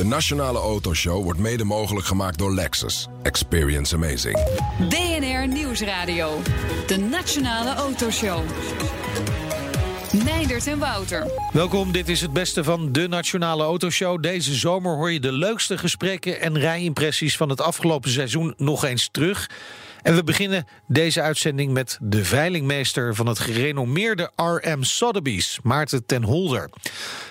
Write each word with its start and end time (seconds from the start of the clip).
De 0.00 0.06
Nationale 0.06 0.58
Autoshow 0.58 1.22
wordt 1.22 1.38
mede 1.38 1.64
mogelijk 1.64 2.06
gemaakt 2.06 2.38
door 2.38 2.54
Lexus. 2.54 3.08
Experience 3.22 3.94
amazing. 3.94 4.38
BNR 4.88 5.48
Nieuwsradio. 5.48 6.42
De 6.86 6.96
Nationale 6.96 7.74
Autoshow. 7.74 8.40
Meindert 10.24 10.66
en 10.66 10.78
Wouter. 10.78 11.30
Welkom, 11.52 11.92
dit 11.92 12.08
is 12.08 12.20
het 12.20 12.32
beste 12.32 12.64
van 12.64 12.92
de 12.92 13.08
Nationale 13.08 13.62
Autoshow. 13.62 14.22
Deze 14.22 14.54
zomer 14.54 14.96
hoor 14.96 15.12
je 15.12 15.20
de 15.20 15.32
leukste 15.32 15.78
gesprekken 15.78 16.40
en 16.40 16.58
rijimpressies 16.58 17.36
van 17.36 17.48
het 17.48 17.60
afgelopen 17.60 18.10
seizoen 18.10 18.54
nog 18.56 18.84
eens 18.84 19.08
terug. 19.12 19.50
En 20.02 20.14
we 20.14 20.24
beginnen 20.24 20.66
deze 20.86 21.20
uitzending 21.20 21.72
met 21.72 21.98
de 22.00 22.24
veilingmeester 22.24 23.14
van 23.14 23.26
het 23.26 23.38
gerenommeerde 23.38 24.30
RM 24.36 24.84
Sotheby's, 24.84 25.58
Maarten 25.62 26.06
ten 26.06 26.22
Holder. 26.22 26.70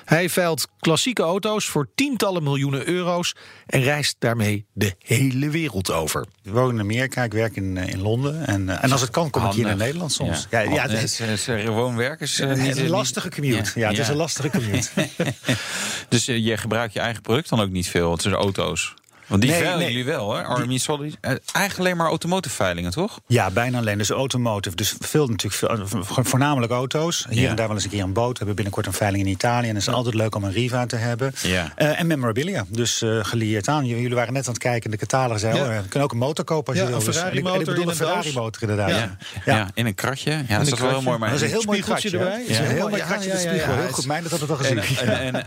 Hij 0.05 0.29
veilt 0.29 0.68
klassieke 0.79 1.21
auto's 1.21 1.65
voor 1.65 1.89
tientallen 1.95 2.43
miljoenen 2.43 2.87
euro's 2.87 3.36
en 3.65 3.82
reist 3.82 4.15
daarmee 4.19 4.65
de 4.73 4.95
hele 4.97 5.50
wereld 5.50 5.92
over. 5.92 6.25
Ik 6.43 6.51
woon 6.51 6.73
in 6.73 6.79
Amerika, 6.79 7.23
ik 7.23 7.33
werk 7.33 7.55
in, 7.55 7.78
in 7.78 8.01
Londen. 8.01 8.47
En, 8.47 8.81
en 8.81 8.92
als 8.92 9.01
het 9.01 9.09
kan, 9.09 9.29
kom 9.29 9.45
ik 9.45 9.51
hier 9.51 9.65
naar 9.65 9.75
Nederland 9.75 10.11
soms. 10.11 10.47
Ja, 10.50 10.59
ja, 10.59 10.71
ja 10.71 10.81
het 10.81 10.92
is, 10.92 11.20
is, 11.20 11.43
gewoon. 11.43 12.01
Is, 12.01 12.39
een, 12.39 12.89
lastige 12.89 13.29
commute. 13.29 13.79
Ja, 13.79 13.89
het 13.89 13.97
is 13.97 14.07
een 14.07 14.15
lastige 14.15 14.50
commute. 14.50 14.89
dus 16.09 16.29
uh, 16.29 16.45
je 16.45 16.57
gebruikt 16.57 16.93
je 16.93 17.00
eigen 17.00 17.21
product 17.21 17.50
dan 17.50 17.59
ook 17.59 17.70
niet 17.70 17.87
veel? 17.87 18.11
Het 18.11 18.21
zijn 18.21 18.33
auto's. 18.33 18.93
Want 19.29 19.42
die 19.42 19.51
nee, 19.51 19.60
veilen 19.60 19.79
nee. 19.79 19.88
jullie 19.88 20.06
wel, 20.06 20.33
hè? 20.36 20.43
Army 20.43 20.78
Solid. 20.78 21.18
Eigenlijk 21.21 21.78
alleen 21.78 21.97
maar 21.97 22.07
automotive 22.07 22.56
veilingen, 22.56 22.92
toch? 22.92 23.20
Ja, 23.28 23.51
bijna 23.51 23.78
alleen. 23.78 23.97
Dus 23.97 24.10
automotive. 24.10 24.75
Dus 24.75 24.96
veel 25.00 25.28
natuurlijk, 25.28 25.87
veel, 25.87 26.24
voornamelijk 26.24 26.71
auto's. 26.71 27.25
Hier 27.29 27.42
ja. 27.42 27.50
en 27.50 27.56
daar 27.56 27.68
wel 27.68 27.75
eens 27.75 27.86
een 27.86 27.89
keer 27.89 28.04
een 28.04 28.14
boot. 28.14 28.32
We 28.32 28.37
hebben 28.37 28.56
binnenkort 28.56 28.86
een 28.86 28.93
veiling 28.93 29.25
in 29.25 29.32
Italië. 29.32 29.68
En 29.68 29.73
het 29.73 29.78
is 29.78 29.86
ja. 29.86 29.92
altijd 29.92 30.15
leuk 30.15 30.36
om 30.36 30.43
een 30.43 30.51
Riva 30.51 30.86
te 30.86 30.96
hebben. 30.96 31.34
Ja. 31.42 31.73
Uh, 31.78 32.00
en 32.00 32.08
memorabilia. 32.08 32.66
Dus 32.67 33.02
uh, 33.02 33.23
gelieerd 33.23 33.67
aan. 33.67 33.86
Jullie 33.86 34.16
waren 34.16 34.34
net 34.34 34.47
aan 34.47 34.53
het 34.53 34.61
kijken 34.61 34.84
in 34.84 34.92
de 34.92 34.97
catalogus. 34.97 35.42
Ja. 35.42 35.50
Oh, 35.50 35.56
je 35.56 35.88
kan 35.89 36.02
ook 36.02 36.11
een 36.11 36.17
motor 36.17 36.46
kopen 36.46 36.68
als 36.68 36.78
ja, 36.78 36.84
je 36.84 36.90
wil. 36.90 37.08
Een 37.08 37.14
Ferrari 37.14 37.42
motor. 37.42 37.59
Ik 37.59 37.66
bedoel 37.66 37.90
een 37.90 37.96
Ferrari 37.96 38.34
motor 38.34 38.62
inderdaad. 38.62 38.90
Ja. 38.90 39.18
Ja. 39.46 39.70
in 39.73 39.86
een 39.86 39.96
kratje. 39.96 40.31
Ja, 40.48 40.58
dat 40.58 40.68
is 40.68 40.80
wel 40.80 40.90
heel 40.90 41.02
mooi. 41.02 41.18
Maar 41.18 41.30
dat 41.30 41.38
is 41.38 41.44
een 41.44 41.53
heel 41.53 41.64
mooi 41.66 41.81
kratje 41.81 42.09
erbij. 42.09 42.44
Ja. 42.48 42.59
Een 42.59 42.66
heel 42.66 42.90
mooi 42.90 43.02
kratje 43.02 43.38
spiegel. 43.38 43.73
Heel 43.73 43.92
goed. 43.92 44.06
Mij 44.06 44.22
dat 44.22 44.31
had 44.31 44.40
het 44.40 44.50
al 44.50 44.56
gezien. 44.56 44.80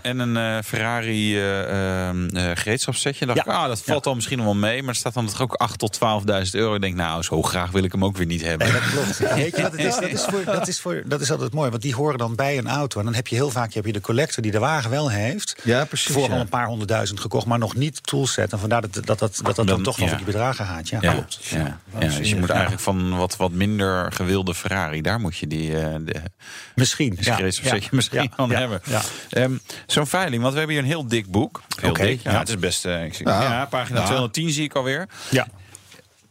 En 0.03 0.19
een 0.19 0.65
Ferrari 0.65 1.35
gereedschapssetje. 2.55 3.27
dacht 3.27 3.39
ik, 3.39 3.47
ah, 3.47 3.69
dat 3.75 3.85
valt 3.85 4.05
dan 4.05 4.15
misschien 4.15 4.37
nog 4.37 4.47
wel 4.47 4.55
mee. 4.55 4.81
Maar 4.81 4.91
er 4.91 4.97
staat 4.97 5.15
dan 5.15 5.27
toch 5.27 5.43
ook 5.43 5.55
8 5.55 5.79
tot 5.79 5.99
12.000 5.99 6.51
euro. 6.51 6.75
Ik 6.75 6.81
denk, 6.81 6.95
nou, 6.95 7.23
zo 7.23 7.43
graag 7.43 7.71
wil 7.71 7.85
ik 7.85 7.93
hem 7.93 8.05
ook 8.05 8.17
weer 8.17 8.27
niet 8.27 8.43
hebben. 8.43 8.73
Dat 8.73 8.91
klopt. 8.91 9.19
Weet 9.35 9.57
je 9.57 9.63
wat 9.63 9.73
het 9.73 9.81
is? 9.81 9.95
Dat 9.95 10.11
is, 10.11 10.25
voor, 10.25 10.45
dat, 10.45 10.69
is 10.69 10.81
voor, 10.81 11.03
dat 11.07 11.21
is 11.21 11.31
altijd 11.31 11.53
mooi, 11.53 11.71
want 11.71 11.83
die 11.83 11.95
horen 11.95 12.19
dan 12.19 12.35
bij 12.35 12.59
een 12.59 12.69
auto. 12.69 12.99
En 12.99 13.05
dan 13.05 13.15
heb 13.15 13.27
je 13.27 13.35
heel 13.35 13.51
vaak 13.51 13.73
heb 13.73 13.87
je 13.87 13.93
de 13.93 14.01
collector 14.01 14.43
die 14.43 14.53
de 14.53 14.59
wagen 14.59 14.91
wel 14.91 15.11
heeft. 15.11 15.57
Ja, 15.65 15.85
precies. 15.85 16.15
Voor 16.15 16.31
al 16.31 16.41
een 16.41 16.49
paar 16.49 16.67
honderdduizend 16.67 17.21
gekocht, 17.21 17.47
maar 17.47 17.59
nog 17.59 17.75
niet 17.75 18.07
toolset. 18.07 18.53
En 18.53 18.59
vandaar 18.59 18.81
dat 18.81 18.95
dat, 18.95 19.19
dat, 19.19 19.41
dat, 19.43 19.67
dan 19.67 19.83
toch 19.83 19.97
wel 19.97 20.09
ja. 20.09 20.17
die 20.17 20.25
bedragen 20.25 20.67
gaat. 20.67 20.89
Ja, 20.89 20.99
ja 21.01 21.13
klopt. 21.13 21.39
Ja. 21.45 21.81
Ja, 21.99 21.99
dus 21.99 22.29
je 22.29 22.37
moet 22.37 22.51
eigenlijk 22.51 22.83
van 22.83 23.17
wat, 23.17 23.37
wat 23.37 23.51
minder 23.51 24.13
gewilde 24.13 24.55
Ferrari, 24.55 25.03
daar 25.03 25.21
moet 25.21 25.37
je 25.37 25.47
die 25.47 25.71
uh, 25.71 25.95
de, 26.01 26.23
misschien, 26.75 27.17
ja, 27.21 27.39
ja, 27.39 27.79
misschien 27.91 28.31
van 28.37 28.51
hebben. 28.51 28.81
Um, 29.31 29.61
Zo'n 29.87 30.07
veiling, 30.07 30.43
want 30.43 30.53
we 30.53 30.59
hebben 30.59 30.77
hier 30.77 30.85
een 30.85 30.91
heel 30.91 31.07
dik 31.07 31.31
boek. 31.31 31.63
Heel 31.81 31.91
okay, 31.91 32.07
dik. 32.07 32.23
Ja, 32.23 32.39
het 32.39 32.49
is 32.49 32.59
best. 32.59 32.87
Uh, 32.87 33.05
ik 33.05 33.15
zie, 33.15 33.29
ja, 33.29 33.62
pagina 33.69 34.05
210 34.05 34.51
zie 34.51 34.65
ik 34.65 34.75
alweer. 34.75 35.09
Ja. 35.31 35.47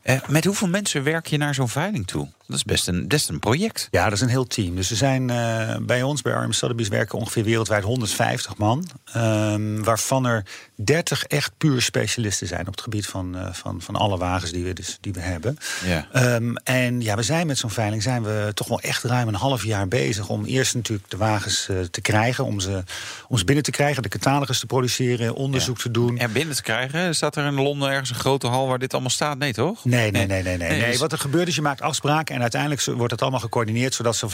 Uh, 0.04 0.16
met 0.28 0.46
hoeveel 0.46 0.68
mensen 0.68 1.04
werk 1.04 1.28
je 1.28 1.38
naar 1.38 1.54
zo'n 1.54 1.70
veiling 1.70 2.08
toe? 2.08 2.28
Dat 2.52 2.59
is 2.59 2.66
best 2.66 2.88
een, 2.88 3.07
best 3.07 3.30
een 3.30 3.39
project. 3.39 3.88
Ja, 3.91 4.03
dat 4.03 4.13
is 4.13 4.21
een 4.21 4.27
heel 4.27 4.47
team. 4.47 4.75
Dus 4.75 4.89
er 4.89 4.97
zijn 4.97 5.30
uh, 5.30 5.75
bij 5.81 6.03
ons, 6.03 6.21
bij 6.21 6.33
Arm 6.33 6.52
Sotheby's, 6.52 6.88
werken 6.88 7.17
ongeveer 7.17 7.44
wereldwijd 7.44 7.83
150 7.83 8.57
man. 8.57 8.88
Um, 9.17 9.83
waarvan 9.83 10.25
er 10.25 10.44
30 10.75 11.23
echt 11.23 11.52
puur 11.57 11.81
specialisten 11.81 12.47
zijn 12.47 12.67
op 12.67 12.73
het 12.73 12.81
gebied 12.81 13.07
van, 13.07 13.35
uh, 13.35 13.53
van, 13.53 13.81
van 13.81 13.95
alle 13.95 14.17
wagens 14.17 14.52
die 14.52 14.63
we, 14.63 14.73
dus, 14.73 14.97
die 15.02 15.13
we 15.13 15.19
hebben. 15.19 15.57
Ja. 15.85 16.35
Um, 16.35 16.57
en 16.57 17.02
ja, 17.02 17.16
we 17.16 17.23
zijn 17.23 17.47
met 17.47 17.57
zo'n 17.57 17.69
veiling 17.69 18.03
zijn 18.03 18.23
we 18.23 18.51
toch 18.53 18.67
wel 18.67 18.79
echt 18.79 19.03
ruim 19.03 19.28
een 19.28 19.35
half 19.35 19.63
jaar 19.63 19.88
bezig 19.88 20.29
om 20.29 20.45
eerst 20.45 20.75
natuurlijk 20.75 21.09
de 21.09 21.17
wagens 21.17 21.67
uh, 21.72 21.79
te 21.79 22.01
krijgen, 22.01 22.45
om 22.45 22.59
ze, 22.59 22.84
om 23.28 23.38
ze 23.38 23.45
binnen 23.45 23.63
te 23.63 23.72
krijgen, 23.72 24.03
de 24.03 24.09
catalogus 24.09 24.59
te 24.59 24.66
produceren, 24.66 25.35
onderzoek 25.35 25.78
ja. 25.78 25.84
te 25.84 25.91
doen. 25.91 26.17
Er 26.17 26.31
binnen 26.31 26.56
te 26.56 26.61
krijgen? 26.61 27.16
Staat 27.16 27.35
er 27.35 27.45
in 27.45 27.53
Londen 27.53 27.90
ergens 27.90 28.09
een 28.09 28.16
grote 28.16 28.47
hal 28.47 28.67
waar 28.67 28.79
dit 28.79 28.91
allemaal 28.91 29.11
staat? 29.11 29.38
Nee, 29.38 29.53
toch? 29.53 29.85
Nee, 29.85 30.11
nee, 30.11 30.25
nee, 30.25 30.44
nee. 30.44 30.57
nee, 30.57 30.69
nee. 30.69 30.81
nee 30.81 30.97
wat 30.97 31.11
er 31.11 31.17
gebeurt 31.17 31.47
is, 31.47 31.56
je 31.56 31.61
maakt 31.61 31.81
afspraken 31.81 32.35
en 32.35 32.41
uiteindelijk 32.41 32.85
wordt 32.85 33.12
het 33.12 33.22
allemaal 33.22 33.40
gecoördineerd, 33.40 33.94
zodat 33.94 34.16
ze. 34.16 34.28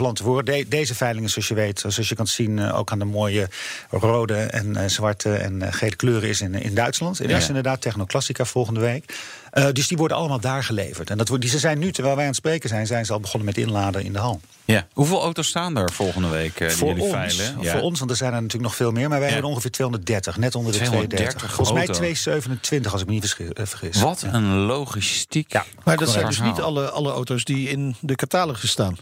De, 0.44 0.66
deze 0.68 0.96
veilingen, 0.96 1.30
zoals 1.30 1.48
je 1.48 1.54
weet, 1.54 1.80
zoals 1.80 2.10
je 2.10 2.16
kan 2.16 2.28
zien, 2.28 2.72
ook 2.72 2.92
aan 2.92 3.00
de 3.00 3.06
mooie 3.06 3.50
rode 3.90 4.36
en 4.36 4.68
uh, 4.68 4.84
zwarte 4.86 5.34
en 5.34 5.62
uh, 5.62 5.68
gele 5.72 5.96
kleuren 5.96 6.30
is 6.30 6.42
in, 6.42 6.54
in 6.54 6.76
Duitsland. 6.76 7.22
In 7.22 7.30
ja. 7.30 7.38
is 7.38 7.48
inderdaad 7.48 7.82
Technoclassica 7.82 8.46
volgende 8.46 8.80
week. 8.80 9.14
Uh, 9.54 9.68
dus 9.72 9.88
die 9.88 9.98
worden 9.98 10.18
allemaal 10.18 10.40
daar 10.40 10.64
geleverd. 10.64 11.10
En 11.10 11.18
dat, 11.18 11.32
die, 11.40 11.50
ze 11.50 11.60
zijn 11.60 11.80
nu, 11.80 11.92
terwijl 11.92 12.16
wij 12.16 12.24
aan 12.24 12.30
het 12.30 12.40
spreken 12.40 12.70
zijn, 12.70 12.88
zijn 12.88 13.06
ze 13.06 13.14
al 13.14 13.20
begonnen 13.20 13.46
met 13.46 13.58
inladen 13.58 14.04
in 14.04 14.14
de 14.14 14.20
hal. 14.20 14.42
Ja. 14.66 14.88
Hoeveel 14.94 15.22
auto's 15.22 15.48
staan 15.48 15.78
er 15.78 15.92
volgende 15.92 16.28
week 16.28 16.60
uh, 16.60 16.70
voor 16.70 16.94
die 16.94 17.04
jullie 17.04 17.18
ons, 17.18 17.36
veilen? 17.36 17.62
Ja. 17.62 17.72
Voor 17.72 17.82
ons, 17.82 18.00
want 18.00 18.12
er 18.12 18.18
zijn 18.18 18.34
er 18.34 18.42
natuurlijk 18.42 18.64
nog 18.64 18.76
veel 18.76 18.92
meer. 18.92 19.10
Maar 19.10 19.18
wij 19.18 19.28
ja. 19.28 19.34
hebben 19.34 19.52
ongeveer 19.52 19.72
230, 19.72 20.38
net 20.38 20.56
onder 20.56 20.72
de 20.72 20.78
230. 20.78 21.54
Volgens 21.54 21.78
mij 21.78 21.86
227, 21.86 22.92
als 22.92 23.02
ik 23.02 23.08
me 23.08 23.14
niet 23.14 23.36
vergis. 23.54 24.02
Wat 24.02 24.22
een 24.32 24.56
logistiek. 24.56 25.52
Ja. 25.52 25.66
Maar 25.84 25.98
dat 25.98 26.10
zijn 26.10 26.26
dus 26.26 26.42
niet 26.42 26.60
alle, 26.60 26.90
alle 26.90 27.12
auto's 27.12 27.44
die 27.44 27.70
in 27.70 27.96
de 28.00 28.16
catalogus 28.16 28.70
staan. 28.70 28.98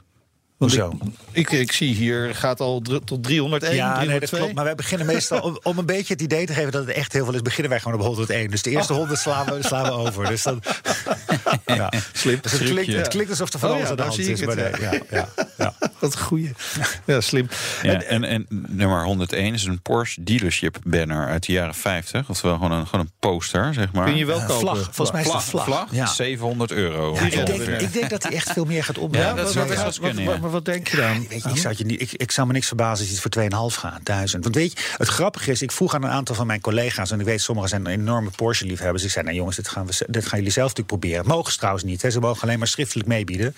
Hoezo? 0.58 0.98
Ik, 1.32 1.52
ik, 1.52 1.60
ik, 1.60 1.72
zie 1.72 1.94
hier 1.94 2.36
gaat 2.36 2.60
al 2.60 2.82
tot 2.82 3.24
301. 3.24 3.76
Ja, 3.76 3.94
302. 3.94 4.08
nee, 4.08 4.20
dat 4.20 4.30
klopt. 4.30 4.54
Maar 4.54 4.64
wij 4.64 4.76
beginnen 4.76 5.08
meestal, 5.08 5.40
om, 5.48 5.60
om, 5.64 5.78
een 5.78 5.86
beetje 5.86 6.14
het 6.14 6.22
idee 6.22 6.46
te 6.46 6.54
geven 6.54 6.72
dat 6.72 6.86
het 6.86 6.96
echt 6.96 7.14
heel 7.14 7.26
veel 7.26 7.34
is, 7.34 7.42
beginnen 7.42 7.70
wij 7.70 7.80
gewoon 7.80 8.00
op 8.00 8.06
101. 8.06 8.50
Dus 8.50 8.62
de 8.62 8.70
eerste 8.70 8.94
oh. 8.94 9.00
100 9.00 9.20
slaan 9.20 9.46
we, 9.46 9.64
slaan 9.64 9.84
we 9.84 9.92
over. 9.92 10.28
Dus 10.28 10.44
dan, 10.44 10.62
ja. 11.66 11.92
Slim. 12.14 12.40
Dus 12.42 12.52
het, 12.52 12.64
klinkt, 12.64 12.94
het 12.94 13.08
klinkt 13.08 13.30
alsof 13.30 13.54
er 13.54 13.60
van 13.60 13.70
oh, 13.70 13.76
alles 13.76 13.88
ja, 13.88 13.92
aan 13.92 13.98
de 13.98 14.04
hand 14.04 14.20
is. 14.20 14.46
Maar 14.46 14.56
nee, 14.56 14.72
ja, 14.80 15.00
ja, 15.10 15.30
ja. 15.58 15.74
Wat 16.06 16.14
een 16.14 16.26
goeie. 16.26 16.52
Ja, 17.06 17.22
slim. 17.22 17.48
Ja, 17.82 18.02
en, 18.02 18.24
en, 18.24 18.46
nummer 18.50 19.04
101 19.04 19.54
is 19.54 19.64
een 19.64 19.82
Porsche 19.82 20.24
dealership 20.24 20.78
banner 20.84 21.28
uit 21.28 21.46
de 21.46 21.52
jaren 21.52 21.76
50. 21.76 22.30
Oftewel 22.30 22.56
gewoon 22.56 22.72
een, 22.72 22.88
gewoon 22.88 23.06
een 23.06 23.12
poster, 23.20 23.74
zeg 23.74 23.92
maar. 23.92 24.06
Kun 24.06 24.16
je 24.16 24.26
wel 24.26 24.40
kopen. 24.40 24.56
Vlag. 24.56 24.84
Volgens 24.84 25.12
mij 25.12 25.22
is 25.22 25.34
het 25.34 25.44
vlag. 25.44 25.64
vlag. 25.64 25.88
vlag. 25.90 26.14
700 26.16 26.72
euro. 26.72 27.16
ik, 27.16 27.46
denk, 27.46 27.50
ik, 27.82 27.94
denk, 27.94 28.10
dat 28.10 28.24
hij 28.24 28.32
echt 28.32 28.52
veel 28.52 28.66
meer 28.66 28.84
gaat 28.84 28.98
opbrengen. 28.98 29.30
Ja, 29.30 29.36
dat 29.36 29.52
zou 29.52 29.68
best 29.68 29.82
wel 29.82 30.10
kunnen. 30.10 30.26
Maar, 30.26 30.40
maar 30.40 30.52
wat 30.52 30.66
denk 30.66 30.88
je 30.88 30.98
dan? 30.98 31.28
Weet 31.28 31.44
je, 31.44 31.50
ik, 31.50 31.58
zou 31.58 31.74
je 31.78 31.86
niet, 31.86 32.02
ik, 32.02 32.14
ik 32.14 32.32
zou 32.32 32.48
me 32.48 32.54
niks 32.54 32.68
verbazen 32.68 33.06
als 33.06 33.24
het 33.24 33.34
voor 33.34 33.72
2,5 33.72 33.80
gaat, 33.80 34.00
duizend. 34.04 34.44
Want 34.44 34.56
weet 34.56 34.72
je, 34.72 34.94
het 34.98 35.08
grappige 35.08 35.52
is, 35.52 35.62
ik 35.62 35.72
vroeg 35.72 35.96
aan 35.96 36.04
een 36.04 36.10
aantal 36.10 36.36
van 36.36 36.48
mijn 36.48 36.62
collega's... 36.62 37.12
en 37.12 37.20
ik 37.20 37.26
weet, 37.26 37.42
sommigen 37.42 37.70
zijn 37.70 37.88
enorme 37.88 38.30
Porsche-liefhebbers. 38.36 39.04
Ik 39.04 39.10
zei, 39.10 39.26
nou 39.26 39.38
jongens, 39.38 39.56
dit 39.56 39.68
gaan, 39.68 39.86
we, 39.86 40.06
dit 40.08 40.26
gaan 40.26 40.38
jullie 40.38 40.54
zelf 40.54 40.68
natuurlijk 40.68 41.02
proberen. 41.02 41.28
Mogen 41.28 41.52
ze 41.52 41.58
trouwens 41.58 41.84
niet, 41.84 42.02
hè. 42.02 42.10
ze 42.10 42.20
mogen 42.20 42.42
alleen 42.42 42.60
maar 42.60 42.68
schriftelijk 42.68 43.08
meebieden... 43.08 43.56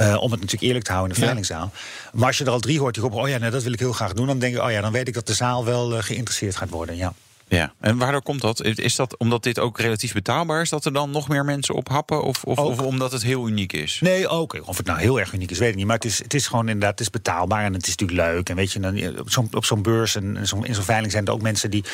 Uh, 0.00 0.16
om 0.20 0.30
het 0.30 0.40
natuurlijk 0.40 0.62
eerlijk 0.62 0.84
te 0.84 0.92
houden 0.92 1.14
in 1.14 1.20
de 1.20 1.26
veilingzaal. 1.26 1.70
Ja. 1.74 1.80
Maar 2.12 2.26
als 2.26 2.38
je 2.38 2.44
er 2.44 2.50
al 2.50 2.60
drie 2.60 2.78
hoort 2.80 2.94
die 2.94 3.02
roepen... 3.02 3.20
oh 3.20 3.28
ja, 3.28 3.38
dat 3.38 3.62
wil 3.62 3.72
ik 3.72 3.78
heel 3.78 3.92
graag 3.92 4.12
doen... 4.12 4.26
dan 4.26 4.38
denk 4.38 4.56
ik, 4.56 4.62
oh 4.62 4.70
ja, 4.70 4.80
dan 4.80 4.92
weet 4.92 5.08
ik 5.08 5.14
dat 5.14 5.26
de 5.26 5.34
zaal 5.34 5.64
wel 5.64 5.92
uh, 5.92 6.02
geïnteresseerd 6.02 6.56
gaat 6.56 6.70
worden, 6.70 6.96
ja. 6.96 7.12
Ja, 7.48 7.72
en 7.80 7.98
waardoor 7.98 8.22
komt 8.22 8.40
dat? 8.40 8.64
Is 8.64 8.96
dat 8.96 9.16
omdat 9.18 9.42
dit 9.42 9.58
ook 9.58 9.80
relatief 9.80 10.12
betaalbaar 10.12 10.62
is, 10.62 10.68
dat 10.68 10.84
er 10.84 10.92
dan 10.92 11.10
nog 11.10 11.28
meer 11.28 11.44
mensen 11.44 11.74
op 11.74 11.88
happen? 11.88 12.22
Of, 12.22 12.44
of, 12.44 12.58
of 12.58 12.80
omdat 12.80 13.12
het 13.12 13.22
heel 13.22 13.48
uniek 13.48 13.72
is? 13.72 13.98
Nee, 14.00 14.28
ook. 14.28 14.60
Of 14.64 14.76
het 14.76 14.86
nou 14.86 14.98
heel 14.98 15.20
erg 15.20 15.32
uniek 15.32 15.50
is, 15.50 15.58
weet 15.58 15.70
ik 15.70 15.76
niet. 15.76 15.86
Maar 15.86 15.96
het 15.96 16.04
is, 16.04 16.18
het 16.18 16.34
is 16.34 16.46
gewoon 16.46 16.66
inderdaad, 16.66 16.90
het 16.90 17.00
is 17.00 17.10
betaalbaar 17.10 17.64
en 17.64 17.72
het 17.72 17.86
is 17.86 17.96
natuurlijk 17.96 18.28
leuk. 18.28 18.48
En 18.48 18.56
weet 18.56 18.72
je, 18.72 18.80
dan, 18.80 19.18
op 19.52 19.64
zo'n 19.64 19.82
beurs 19.82 20.14
en 20.14 20.46
zo 20.46 20.60
in 20.62 20.74
zo'n 20.74 20.84
veiling 20.84 21.12
zijn 21.12 21.26
er 21.26 21.32
ook 21.32 21.42
mensen 21.42 21.70
die. 21.70 21.84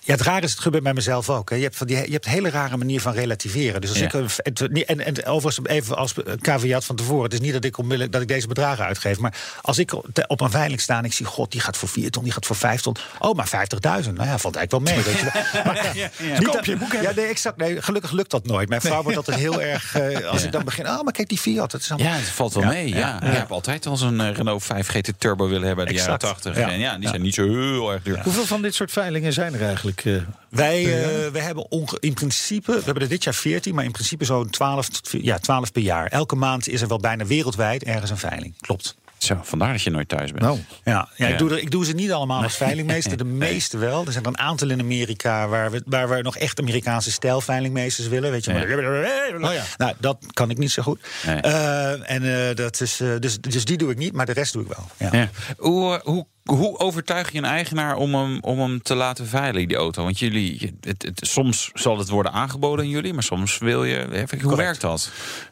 Ja, 0.00 0.12
het 0.12 0.22
raar 0.22 0.42
is, 0.42 0.50
het 0.50 0.60
gebeurt 0.60 0.82
bij 0.82 0.94
mezelf 0.94 1.30
ook. 1.30 1.50
Hè. 1.50 1.56
Je, 1.56 1.62
hebt 1.62 1.76
van 1.76 1.86
die, 1.86 1.96
je 1.96 2.12
hebt 2.12 2.26
een 2.26 2.32
hele 2.32 2.50
rare 2.50 2.76
manier 2.76 3.00
van 3.00 3.12
relativeren. 3.12 3.80
Dus 3.80 3.90
als 3.90 3.98
ja. 3.98 4.06
ik. 4.42 4.58
En, 4.80 5.00
en 5.00 5.24
overigens, 5.26 5.68
even 5.68 5.96
als 5.96 6.14
caveat 6.40 6.84
van 6.84 6.96
tevoren. 6.96 7.24
Het 7.24 7.32
is 7.32 7.40
niet 7.40 7.52
dat 7.52 7.64
ik 7.64 7.78
onmiddellijk 7.78 8.12
dat 8.12 8.22
ik 8.22 8.28
deze 8.28 8.46
bedragen 8.46 8.84
uitgeef. 8.84 9.18
Maar 9.18 9.34
als 9.62 9.78
ik 9.78 9.92
op 10.26 10.40
een 10.40 10.50
veiling 10.50 10.80
sta 10.80 10.98
en 10.98 11.04
ik 11.04 11.12
zie, 11.12 11.26
god, 11.26 11.52
die 11.52 11.60
gaat 11.60 11.76
voor 11.76 11.88
4 11.88 12.10
ton, 12.10 12.22
die 12.22 12.32
gaat 12.32 12.46
voor 12.46 12.56
5 12.56 12.80
ton. 12.80 12.96
Oh, 13.18 13.36
maar 13.36 13.46
50.000. 13.46 13.50
Nou 13.80 14.28
ja, 14.28 14.38
valt 14.38 14.56
eigenlijk 14.56 14.70
wel 14.70 14.80
mee. 14.80 14.97
Weet 15.04 15.18
je. 15.18 15.26
Maar, 15.64 15.96
ja, 15.96 16.10
ja. 16.18 16.38
Niet 16.38 16.66
je 16.66 16.76
boek 16.76 16.92
ja, 16.92 17.12
nee, 17.16 17.26
exact, 17.26 17.56
nee, 17.56 17.82
gelukkig 17.82 18.10
lukt 18.10 18.30
dat 18.30 18.46
nooit. 18.46 18.68
Mijn 18.68 18.80
vrouw 18.80 18.94
nee. 18.94 19.02
wordt 19.02 19.16
altijd 19.16 19.36
heel 19.36 19.62
erg... 19.62 19.96
Uh, 19.96 20.26
als 20.30 20.40
ja. 20.40 20.46
ik 20.46 20.52
dan 20.52 20.64
begin... 20.64 20.88
Oh, 20.88 21.02
maar 21.02 21.12
kijk 21.12 21.28
die 21.28 21.38
Fiat. 21.38 21.72
Het 21.72 21.82
is 21.82 21.90
allemaal... 21.90 22.12
Ja, 22.12 22.18
het 22.18 22.28
valt 22.28 22.54
wel 22.54 22.64
mee. 22.64 22.88
Ja. 22.88 23.22
Ik 23.22 23.32
heb 23.32 23.52
altijd 23.52 23.86
al 23.86 23.96
zo'n 23.96 24.20
uh, 24.20 24.30
Renault 24.30 24.64
5 24.64 24.88
GT 24.88 25.12
Turbo 25.18 25.48
willen 25.48 25.66
hebben 25.66 25.86
uit 25.86 25.96
de 25.96 26.02
jaren 26.02 26.18
80. 26.18 26.56
En 26.56 26.78
ja, 26.78 26.98
die 26.98 27.08
zijn 27.08 27.22
niet 27.22 27.34
zo 27.34 27.48
heel 27.48 27.92
erg 27.92 28.02
duur. 28.02 28.22
Hoeveel 28.22 28.44
van 28.44 28.62
dit 28.62 28.74
soort 28.74 28.90
veilingen 28.90 29.32
zijn 29.32 29.54
er 29.54 29.66
eigenlijk? 29.66 30.04
Uh, 30.04 30.22
wij, 30.48 30.82
uh, 30.82 31.28
wij 31.32 31.42
hebben 31.42 31.66
in 32.00 32.14
principe... 32.14 32.72
We 32.72 32.82
hebben 32.84 33.02
er 33.02 33.08
dit 33.08 33.24
jaar 33.24 33.34
14, 33.34 33.74
maar 33.74 33.84
in 33.84 33.92
principe 33.92 34.24
zo'n 34.24 34.50
12, 34.50 34.88
ja, 35.02 35.38
12 35.38 35.72
per 35.72 35.82
jaar. 35.82 36.06
Elke 36.06 36.36
maand 36.36 36.68
is 36.68 36.80
er 36.80 36.88
wel 36.88 36.98
bijna 36.98 37.26
wereldwijd 37.26 37.84
ergens 37.84 38.10
een 38.10 38.18
veiling. 38.18 38.54
Klopt. 38.60 38.96
Zo, 39.18 39.40
vandaar 39.42 39.72
dat 39.72 39.82
je 39.82 39.90
nooit 39.90 40.08
thuis 40.08 40.30
bent. 40.30 40.42
Nou, 40.44 40.58
ja, 40.84 41.08
ja, 41.16 41.26
ja. 41.26 41.32
Ik, 41.32 41.38
doe 41.38 41.50
er, 41.50 41.58
ik 41.58 41.70
doe 41.70 41.84
ze 41.84 41.92
niet 41.92 42.12
allemaal 42.12 42.42
als 42.42 42.56
veilingmeester. 42.66 43.16
De 43.16 43.24
meeste 43.24 43.78
wel. 43.78 44.06
Er 44.06 44.12
zijn 44.12 44.24
er 44.24 44.30
een 44.30 44.38
aantal 44.38 44.70
in 44.70 44.80
Amerika 44.80 45.48
waar 45.48 45.70
we, 45.70 45.82
waar 45.86 46.08
we 46.08 46.22
nog 46.22 46.36
echt 46.36 46.60
Amerikaanse 46.60 47.10
stijlveilingmeesters 47.10 48.08
willen. 48.08 48.30
Weet 48.30 48.44
je, 48.44 48.52
maar, 48.52 49.48
oh 49.48 49.54
ja. 49.54 49.64
Nou, 49.76 49.94
dat 49.98 50.18
kan 50.32 50.50
ik 50.50 50.58
niet 50.58 50.70
zo 50.70 50.82
goed. 50.82 51.00
Nee. 51.26 51.40
Uh, 51.44 52.10
en 52.10 52.22
uh, 52.22 52.54
dat 52.54 52.80
is, 52.80 53.00
uh, 53.00 53.18
dus, 53.18 53.40
dus 53.40 53.64
die 53.64 53.76
doe 53.76 53.90
ik 53.90 53.98
niet, 53.98 54.12
maar 54.12 54.26
de 54.26 54.32
rest 54.32 54.52
doe 54.52 54.62
ik 54.62 54.68
wel. 54.68 55.10
Ja. 55.10 55.28
Hoe, 55.56 56.00
hoe 56.04 56.26
Hoe 56.48 56.78
overtuig 56.78 57.32
je 57.32 57.38
een 57.38 57.44
eigenaar 57.44 57.96
om 57.96 58.14
hem, 58.14 58.38
om 58.40 58.60
hem 58.60 58.82
te 58.82 58.94
laten 58.94 59.26
veilen, 59.26 59.68
die 59.68 59.76
auto? 59.76 60.02
Want 60.02 60.18
jullie, 60.18 60.74
het, 60.80 61.02
het, 61.02 61.20
soms 61.26 61.70
zal 61.74 61.98
het 61.98 62.08
worden 62.08 62.32
aangeboden 62.32 62.84
aan 62.84 62.90
jullie, 62.90 63.14
maar 63.14 63.22
soms 63.22 63.58
wil 63.58 63.84
je. 63.84 64.26
Hoe 64.30 64.40
Correct. 64.40 64.56
werkt 64.56 64.80
dat? 64.80 65.10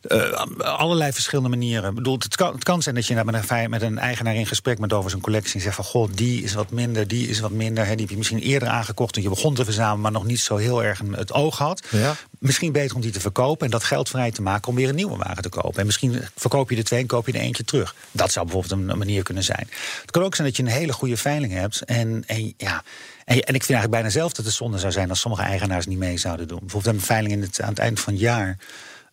Uh, 0.08 0.32
allerlei 0.58 1.12
verschillende 1.12 1.48
manieren. 1.48 1.88
Ik 1.88 1.94
bedoel, 1.94 2.18
het, 2.18 2.36
kan, 2.36 2.52
het 2.52 2.64
kan 2.64 2.82
zijn 2.82 2.94
dat 2.94 3.06
je 3.06 3.24
met 3.24 3.50
een, 3.50 3.70
met 3.70 3.82
een 3.82 3.98
eigenaar 3.98 4.34
in 4.34 4.46
gesprek 4.46 4.78
bent 4.78 4.92
over 4.92 5.10
zijn 5.10 5.22
collectie 5.22 5.54
en 5.54 5.60
zegt 5.60 5.74
van 5.74 5.84
goh, 5.84 6.08
die 6.14 6.42
is 6.42 6.54
wat 6.54 6.70
minder, 6.70 7.08
die 7.08 7.28
is 7.28 7.40
wat 7.40 7.50
minder. 7.50 7.84
Hè, 7.84 7.90
die 7.90 8.00
heb 8.00 8.10
je 8.10 8.16
misschien 8.16 8.38
eerder 8.38 8.68
aangekocht 8.68 9.16
en 9.16 9.22
je 9.22 9.28
begon 9.28 9.54
te 9.54 9.64
verzamelen, 9.64 10.00
maar 10.00 10.12
nog 10.12 10.24
niet 10.24 10.40
zo 10.40 10.56
heel 10.56 10.84
erg 10.84 11.00
het 11.10 11.32
oog 11.32 11.58
had. 11.58 11.86
Ja. 11.90 12.14
Misschien 12.38 12.72
beter 12.72 12.96
om 12.96 13.02
die 13.02 13.10
te 13.10 13.20
verkopen 13.20 13.64
en 13.64 13.70
dat 13.70 13.84
geld 13.84 14.08
vrij 14.08 14.30
te 14.30 14.42
maken 14.42 14.68
om 14.68 14.74
weer 14.74 14.88
een 14.88 14.94
nieuwe 14.94 15.16
wagen 15.16 15.42
te 15.42 15.48
kopen. 15.48 15.80
En 15.80 15.86
misschien 15.86 16.22
verkoop 16.36 16.70
je 16.70 16.76
de 16.76 16.82
twee 16.82 17.00
en 17.00 17.06
koop 17.06 17.26
je 17.26 17.32
er 17.32 17.40
eentje 17.40 17.64
terug. 17.64 17.94
Dat 18.10 18.32
zou 18.32 18.46
bijvoorbeeld 18.46 18.90
een 18.90 18.98
manier 18.98 19.22
kunnen 19.22 19.44
zijn. 19.44 19.68
Het 20.00 20.10
kan 20.10 20.22
ook 20.22 20.34
zijn 20.34 20.46
dat 20.46 20.56
je 20.56 20.62
een 20.62 20.68
hele 20.68 20.85
goede 20.92 21.16
veiling 21.16 21.52
hebt. 21.52 21.82
En, 21.82 22.24
en 22.26 22.54
ja. 22.56 22.82
En, 23.24 23.34
en, 23.34 23.54
ik 23.54 23.64
vind 23.64 23.78
eigenlijk 23.78 23.90
bijna 23.90 24.10
zelf 24.10 24.32
dat 24.32 24.44
het 24.44 24.54
zonde 24.54 24.78
zou 24.78 24.92
zijn 24.92 25.10
als 25.10 25.20
sommige 25.20 25.42
eigenaars 25.42 25.86
niet 25.86 25.98
mee 25.98 26.18
zouden 26.18 26.48
doen. 26.48 26.58
Bijvoorbeeld 26.60 26.94
een 26.94 27.00
veiling 27.00 27.32
in 27.32 27.42
het, 27.42 27.60
aan 27.60 27.68
het 27.68 27.78
eind 27.78 28.00
van 28.00 28.12
het 28.12 28.22
jaar. 28.22 28.58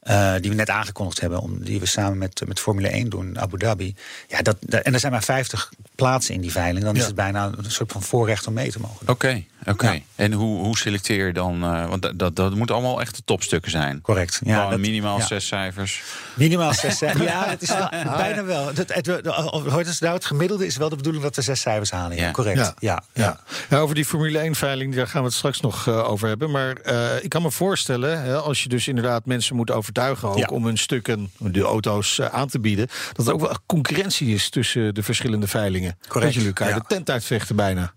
Uh, 0.04 0.34
die 0.40 0.50
we 0.50 0.56
net 0.56 0.70
aangekondigd 0.70 1.20
hebben, 1.20 1.40
om, 1.40 1.64
die 1.64 1.80
we 1.80 1.86
samen 1.86 2.18
met, 2.18 2.42
met 2.48 2.60
Formule 2.60 2.88
1 2.88 3.10
doen 3.10 3.28
in 3.28 3.40
Abu 3.40 3.58
Dhabi. 3.58 3.96
Ja, 4.28 4.42
dat, 4.42 4.58
en 4.70 4.94
er 4.94 5.00
zijn 5.00 5.12
maar 5.12 5.24
50 5.24 5.72
plaatsen 5.96 6.34
in 6.34 6.42
die 6.42 6.52
veiling. 6.52 6.86
Dan 6.86 6.94
ja. 6.94 7.00
is 7.00 7.06
het 7.06 7.16
bijna 7.16 7.52
een 7.58 7.72
soort 7.72 7.92
van 7.92 8.04
voorrecht 8.04 8.48
om 8.48 8.54
mee 8.54 8.72
te 8.72 8.80
mogen. 8.80 9.08
Oké, 9.08 9.44
oké. 9.66 9.72
Okay. 9.72 9.96
Ja. 9.96 10.24
En 10.24 10.32
hoe, 10.32 10.64
hoe 10.64 10.78
selecteer 10.78 11.28
je 11.28 11.34
dan? 11.34 11.64
Uh, 11.64 11.90
want 11.90 12.02
dat, 12.02 12.20
dat, 12.20 12.36
dat 12.36 12.56
moet 12.56 12.72
allemaal 12.72 13.02
echt 13.02 13.16
de 13.16 13.22
topstukken 13.26 13.72
zijn. 13.72 14.02
Correct. 14.02 14.40
Ja, 14.44 14.70
dat, 14.70 14.80
minimaal 14.80 15.22
zes 15.22 15.48
cijfers. 15.48 16.04
Minimaal 16.34 16.74
zes 16.74 16.98
cijfers. 16.98 17.24
ja, 17.32 17.46
het 17.48 17.62
is 17.62 17.70
wel, 17.70 17.90
bijna 17.90 18.44
wel. 18.44 18.68
Het, 18.68 18.78
het, 18.78 18.96
het, 18.96 19.06
het, 19.06 20.00
nou, 20.00 20.14
het 20.14 20.26
gemiddelde 20.26 20.66
is 20.66 20.78
wel 20.78 20.90
de 20.90 20.96
bedoeling 20.96 21.24
dat 21.24 21.36
we 21.36 21.42
zes 21.42 21.62
cijfers 21.62 21.92
halen. 21.92 22.18
Ja. 22.18 22.32
Correct. 22.32 22.74
Ja. 22.80 23.04
Ja. 23.14 23.38
Ja. 23.70 23.78
over 23.80 23.96
die 23.96 24.06
Formule 24.06 24.40
1 24.40 24.56
veiling, 24.56 24.96
daar 24.96 25.08
gaan 25.08 25.22
we 25.22 25.28
het 25.28 25.36
straks 25.36 25.62
nog 25.62 25.88
uh, 25.88 26.10
over 26.10 26.28
hebben. 26.28 26.52
Maar 26.52 26.78
uh, 26.86 27.24
ik 27.24 27.30
kan 27.30 27.42
me 27.42 27.52
voorstellen, 27.52 28.22
hè, 28.24 28.36
als 28.36 28.64
je 28.64 28.70
dus 28.70 28.88
inderdaad 28.88 29.26
mensen 29.26 29.56
moet 29.56 29.72
overtuigen 29.72 30.30
ook 30.30 30.52
om 30.52 30.66
hun 30.66 30.78
stukken, 30.78 31.32
de 31.38 31.62
auto's 31.62 32.18
uh, 32.18 32.26
aan 32.26 32.48
te 32.48 32.60
bieden, 32.60 32.88
dat 33.14 33.28
er 33.28 33.34
ook 33.34 33.40
wel 33.40 33.58
concurrentie 33.66 34.34
is 34.34 34.50
tussen 34.50 34.94
de 34.94 35.04
verschillende 35.04 35.48
veilingen. 35.48 35.98
Correct. 36.08 36.26
Dat 36.26 36.34
jullie 36.34 36.60
elkaar 36.60 36.80
de 36.80 36.86
tent 36.88 37.10
uitvechten 37.10 37.56
bijna. 37.56 37.94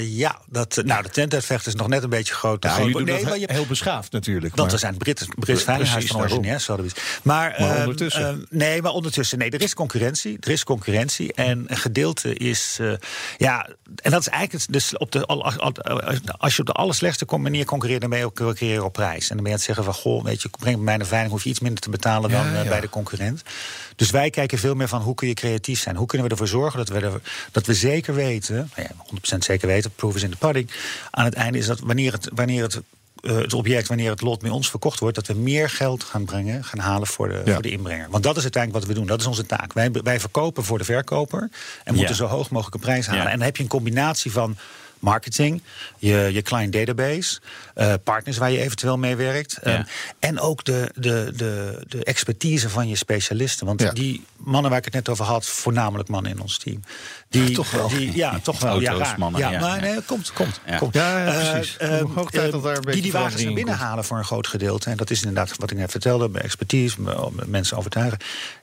ja, 0.00 0.38
dat, 0.46 0.80
nou, 0.84 1.02
de 1.06 1.12
tent 1.12 1.34
uitvechten 1.34 1.72
is 1.72 1.78
nog 1.78 1.88
net 1.88 2.02
een 2.02 2.08
beetje 2.08 2.34
groot. 2.34 2.62
Nee, 2.62 2.92
dat 2.92 3.22
maar 3.22 3.38
je, 3.38 3.52
heel 3.52 3.66
beschaafd 3.66 4.12
natuurlijk. 4.12 4.56
Want 4.56 4.72
we 4.72 4.78
zijn 4.78 4.96
Brits, 4.96 5.26
Brits 5.34 5.62
Veiligheidshuis 5.62 6.06
van 6.06 6.20
originair, 6.20 6.60
zouden 6.60 6.86
we 6.86 6.92
Maar, 7.22 7.56
maar 7.58 7.78
ondertussen. 7.78 8.22
Uh, 8.22 8.28
uh, 8.28 8.36
nee, 8.50 8.82
maar 8.82 8.92
ondertussen. 8.92 9.38
Nee, 9.38 9.50
er 9.50 9.62
is 9.62 9.74
concurrentie. 9.74 10.36
Er 10.40 10.50
is 10.50 10.64
concurrentie. 10.64 11.32
En 11.32 11.64
een 11.66 11.76
gedeelte 11.76 12.34
is. 12.34 12.78
Uh, 12.80 12.92
ja, 13.36 13.68
en 14.02 14.10
dat 14.10 14.20
is 14.20 14.28
eigenlijk. 14.28 14.72
Dus 14.72 14.96
op 14.96 15.12
de, 15.12 15.26
als 16.38 16.54
je 16.54 16.60
op 16.60 16.66
de 16.66 16.72
allerslechtste 16.72 17.26
manier 17.36 17.64
concurreert, 17.64 18.00
dan 18.00 18.10
ben 18.10 18.18
je 18.18 18.24
ook 18.24 18.36
concurreren 18.36 18.84
op 18.84 18.92
prijs. 18.92 19.30
En 19.30 19.34
dan 19.34 19.44
ben 19.44 19.46
je 19.46 19.50
aan 19.50 19.54
het 19.54 19.64
zeggen 19.64 19.84
van 19.84 19.94
goh, 19.94 20.24
weet 20.24 20.42
je, 20.42 20.48
breng 20.58 20.84
bij 20.84 20.94
een 20.94 21.06
veiling, 21.06 21.32
hoef 21.32 21.44
je 21.44 21.50
iets 21.50 21.60
minder 21.60 21.80
te 21.80 21.90
betalen 21.90 22.30
dan 22.30 22.46
ja, 22.46 22.62
ja. 22.62 22.68
bij 22.68 22.80
de 22.80 22.88
concurrent. 22.88 23.42
Dus 23.96 24.10
wij 24.10 24.30
kijken 24.30 24.58
veel 24.58 24.74
meer 24.74 24.88
van 24.88 25.00
hoe 25.00 25.14
kun 25.14 25.28
je 25.28 25.34
creatief 25.34 25.80
zijn? 25.80 25.96
Hoe 25.96 26.06
kunnen 26.06 26.26
we 26.26 26.32
ervoor 26.32 26.48
zorgen 26.48 26.78
dat 26.78 26.88
we, 26.88 27.00
er, 27.00 27.20
dat 27.52 27.66
we 27.66 27.74
zeker 27.74 28.14
weten, 28.14 28.70
nou 28.76 28.88
ja, 28.88 29.34
100% 29.34 29.38
zeker 29.38 29.68
weten, 29.68 29.90
proof 29.90 30.14
is 30.14 30.22
in 30.22 30.30
de 30.30 30.36
pudding. 30.36 30.70
Aan 31.10 31.24
het 31.24 31.34
einde 31.34 31.58
is 31.58 31.66
dat 31.66 31.80
wanneer 31.80 32.12
het, 32.12 32.30
wanneer 32.34 32.62
het 32.62 32.80
uh, 33.22 33.36
het 33.36 33.52
object, 33.52 33.88
wanneer 33.88 34.10
het 34.10 34.20
lot 34.20 34.40
bij 34.40 34.50
ons 34.50 34.70
verkocht 34.70 34.98
wordt, 34.98 35.14
dat 35.14 35.26
we 35.26 35.34
meer 35.34 35.70
geld 35.70 36.04
gaan 36.04 36.24
brengen, 36.24 36.64
gaan 36.64 36.78
halen 36.78 37.06
voor 37.06 37.28
de, 37.28 37.42
ja. 37.44 37.52
voor 37.52 37.62
de 37.62 37.70
inbrenger. 37.70 38.10
Want 38.10 38.22
dat 38.22 38.36
is 38.36 38.42
uiteindelijk 38.42 38.84
wat 38.84 38.94
we 38.94 39.00
doen. 39.00 39.08
Dat 39.08 39.20
is 39.20 39.26
onze 39.26 39.46
taak. 39.46 39.72
Wij, 39.72 39.90
wij 39.90 40.20
verkopen 40.20 40.64
voor 40.64 40.78
de 40.78 40.84
verkoper 40.84 41.50
en 41.84 41.94
moeten 41.94 42.14
zo 42.14 42.26
hoog 42.26 42.50
mogelijk 42.50 42.74
een 42.74 42.80
prijs 42.80 43.06
halen. 43.06 43.22
Ja. 43.22 43.30
En 43.30 43.36
dan 43.36 43.46
heb 43.46 43.56
je 43.56 43.62
een 43.62 43.68
combinatie 43.68 44.32
van 44.32 44.56
marketing, 44.98 45.62
je, 45.98 46.30
je 46.32 46.42
client 46.42 46.72
database, 46.72 47.40
uh, 47.76 47.94
partners 48.04 48.36
waar 48.36 48.50
je 48.50 48.60
eventueel 48.60 48.98
mee 48.98 49.16
werkt. 49.16 49.58
Ja. 49.64 49.86
En 50.18 50.40
ook 50.40 50.64
de, 50.64 50.90
de, 50.94 51.32
de, 51.36 51.82
de 51.88 52.04
expertise 52.04 52.68
van 52.68 52.88
je 52.88 52.96
specialisten. 52.96 53.66
Want 53.66 53.80
ja. 53.80 53.92
die 53.92 54.24
mannen 54.36 54.70
waar 54.70 54.78
ik 54.78 54.84
het 54.84 54.94
net 54.94 55.08
over 55.08 55.24
had, 55.24 55.46
voornamelijk 55.46 56.08
mannen 56.08 56.32
in 56.32 56.40
ons 56.40 56.58
team. 56.58 56.80
Die, 57.44 57.54
toch 57.54 57.70
wel. 57.70 57.88
Die, 57.88 58.16
ja, 58.16 58.38
toch 58.42 58.60
wel. 58.60 58.70
Auto's, 58.86 59.08
ja, 59.08 59.14
mannen. 59.18 59.40
Ja, 59.40 59.50
Ja, 59.50 59.60
maar 59.60 59.84
ja. 59.84 59.92
nee, 59.92 60.02
komt, 60.02 60.32
komt. 60.32 60.60
Ja. 60.66 60.78
komt. 60.78 60.94
Ja, 60.94 61.18
ja, 61.18 61.26
Uh, 61.44 61.50
precies. 61.50 61.76
uh, 61.82 62.62
daar 62.62 62.80
die 62.80 63.02
die 63.02 63.12
wagens 63.12 63.34
naar 63.34 63.42
in 63.48 63.54
binnen 63.54 63.74
komt. 63.76 63.86
halen 63.86 64.04
voor 64.04 64.18
een 64.18 64.24
groot 64.24 64.46
gedeelte. 64.46 64.90
En 64.90 64.96
dat 64.96 65.10
is 65.10 65.18
inderdaad 65.22 65.56
wat 65.58 65.70
ik 65.70 65.76
net 65.76 65.90
vertelde, 65.90 66.28
bij 66.28 66.42
expertise, 66.42 66.96
mensen 67.46 67.76
overtuigen. 67.76 68.18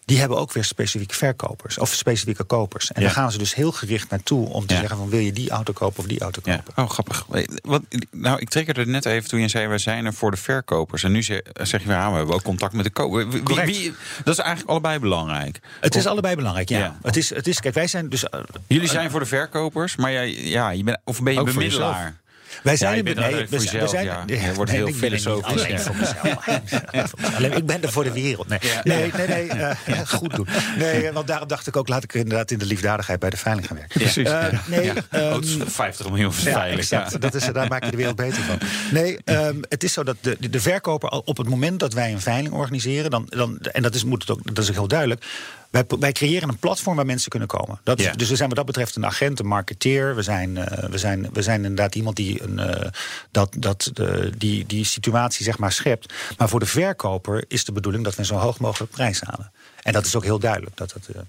Die 0.05 0.19
hebben 0.19 0.37
ook 0.37 0.51
weer 0.53 0.63
specifieke 0.63 1.15
verkopers 1.15 1.77
of 1.77 1.93
specifieke 1.93 2.43
kopers. 2.43 2.91
En 2.91 3.01
Ja. 3.01 3.07
daar 3.07 3.15
gaan 3.15 3.31
ze 3.31 3.37
dus 3.37 3.55
heel 3.55 3.71
gericht 3.71 4.09
naartoe 4.09 4.49
om 4.49 4.65
te 4.65 4.73
Ja. 4.73 4.79
zeggen 4.79 4.97
van 4.97 5.09
wil 5.09 5.19
je 5.19 5.33
die 5.33 5.49
auto 5.49 5.73
kopen 5.73 5.99
of 5.99 6.05
die 6.05 6.19
auto 6.19 6.41
Ja. 6.43 6.55
kopen. 6.57 6.83
Oh, 6.83 6.89
grappig. 6.89 7.25
Wat, 7.63 7.81
nou, 8.11 8.39
ik 8.39 8.49
triggerde 8.49 8.79
het 8.79 8.89
net 8.89 9.05
even 9.05 9.29
toen 9.29 9.39
je 9.39 9.47
zei... 9.47 9.67
we 9.67 9.77
zijn 9.77 10.05
er 10.05 10.13
voor 10.13 10.31
de 10.31 10.37
verkopers. 10.37 11.03
En 11.03 11.11
nu 11.11 11.23
zeg, 11.23 11.41
zeg 11.61 11.83
je 11.83 11.95
ah, 11.95 12.09
we 12.11 12.17
hebben 12.17 12.35
ook 12.35 12.43
contact 12.43 12.73
met 12.73 12.85
de 12.85 12.91
koper. 12.91 13.29
Wie, 13.29 13.43
Correct. 13.43 13.67
wie- 13.77 13.93
dat 14.23 14.33
is 14.33 14.39
eigenlijk 14.39 14.69
allebei 14.69 14.99
belangrijk. 14.99 15.59
Het 15.81 15.95
is 15.95 16.05
allebei 16.05 16.35
belangrijk, 16.35 16.69
ja. 16.69 16.77
Ja. 16.79 16.97
Het, 17.01 17.17
is, 17.17 17.29
het 17.29 17.47
is, 17.47 17.59
kijk, 17.59 17.73
wij 17.73 17.87
zijn 17.87 18.09
dus. 18.09 18.25
Uh, 18.67 18.77
Jullie 18.77 18.89
zijn 18.89 19.09
voor 19.11 19.19
de 19.19 19.25
verkopers, 19.25 19.95
maar 19.95 20.11
jij, 20.11 20.33
ja, 20.33 20.69
je 20.69 20.83
bent, 20.83 20.97
of 21.03 21.21
ben 21.21 21.33
je 21.33 21.39
Ook 21.39 21.45
bemiddelaar? 21.45 22.21
Wij 22.63 22.75
zijn 22.77 22.91
je 22.91 22.97
er- 22.97 23.03
bent 23.03 23.17
nee, 23.17 23.25
alleen 23.25 23.47
voor 23.47 23.57
we, 23.57 23.63
jezelf, 23.63 23.81
we 23.83 23.87
zijn, 23.87 24.05
ja. 24.27 24.53
Wordt 24.53 24.71
heel 24.71 24.87
er 24.87 24.93
filosofisch, 24.93 25.63
Alleen 25.63 25.79
voor 25.79 25.95
mezelf. 25.95 27.13
alleen, 27.35 27.51
ik 27.61 27.65
ben 27.65 27.83
er 27.83 27.91
voor 27.91 28.03
de 28.03 28.11
wereld. 28.11 28.47
Nee, 28.47 28.59
nee, 28.83 29.11
nee, 29.17 29.27
nee 29.27 29.47
eh, 29.49 30.07
goed 30.19 30.35
doen. 30.35 30.47
Nee, 30.77 31.11
want 31.11 31.27
daarom 31.27 31.47
dacht 31.47 31.67
ik 31.67 31.75
ook, 31.77 31.87
laat 31.87 32.03
ik 32.03 32.13
inderdaad 32.13 32.51
in 32.51 32.57
de 32.57 32.65
liefdadigheid 32.65 33.19
bij 33.19 33.29
de 33.29 33.37
veiling 33.37 33.67
gaan 33.67 33.77
werken. 33.77 33.99
Precies. 33.99 34.27
Eh, 34.27 34.45
nee, 34.67 34.83
Ja. 34.85 34.93
ehm, 35.09 35.23
Oh, 35.25 35.35
het 35.35 35.45
is 35.45 35.57
50 35.65 36.09
miljoen 36.09 36.31
ja, 36.35 36.51
veilig. 36.51 36.79
exact. 36.79 37.11
ja. 37.11 37.17
Dat 37.17 37.33
is, 37.33 37.45
daar 37.45 37.67
maak 37.67 37.83
je 37.83 37.91
de 37.91 37.97
wereld 37.97 38.15
beter 38.15 38.43
van. 38.43 38.57
Nee, 38.91 39.17
ehm, 39.25 39.55
het 39.69 39.83
is 39.83 39.93
zo 39.93 40.03
dat 40.03 40.15
de, 40.21 40.37
de 40.49 40.59
verkoper 40.61 41.09
op 41.09 41.37
het 41.37 41.49
moment 41.49 41.79
dat 41.79 41.93
wij 41.93 42.11
een 42.11 42.21
veiling 42.21 42.53
organiseren, 42.53 43.11
dan, 43.11 43.25
dan, 43.29 43.57
en 43.59 43.81
dat 43.81 43.95
is, 43.95 44.03
moet 44.03 44.21
het 44.21 44.31
ook, 44.31 44.55
dat 44.55 44.63
is 44.63 44.69
ook 44.69 44.75
heel 44.75 44.87
duidelijk. 44.87 45.25
Wij, 45.73 45.83
wij 45.99 46.11
creëren 46.11 46.49
een 46.49 46.57
platform 46.57 46.95
waar 46.95 47.05
mensen 47.05 47.29
kunnen 47.29 47.47
komen. 47.47 47.79
Dat 47.83 47.99
is, 47.99 48.05
Ja. 48.05 48.11
Dus 48.11 48.29
we 48.29 48.35
zijn 48.35 48.47
wat 48.47 48.57
dat 48.57 48.65
betreft 48.65 48.95
een 48.95 49.05
agent, 49.05 49.39
een 49.39 49.47
marketeer. 49.47 50.15
We 50.15 50.21
zijn, 50.21 50.57
eh, 50.57 50.89
we 50.89 50.97
zijn, 50.97 51.29
we 51.33 51.41
zijn 51.41 51.61
inderdaad 51.61 51.95
iemand 51.95 52.15
die, 52.15 52.43
een, 52.43 52.59
eh, 52.59 52.89
dat, 53.31 53.55
dat, 53.57 53.89
de, 53.93 54.31
die 54.37 54.65
die 54.65 54.85
situatie 54.85 55.45
zeg 55.45 55.57
maar 55.57 55.71
schept. 55.71 56.13
Maar 56.37 56.49
voor 56.49 56.59
de 56.59 56.65
verkoper 56.65 57.45
is 57.47 57.65
de 57.65 57.71
bedoeling 57.71 58.03
dat 58.03 58.13
we 58.13 58.19
een 58.19 58.25
zo 58.25 58.35
hoog 58.35 58.59
mogelijk 58.59 58.91
prijs 58.91 59.21
halen. 59.21 59.51
En 59.81 59.93
dat 59.93 60.05
is 60.05 60.15
ook 60.15 60.23
heel 60.23 60.39
duidelijk 60.39 60.77
dat 60.77 60.93
dat, 60.93 61.15
eh, 61.15 61.21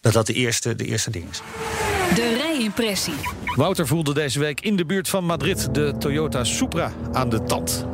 dat, 0.00 0.12
dat 0.12 0.26
de, 0.26 0.32
eerste, 0.32 0.74
de 0.74 0.84
eerste 0.84 1.10
ding 1.10 1.30
is. 1.30 1.40
De 2.14 2.36
rijimpressie. 2.42 3.14
Wouter 3.44 3.86
voelde 3.86 4.14
deze 4.14 4.38
week 4.38 4.60
in 4.60 4.76
de 4.76 4.86
buurt 4.86 5.08
van 5.08 5.24
Madrid 5.24 5.74
de 5.74 5.94
Toyota 5.98 6.44
Supra 6.44 6.92
aan 7.12 7.28
de 7.28 7.42
tand. 7.42 7.86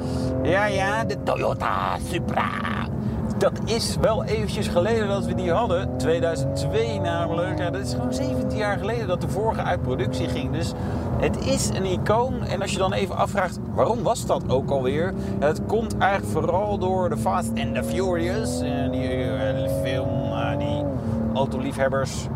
Ja, 0.43 0.66
ja, 0.66 1.04
de 1.04 1.23
Toyota 1.23 1.99
Supra. 2.11 2.50
Dat 3.42 3.61
is 3.64 3.96
wel 4.00 4.25
eventjes 4.25 4.68
geleden 4.68 5.08
dat 5.08 5.26
we 5.26 5.34
die 5.34 5.50
hadden. 5.50 5.96
2002 5.96 7.00
namelijk. 7.00 7.72
Dat 7.72 7.76
is 7.76 7.92
gewoon 7.94 8.12
17 8.12 8.58
jaar 8.58 8.78
geleden 8.78 9.06
dat 9.06 9.20
de 9.20 9.28
vorige 9.28 9.62
uit 9.62 9.82
productie 9.82 10.28
ging. 10.28 10.52
Dus 10.52 10.72
het 11.20 11.44
is 11.46 11.68
een 11.68 11.84
icoon. 11.84 12.42
En 12.44 12.61
als 12.62 12.72
je 12.72 12.78
dan 12.78 12.92
even 12.92 13.16
afvraagt, 13.16 13.58
waarom 13.75 14.02
was 14.02 14.26
dat 14.26 14.42
ook 14.49 14.70
alweer? 14.70 15.14
Het 15.38 15.61
komt 15.66 15.99
eigenlijk 15.99 16.32
vooral 16.32 16.78
door 16.78 17.08
de 17.08 17.16
Fast 17.16 17.49
and 17.49 17.75
the 17.75 17.84
Furious. 17.84 18.61
eh, 18.61 18.90
die 18.90 19.08
eh, 19.08 19.70
film, 19.82 20.32
eh, 20.32 20.58
die 20.58 20.84
autoliefhebbers. 21.34 22.26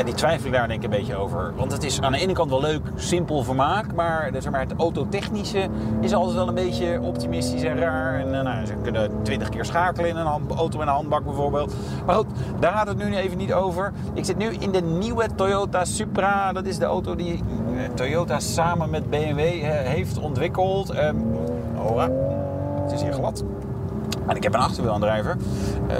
Ja, 0.00 0.06
die 0.06 0.14
twijfel 0.14 0.46
ik 0.46 0.52
daar 0.52 0.68
denk 0.68 0.82
ik 0.82 0.90
een 0.90 0.98
beetje 0.98 1.16
over. 1.16 1.52
Want 1.56 1.72
het 1.72 1.84
is 1.84 2.00
aan 2.00 2.12
de 2.12 2.18
ene 2.18 2.32
kant 2.32 2.50
wel 2.50 2.60
leuk, 2.60 2.80
simpel 2.96 3.42
vermaak. 3.42 3.94
Maar, 3.94 4.30
zeg 4.38 4.50
maar 4.50 4.60
het 4.60 4.72
autotechnische 4.76 5.68
is 6.00 6.14
altijd 6.14 6.36
wel 6.36 6.48
een 6.48 6.54
beetje 6.54 7.00
optimistisch 7.00 7.62
en 7.62 7.78
raar. 7.78 8.20
En 8.20 8.34
eh, 8.34 8.42
nou, 8.42 8.66
ze 8.66 8.74
kunnen 8.82 9.22
twintig 9.22 9.48
keer 9.48 9.64
schakelen 9.64 10.10
in 10.10 10.16
een 10.16 10.26
auto 10.56 10.78
met 10.78 10.86
een 10.86 10.92
handbak 10.92 11.24
bijvoorbeeld. 11.24 11.74
Maar 12.06 12.14
goed, 12.14 12.26
daar 12.60 12.72
gaat 12.72 12.86
het 12.86 12.96
nu 12.96 13.16
even 13.16 13.38
niet 13.38 13.52
over. 13.52 13.92
Ik 14.14 14.24
zit 14.24 14.36
nu 14.36 14.46
in 14.46 14.70
de 14.70 14.82
nieuwe 14.82 15.26
Toyota 15.34 15.84
Supra. 15.84 16.52
Dat 16.52 16.66
is 16.66 16.78
de 16.78 16.84
auto 16.84 17.16
die 17.16 17.34
eh, 17.34 17.94
Toyota 17.94 18.38
samen 18.38 18.90
met 18.90 19.10
BMW 19.10 19.38
eh, 19.38 19.70
heeft 19.70 20.18
ontwikkeld. 20.18 20.90
Ehm 20.90 21.16
oh, 21.76 22.02
het 22.82 22.92
is 22.92 23.02
hier 23.02 23.12
glad. 23.12 23.44
En 24.26 24.36
ik 24.36 24.42
heb 24.42 24.54
een 24.54 24.60
achterwielaandrijver. 24.60 25.36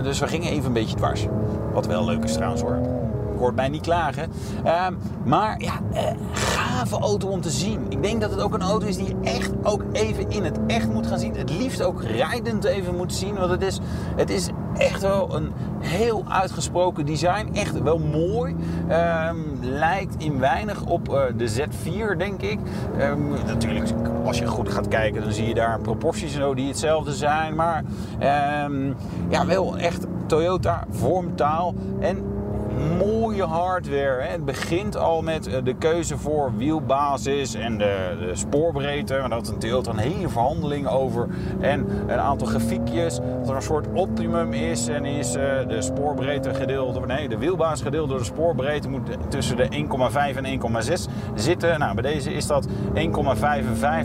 Dus 0.03 0.19
we 0.19 0.27
gingen 0.27 0.51
even 0.51 0.67
een 0.67 0.73
beetje 0.73 0.97
dwars. 0.97 1.27
Wat 1.73 1.87
wel 1.87 2.05
leuk 2.05 2.25
is 2.25 2.33
trouwens 2.33 2.63
hoor. 2.63 3.00
Hoort 3.41 3.55
mij 3.55 3.69
niet 3.69 3.83
klagen. 3.83 4.31
Ehm, 4.65 4.95
maar 5.25 5.61
ja, 5.61 5.73
eh, 5.93 6.03
gave 6.33 6.99
auto 6.99 7.29
om 7.29 7.41
te 7.41 7.51
zien. 7.51 7.87
Ik 7.89 8.03
denk 8.03 8.21
dat 8.21 8.31
het 8.31 8.41
ook 8.41 8.55
een 8.55 8.63
auto 8.63 8.87
is 8.87 8.97
die 8.97 9.17
echt 9.23 9.51
ook 9.63 9.83
even 9.93 10.31
in 10.31 10.45
het 10.45 10.59
echt 10.67 10.93
moet 10.93 11.07
gaan 11.07 11.19
zien. 11.19 11.37
Het 11.37 11.51
liefst 11.51 11.83
ook 11.83 12.03
rijdend 12.03 12.65
even 12.65 12.97
moet 12.97 13.13
zien. 13.13 13.35
Want 13.35 13.51
het 13.51 13.63
is, 13.63 13.79
het 14.17 14.31
is 14.31 14.49
echt 14.77 15.03
wel 15.03 15.35
een 15.35 15.53
heel 15.79 16.25
uitgesproken 16.29 17.07
design. 17.07 17.49
Echt 17.53 17.83
wel 17.83 17.99
mooi. 17.99 18.57
Ehm, 18.89 19.37
lijkt 19.61 20.15
in 20.19 20.39
weinig 20.39 20.85
op 20.85 21.15
eh, 21.15 21.23
de 21.37 21.49
Z4, 21.49 22.17
denk 22.17 22.43
ik. 22.43 22.59
Ehm, 22.99 23.29
natuurlijk, 23.47 23.89
als 24.25 24.39
je 24.39 24.47
goed 24.47 24.73
gaat 24.73 24.89
kijken, 24.89 25.23
dan 25.23 25.33
zie 25.33 25.49
je 25.49 25.55
daar 25.55 25.81
proporties 25.81 26.35
en 26.35 26.41
zo 26.41 26.55
die 26.55 26.69
hetzelfde 26.69 27.13
zijn. 27.13 27.55
Maar 27.55 27.85
ja, 29.29 29.47
wel 29.47 29.79
echt 29.79 30.07
Toyota 30.27 30.87
vormtaal. 30.91 31.75
En 32.01 32.30
mooie 32.99 33.45
hardware. 33.45 34.23
Het 34.23 34.45
begint 34.45 34.97
al 34.97 35.23
met 35.23 35.47
eh, 35.47 35.65
de 35.65 35.75
keuze 35.75 36.19
voor 36.19 36.53
wielbasis 36.57 37.55
en 37.55 37.79
de, 37.79 38.17
de 38.19 38.35
spoorbreedte. 38.35 39.19
Maar 39.21 39.29
dat 39.29 39.55
is 39.63 39.87
een 39.87 39.99
hele 39.99 40.29
verhandeling 40.29 40.89
over. 40.89 41.29
En 41.61 41.87
een 42.07 42.19
aantal 42.19 42.47
grafiekjes. 42.47 43.21
Dat 43.39 43.49
er 43.49 43.55
een 43.55 43.63
soort 43.63 43.87
optimum 43.95 44.53
is. 44.53 44.89
En 44.89 45.05
is 45.05 45.35
eh, 45.35 45.69
de 45.69 45.83
spoorbreedte 45.83 46.55
gedeeld, 46.55 46.97
of 46.97 47.07
nee, 47.07 47.29
de 47.29 47.39
wielbasis 47.39 47.83
gedeeld 47.83 48.09
door 48.09 48.19
de 48.19 48.25
spoorbreedte 48.25 48.89
moet 48.89 49.17
tussen 49.29 49.57
de 49.57 49.69
1,5 50.33 50.43
en 50.43 50.61
1,6 50.85 50.93
zitten. 51.35 51.79
Nou, 51.79 51.95
bij 51.95 52.13
deze 52.13 52.33
is 52.33 52.47
dat 52.47 52.69
1,55. 52.69 52.73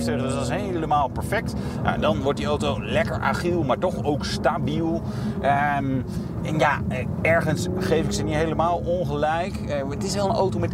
Dus 0.05 0.33
dat 0.33 0.41
is 0.41 0.49
helemaal 0.49 1.07
perfect. 1.07 1.53
Nou, 1.83 1.99
dan 1.99 2.21
wordt 2.21 2.37
die 2.37 2.47
auto 2.47 2.77
lekker 2.81 3.19
agiel, 3.19 3.63
maar 3.63 3.77
toch 3.77 4.03
ook 4.03 4.25
stabiel. 4.25 5.01
Ehm, 5.41 6.01
en 6.43 6.57
ja, 6.57 6.81
eh, 6.87 7.05
ergens 7.21 7.67
geef 7.79 8.05
ik 8.05 8.11
ze 8.11 8.23
niet 8.23 8.35
helemaal 8.35 8.64
ongelijk. 8.73 9.55
Eh, 9.55 9.89
het 9.89 10.03
is 10.03 10.15
wel 10.15 10.29
een 10.29 10.35
auto 10.35 10.59
met 10.59 10.73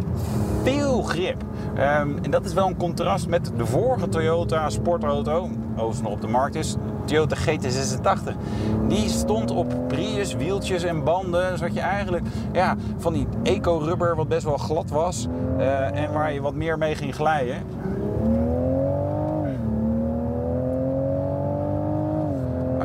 veel 0.62 1.02
grip. 1.02 1.42
Ehm, 1.74 2.10
en 2.22 2.30
dat 2.30 2.44
is 2.44 2.52
wel 2.52 2.66
een 2.66 2.76
contrast 2.76 3.28
met 3.28 3.52
de 3.56 3.66
vorige 3.66 4.08
Toyota 4.08 4.70
sportauto, 4.70 5.48
overigens 5.72 6.02
nog 6.02 6.12
op 6.12 6.20
de 6.20 6.26
markt 6.26 6.54
is, 6.54 6.76
Toyota 7.04 7.36
GT86. 7.36 8.36
Die 8.88 9.08
stond 9.08 9.50
op 9.50 9.74
Prius, 9.88 10.34
wieltjes 10.34 10.82
en 10.82 11.04
banden, 11.04 11.58
zodat 11.58 11.74
je 11.74 11.80
eigenlijk 11.80 12.26
ja, 12.52 12.76
van 12.98 13.12
die 13.12 13.26
eco-rubber 13.42 14.16
wat 14.16 14.28
best 14.28 14.44
wel 14.44 14.56
glad 14.56 14.90
was 14.90 15.26
eh, 15.58 16.02
en 16.02 16.12
waar 16.12 16.32
je 16.32 16.40
wat 16.40 16.54
meer 16.54 16.78
mee 16.78 16.94
ging 16.94 17.14
glijden. 17.14 17.62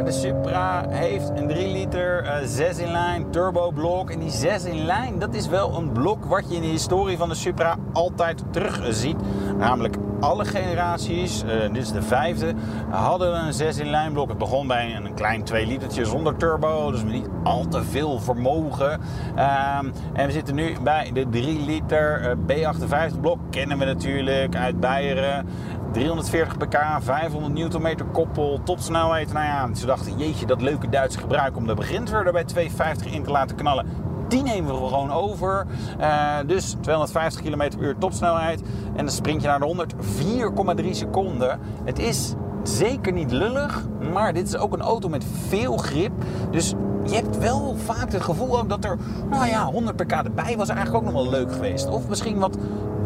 De 0.07 0.13
Supra 0.13 0.85
heeft 0.89 1.29
een 1.35 1.47
3 1.47 1.73
liter 1.73 2.23
eh 2.23 2.45
6 2.45 2.77
in 2.77 2.91
lijn 2.91 3.31
turbo 3.31 3.71
blok. 3.71 4.09
En 4.09 4.19
die 4.19 4.29
6 4.29 4.63
in 4.63 4.85
lijn, 4.85 5.19
dat 5.19 5.33
is 5.35 5.47
wel 5.47 5.77
een 5.77 5.91
blok 5.91 6.25
wat 6.25 6.49
je 6.49 6.55
in 6.55 6.61
de 6.61 6.67
historie 6.67 7.17
van 7.17 7.29
de 7.29 7.35
Supra 7.35 7.77
altijd 7.93 8.43
terug 8.51 8.81
ziet. 8.89 9.15
Namelijk 9.57 9.95
alle 10.19 10.45
generaties, 10.45 11.43
eh, 11.43 11.73
dit 11.73 11.81
is 11.81 11.91
de 11.91 12.01
vijfde, 12.01 12.53
hadden 12.89 13.45
een 13.45 13.53
6 13.53 13.77
in 13.77 13.89
lijn 13.89 14.13
blok. 14.13 14.29
Het 14.29 14.37
begon 14.37 14.67
bij 14.67 14.95
een 14.95 15.13
klein 15.13 15.43
2 15.43 15.65
litertje 15.65 16.05
zonder 16.05 16.37
turbo, 16.37 16.91
dus 16.91 17.03
niet 17.03 17.27
al 17.43 17.67
te 17.67 17.83
veel 17.83 18.19
vermogen. 18.19 18.99
Ehm, 19.35 19.85
en 20.13 20.25
we 20.25 20.31
zitten 20.31 20.55
nu 20.55 20.75
bij 20.83 21.11
de 21.13 21.29
3 21.29 21.65
liter 21.65 22.21
eh, 22.21 22.35
B58 22.47 23.19
blok. 23.21 23.39
Kennen 23.49 23.77
we 23.77 23.85
natuurlijk 23.85 24.55
uit 24.55 24.79
Beieren. 24.79 25.47
340 25.91 26.57
pk, 26.57 26.77
500 26.99 27.53
newtonmeter 27.53 28.05
koppel, 28.05 28.59
topsnelheid. 28.63 29.33
Nou 29.33 29.45
ja, 29.45 29.75
ze 29.75 29.85
dachten, 29.85 30.17
jeetje, 30.17 30.45
dat 30.45 30.61
leuke 30.61 30.89
Duitse 30.89 31.19
gebruik 31.19 31.55
om 31.55 31.67
de 31.67 31.73
beginser 31.73 32.25
er 32.25 32.31
bij 32.31 32.43
250 32.43 33.13
in 33.13 33.23
te 33.23 33.31
laten 33.31 33.55
knallen. 33.55 33.85
Die 34.27 34.43
nemen 34.43 34.81
we 34.81 34.87
gewoon 34.87 35.11
over. 35.11 35.65
Eh, 35.99 36.37
dus 36.47 36.75
250 36.81 37.41
km 37.41 37.57
per 37.57 37.79
uur 37.79 37.97
topsnelheid. 37.97 38.61
En 38.95 39.05
dan 39.05 39.09
sprint 39.09 39.41
je 39.41 39.47
naar 39.47 39.59
de 39.59 39.65
100, 39.65 39.93
4,3 39.99 40.89
seconden. 40.89 41.59
Het 41.83 41.99
is 41.99 42.33
zeker 42.63 43.13
niet 43.13 43.31
lullig, 43.31 43.83
maar 44.13 44.33
dit 44.33 44.47
is 44.47 44.57
ook 44.57 44.73
een 44.73 44.81
auto 44.81 45.09
met 45.09 45.25
veel 45.47 45.77
grip. 45.77 46.11
Dus 46.51 46.73
je 47.03 47.15
hebt 47.15 47.37
wel 47.37 47.75
vaak 47.85 48.11
het 48.11 48.21
gevoel 48.21 48.59
ook 48.59 48.69
dat 48.69 48.85
er, 48.85 48.97
nou 49.29 49.47
ja, 49.47 49.65
100 49.65 49.95
pk 49.95 50.11
erbij 50.11 50.57
was 50.57 50.69
eigenlijk 50.69 50.97
ook 50.97 51.13
nog 51.13 51.23
wel 51.23 51.31
leuk 51.31 51.51
geweest. 51.51 51.89
Of 51.89 52.07
misschien 52.07 52.39
wat 52.39 52.57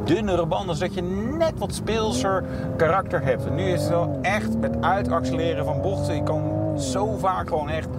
dunnere 0.04 0.46
banden, 0.46 0.76
zodat 0.76 0.94
je 0.94 1.02
net 1.42 1.60
wat 1.60 1.76
speelser 1.76 2.44
karakter 2.78 3.24
hebt. 3.24 3.46
En 3.46 3.56
nu 3.56 3.64
is 3.64 3.82
het 3.82 3.90
wel 3.90 4.20
echt 4.22 4.58
met 4.58 4.82
uitaccelereren 4.82 5.66
van 5.66 5.82
bochten. 5.82 6.16
Je 6.16 6.24
kan 6.24 6.74
zo 6.80 7.18
vaak 7.18 7.48
gewoon 7.48 7.70
echt 7.70 7.90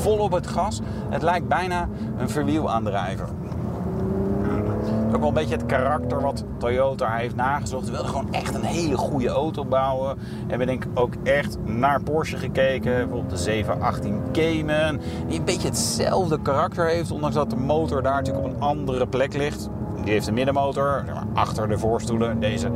vol 0.00 0.18
op 0.18 0.32
het 0.32 0.46
gas. 0.46 0.80
Het 1.10 1.22
lijkt 1.22 1.48
bijna 1.48 1.88
een 2.18 2.28
verwielaandrijver. 2.28 3.28
Ook 5.06 5.18
wel 5.18 5.28
een 5.28 5.34
beetje 5.34 5.54
het 5.54 5.66
karakter 5.66 6.20
wat 6.20 6.44
Toyota 6.58 7.14
heeft 7.14 7.36
nagezocht. 7.36 7.86
Ze 7.86 7.92
wilden 7.92 8.10
gewoon 8.10 8.32
echt 8.32 8.54
een 8.54 8.62
hele 8.62 8.96
goede 8.96 9.28
auto 9.28 9.64
bouwen. 9.64 10.18
Hebben 10.46 10.66
denk 10.66 10.84
ik 10.84 10.90
ook 10.94 11.14
echt 11.22 11.58
naar 11.64 12.02
Porsche 12.02 12.36
gekeken. 12.36 12.92
Bijvoorbeeld 12.92 13.30
de 13.30 13.36
718 13.36 14.22
Cayman. 14.32 15.00
Die 15.28 15.38
een 15.38 15.44
beetje 15.44 15.68
hetzelfde 15.68 16.40
karakter 16.42 16.86
heeft. 16.86 17.10
Ondanks 17.10 17.34
dat 17.34 17.50
de 17.50 17.56
motor 17.56 18.02
daar 18.02 18.14
natuurlijk 18.14 18.46
op 18.46 18.52
een 18.54 18.60
andere 18.60 19.06
plek 19.06 19.34
ligt. 19.34 19.68
Die 20.04 20.12
heeft 20.12 20.26
een 20.26 20.34
middenmotor, 20.34 21.02
zeg 21.06 21.14
maar, 21.14 21.26
achter 21.34 21.68
de 21.68 21.78
voorstoelen. 21.78 22.40
Deze 22.40 22.70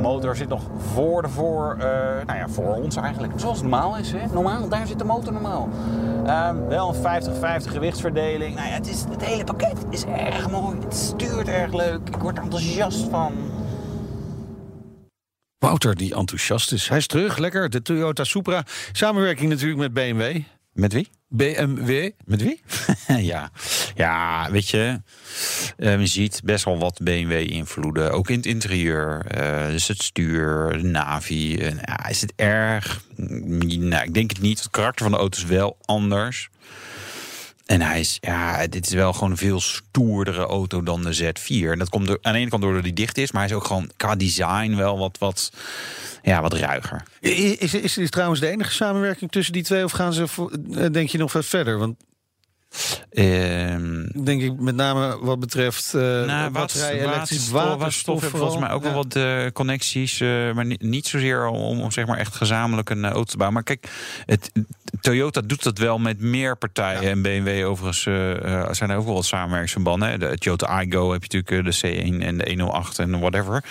motor 0.00 0.36
zit 0.36 0.48
nog 0.48 0.62
voor 0.92 1.22
de 1.22 1.28
voor, 1.28 1.76
eh, 1.78 1.86
nou 2.26 2.38
ja, 2.38 2.48
voor 2.48 2.74
ons 2.74 2.96
eigenlijk. 2.96 3.32
Zoals 3.36 3.58
het 3.58 3.68
normaal 3.68 3.96
is. 3.96 4.12
Hè? 4.12 4.26
Normaal, 4.32 4.68
daar 4.68 4.86
zit 4.86 4.98
de 4.98 5.04
motor 5.04 5.32
normaal. 5.32 5.68
Ehm, 6.26 6.66
wel 6.68 6.88
een 6.88 6.94
50-50 6.94 7.72
gewichtsverdeling. 7.72 8.54
Nou 8.54 8.68
ja, 8.68 8.74
het, 8.74 8.88
is, 8.88 9.04
het 9.10 9.24
hele 9.24 9.44
pakket 9.44 9.84
is 9.90 10.04
erg 10.04 10.50
mooi. 10.50 10.76
Het 10.80 10.96
stuurt 10.96 11.48
erg 11.48 11.72
leuk. 11.72 12.08
Ik 12.08 12.16
word 12.16 12.36
er 12.36 12.42
enthousiast 12.42 13.08
van. 13.10 13.32
Wouter 15.58 15.96
die 15.96 16.14
enthousiast 16.14 16.72
is. 16.72 16.88
Hij 16.88 16.98
is 16.98 17.06
terug, 17.06 17.38
lekker. 17.38 17.70
De 17.70 17.82
Toyota 17.82 18.24
Supra. 18.24 18.62
Samenwerking 18.92 19.50
natuurlijk 19.50 19.80
met 19.80 19.92
BMW. 19.92 20.42
Met 20.72 20.92
wie? 20.92 21.10
BMW. 21.36 22.10
Met 22.24 22.42
wie? 22.42 22.60
ja. 23.32 23.50
ja, 23.94 24.50
weet 24.50 24.68
je, 24.68 25.00
eh, 25.76 26.00
je 26.00 26.06
ziet 26.06 26.40
best 26.44 26.64
wel 26.64 26.78
wat 26.78 27.00
BMW-invloeden. 27.02 28.12
Ook 28.12 28.30
in 28.30 28.36
het 28.36 28.46
interieur. 28.46 29.26
Eh, 29.26 29.66
dus 29.66 29.88
het 29.88 30.02
stuur, 30.02 30.72
de 30.72 30.82
navi. 30.88 31.56
Is 32.08 32.20
het 32.20 32.32
erg? 32.36 33.04
Mm, 33.16 33.88
Nou, 33.88 34.04
ik 34.04 34.14
denk 34.14 34.30
het 34.30 34.40
niet. 34.40 34.58
Het 34.58 34.70
karakter 34.70 35.02
van 35.04 35.12
de 35.12 35.18
auto 35.18 35.38
is 35.38 35.44
wel 35.44 35.76
anders. 35.84 36.48
En 37.64 37.80
hij 37.80 38.00
is, 38.00 38.18
ja, 38.20 38.66
dit 38.66 38.86
is 38.86 38.92
wel 38.92 39.12
gewoon 39.12 39.30
een 39.30 39.36
veel 39.36 39.60
stoerdere 39.60 40.42
auto 40.44 40.82
dan 40.82 41.02
de 41.02 41.16
Z4. 41.22 41.70
En 41.70 41.78
dat 41.78 41.88
komt 41.88 42.08
aan 42.22 42.32
de 42.32 42.38
ene 42.38 42.50
kant 42.50 42.62
doordat 42.62 42.82
hij 42.82 42.92
dicht 42.92 43.18
is, 43.18 43.32
maar 43.32 43.42
hij 43.42 43.50
is 43.50 43.56
ook 43.56 43.64
gewoon 43.64 43.90
qua 43.96 44.14
design 44.16 44.74
wel 44.76 44.98
wat, 44.98 45.18
wat, 45.18 45.52
ja, 46.22 46.42
wat 46.42 46.52
ruiger. 46.52 47.02
I- 47.22 47.56
Is, 47.58 47.74
is 47.74 47.94
dit 47.94 48.10
trouwens 48.12 48.40
de 48.40 48.48
enige 48.48 48.72
samenwerking 48.72 49.30
tussen 49.30 49.52
die 49.52 49.62
twee? 49.62 49.84
Of 49.84 49.92
gaan 49.92 50.12
ze, 50.12 50.24
eh, 50.74 50.86
denk 50.92 51.08
je, 51.08 51.18
nog 51.18 51.32
wat 51.32 51.44
verder? 51.46 51.78
Want 51.78 51.96
Ehm 53.10 54.04
denk 54.24 54.42
ik 54.42 54.60
met 54.60 54.74
name 54.74 55.18
wat 55.20 55.40
betreft 55.40 55.94
eh 55.94 56.00
Nou, 56.00 56.52
elektrisch 56.90 57.50
waterstof, 57.50 57.78
waterstof. 57.78 58.20
heeft 58.20 58.36
volgens 58.36 58.60
mij 58.60 58.70
ook 58.70 58.82
wel 58.82 58.92
wat 58.92 59.16
eh, 59.16 59.46
connecties, 59.52 60.20
eh, 60.20 60.52
maar 60.52 60.64
niet, 60.64 60.82
niet 60.82 61.06
zozeer 61.06 61.46
om, 61.46 61.80
om 61.80 61.90
zeg 61.90 62.06
maar 62.06 62.18
echt 62.18 62.34
gezamenlijk 62.34 62.90
een 62.90 63.04
auto 63.04 63.22
te 63.22 63.36
bouwen. 63.36 63.52
Maar 63.54 63.76
kijk, 63.76 63.88
het, 64.26 64.52
Toyota 65.00 65.40
doet 65.40 65.62
dat 65.62 65.78
wel 65.78 65.98
met 65.98 66.20
meer 66.20 66.56
partijen. 66.56 67.10
En 67.10 67.22
BMW 67.22 67.66
overigens 67.66 68.02
zijn 68.76 68.90
er 68.90 68.96
ook 68.96 69.04
wel 69.04 69.14
wat 69.14 69.24
samenwerkingsverbanden. 69.24 70.20
De 70.20 70.38
Toyota 70.38 70.82
iGo 70.82 71.12
heb 71.12 71.24
je 71.24 71.36
natuurlijk 71.36 71.80
de 71.80 71.88
C1 71.88 72.22
en 72.26 72.38
de 72.38 72.48
108 72.48 72.98
en 72.98 73.20
whatever. 73.20 73.64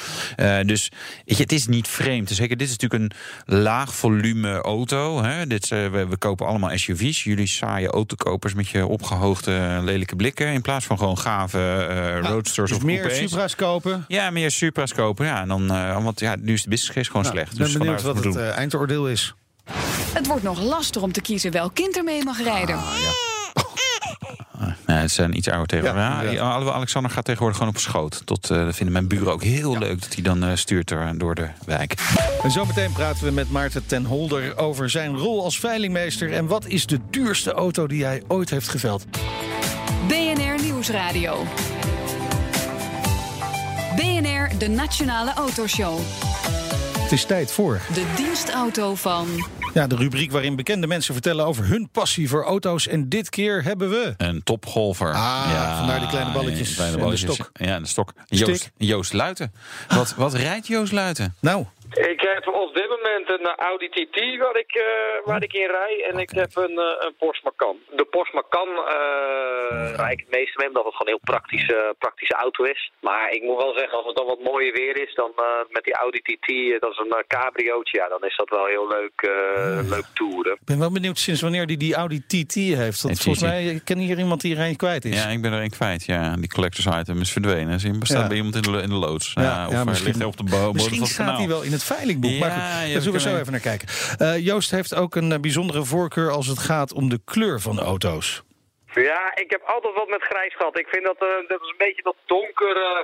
Dus 0.65 0.91
weet 1.25 1.37
je, 1.37 1.43
het 1.43 1.51
is 1.51 1.67
niet 1.67 1.87
vreemd. 1.87 2.29
Zeker, 2.29 2.57
dit 2.57 2.67
is 2.67 2.77
natuurlijk 2.77 3.03
een 3.03 3.57
laag 3.61 3.95
volume 3.95 4.61
auto. 4.61 5.23
Hè. 5.23 5.47
Dit, 5.47 5.67
we, 5.67 6.05
we 6.09 6.17
kopen 6.17 6.47
allemaal 6.47 6.77
SUV's. 6.77 7.23
Jullie 7.23 7.47
saaie 7.47 7.87
autokopers 7.87 8.53
met 8.53 8.69
je 8.69 8.87
opgehoogde 8.93 9.79
lelijke 9.83 10.15
blikken. 10.15 10.47
In 10.47 10.61
plaats 10.61 10.85
van 10.85 10.97
gewoon 10.97 11.17
gave 11.17 11.59
eh, 11.59 12.29
roadsters 12.29 12.69
Dus 12.69 12.77
of 12.79 12.83
meer 12.83 12.99
coupés. 13.01 13.29
Supra's 13.29 13.55
kopen. 13.55 14.05
Ja, 14.07 14.29
meer 14.29 14.51
Supra's 14.51 14.93
kopen. 14.93 15.25
Ja, 15.25 15.41
en 15.41 15.47
dan, 15.47 15.71
eh, 15.71 16.03
want 16.03 16.19
ja, 16.19 16.35
nu 16.39 16.53
is 16.53 16.63
de 16.63 16.69
business 16.69 16.93
case 16.95 17.07
gewoon 17.11 17.21
Nou, 17.23 17.35
slecht. 17.35 17.51
Ik 17.51 17.57
ben 17.57 17.67
dus 17.67 17.77
benieuwd 17.77 18.01
wat 18.01 18.15
het 18.15 18.23
we 18.25 18.31
doen. 18.31 18.41
eh, 18.41 18.57
eindoordeel 18.57 19.07
is. 19.09 19.33
Het 20.13 20.27
wordt 20.27 20.43
nog 20.43 20.61
lastig 20.61 21.01
om 21.01 21.11
te 21.11 21.21
kiezen 21.21 21.51
welk 21.51 21.73
kind 21.73 21.97
er 21.97 22.03
mee 22.03 22.23
mag 22.23 22.43
rijden. 22.43 22.79
Nee, 24.93 25.01
het 25.01 25.11
zijn 25.11 25.37
iets 25.37 25.49
ouder 25.49 25.67
tegen. 25.67 25.95
Ja, 26.31 26.41
Alexander 26.51 27.11
gaat 27.11 27.25
tegenwoordig 27.25 27.57
gewoon 27.57 27.73
op 27.73 27.79
schoot. 27.79 28.21
Tot, 28.25 28.49
eh, 28.49 28.57
dat 28.57 28.75
vinden 28.75 28.93
mijn 28.93 29.07
buren 29.07 29.33
ook 29.33 29.43
heel 29.43 29.77
leuk 29.77 30.01
dat 30.01 30.13
hij 30.13 30.23
dan 30.23 30.43
eh, 30.43 30.55
stuurt 30.55 30.91
er, 30.91 31.17
door 31.17 31.35
de 31.35 31.47
wijk. 31.65 31.93
En 32.43 32.51
zometeen 32.51 32.91
praten 32.91 33.25
we 33.25 33.31
met 33.31 33.51
Maarten 33.51 33.85
ten 33.85 34.05
Holder 34.05 34.57
over 34.57 34.89
zijn 34.89 35.17
rol 35.17 35.43
als 35.43 35.59
veilingmeester. 35.59 36.33
En 36.33 36.47
wat 36.47 36.65
is 36.65 36.85
de 36.85 36.99
duurste 37.09 37.51
auto 37.51 37.87
die 37.87 38.03
hij 38.03 38.23
ooit 38.27 38.49
heeft 38.49 38.69
geveld? 38.69 39.05
BNR 40.07 40.61
Nieuwsradio. 40.63 41.45
BNR, 43.95 44.57
de 44.57 44.67
Nationale 44.67 45.33
Autoshow. 45.33 45.99
Het 46.99 47.11
is 47.11 47.25
tijd 47.25 47.51
voor 47.51 47.81
De 47.93 48.05
dienstauto 48.15 48.95
van... 48.95 49.27
ja, 49.73 49.87
de 49.87 49.95
rubriek 49.95 50.31
waarin 50.31 50.55
bekende 50.55 50.87
mensen 50.87 51.13
vertellen 51.13 51.45
over 51.45 51.65
hun 51.65 51.89
passie 51.91 52.29
voor 52.29 52.43
auto's. 52.43 52.87
En 52.87 53.09
dit 53.09 53.29
keer 53.29 53.63
hebben 53.63 53.89
we. 53.89 54.13
Een 54.17 54.43
topgolfer. 54.43 55.13
Ah, 55.13 55.77
vandaar 55.77 55.99
die 55.99 56.07
kleine 56.07 56.31
balletjes 56.31 56.69
ja, 56.69 56.75
kleine 56.75 56.93
en 56.93 56.99
de 56.99 57.05
balletjes. 57.05 57.33
stok. 57.33 57.51
Ja, 57.53 57.79
de 57.79 57.87
stok. 57.87 58.13
Joost, 58.25 58.71
Joost 58.77 59.13
Luiten. 59.13 59.51
Wat, 59.87 60.15
wat 60.15 60.33
rijdt 60.33 60.67
Joost 60.67 60.91
Luiten? 60.91 61.35
Nou, 61.39 61.65
Ik 61.93 62.21
heb 62.33 62.47
op 62.53 62.73
dit 62.73 62.89
moment 62.89 63.29
een 63.29 63.47
Audi 63.55 63.87
TT 63.89 64.37
waar 64.43 64.57
ik, 64.57 64.71
eh, 64.75 65.25
waar 65.25 65.43
ik 65.43 65.53
in 65.53 65.67
rij. 65.79 66.07
En 66.11 66.17
ik 66.19 66.29
heb 66.29 66.51
een, 66.55 66.77
eh, 66.79 67.05
een 67.05 67.15
Porsche 67.17 67.43
Macan. 67.43 67.77
De 67.95 68.05
Porsche 68.05 68.35
Macan 68.35 68.69
eh 68.69 69.95
rijd 69.95 70.11
ik 70.11 70.19
het 70.25 70.35
meeste 70.37 70.57
mee, 70.57 70.67
omdat 70.67 70.83
het 70.85 70.95
gewoon 70.95 71.07
een 71.13 71.17
heel 71.19 71.33
praktische, 71.33 71.95
praktische 71.97 72.33
auto 72.33 72.63
is. 72.63 72.91
Maar 72.99 73.31
ik 73.31 73.41
moet 73.43 73.57
wel 73.63 73.73
zeggen, 73.77 73.97
als 73.97 74.05
het 74.07 74.15
dan 74.15 74.25
wat 74.25 74.39
mooier 74.43 74.73
weer 74.73 74.95
is, 75.07 75.13
dan 75.15 75.31
eh, 75.35 75.43
met 75.69 75.83
die 75.83 75.93
Audi 75.93 76.19
TT, 76.27 76.47
dat 76.81 76.91
is 76.91 76.97
een 76.97 77.23
cabriootje, 77.27 77.97
ja, 77.97 78.07
dan 78.07 78.23
is 78.29 78.35
dat 78.35 78.49
wel 78.49 78.65
heel 78.65 78.87
leuk, 78.87 79.17
eh, 79.21 79.89
leuk 79.95 80.05
toeren. 80.13 80.53
Ik 80.53 80.65
ben 80.65 80.79
wel 80.79 80.91
benieuwd 80.91 81.17
sinds 81.19 81.41
wanneer 81.41 81.65
die 81.67 81.77
die 81.77 81.95
Audi 81.95 82.19
TT 82.27 82.53
heeft. 82.53 83.01
Want 83.01 83.21
volgens 83.21 83.43
mij 83.45 83.81
ken 83.83 83.97
hier 83.97 84.17
iemand 84.17 84.41
die 84.41 84.55
er 84.55 84.65
een 84.65 84.75
kwijt 84.75 85.05
is. 85.05 85.23
Ja, 85.23 85.29
ik 85.29 85.41
ben 85.41 85.53
er 85.53 85.61
een 85.61 85.69
kwijt. 85.79 86.05
Ja, 86.05 86.35
die 86.35 86.49
collectors 86.49 86.85
item 86.99 87.19
is 87.21 87.31
verdwenen. 87.31 87.79
In- 87.83 87.99
bestaat 87.99 88.21
Ja. 88.21 88.27
bij 88.27 88.37
iemand 88.37 88.55
in 88.55 88.61
de, 88.61 88.81
in 88.81 88.89
de 88.89 88.95
loods. 89.05 89.31
Ja, 89.33 89.41
Ja, 89.41 89.65
of 89.65 89.71
ja, 89.71 89.75
hij 89.75 89.85
misschien- 89.85 90.07
ligt 90.07 90.17
hij 90.19 90.27
op 90.27 90.37
de 90.37 90.43
bo- 90.43 90.49
bodem 90.57 90.73
Misschien 90.73 90.97
van 90.97 91.03
het 91.07 91.13
staat 91.15 91.37
hij 91.37 91.47
wel 91.47 91.61
in 91.63 91.71
het 91.71 91.82
veilingboek. 91.83 92.39
maar 92.39 92.49
Ja, 92.49 92.55
goed, 92.55 92.87
ja, 92.87 92.93
daar 92.93 93.01
zullen 93.01 93.19
we 93.21 93.29
zo 93.29 93.37
even 93.37 93.51
naar 93.51 93.61
kijken. 93.61 93.87
Eh, 94.17 94.45
Joost 94.45 94.71
heeft 94.71 94.95
ook 94.95 95.15
een 95.15 95.31
eh, 95.31 95.39
bijzondere 95.39 95.83
voorkeur 95.83 96.31
als 96.31 96.47
het 96.47 96.59
gaat 96.59 96.93
om 96.93 97.09
de 97.09 97.19
kleur 97.25 97.59
van 97.59 97.75
de 97.75 97.81
auto's. 97.81 98.43
Ja, 98.93 99.35
ik 99.35 99.51
heb 99.51 99.61
altijd 99.65 99.93
wat 99.93 100.07
met 100.07 100.23
grijs 100.23 100.55
gehad. 100.55 100.79
Ik 100.79 100.87
vind 100.87 101.03
dat, 101.03 101.17
eh, 101.17 101.47
dat 101.47 101.61
is 101.61 101.69
een 101.69 101.85
beetje 101.87 102.01
dat 102.01 102.15
donker, 102.25 102.75
eh, 102.77 103.03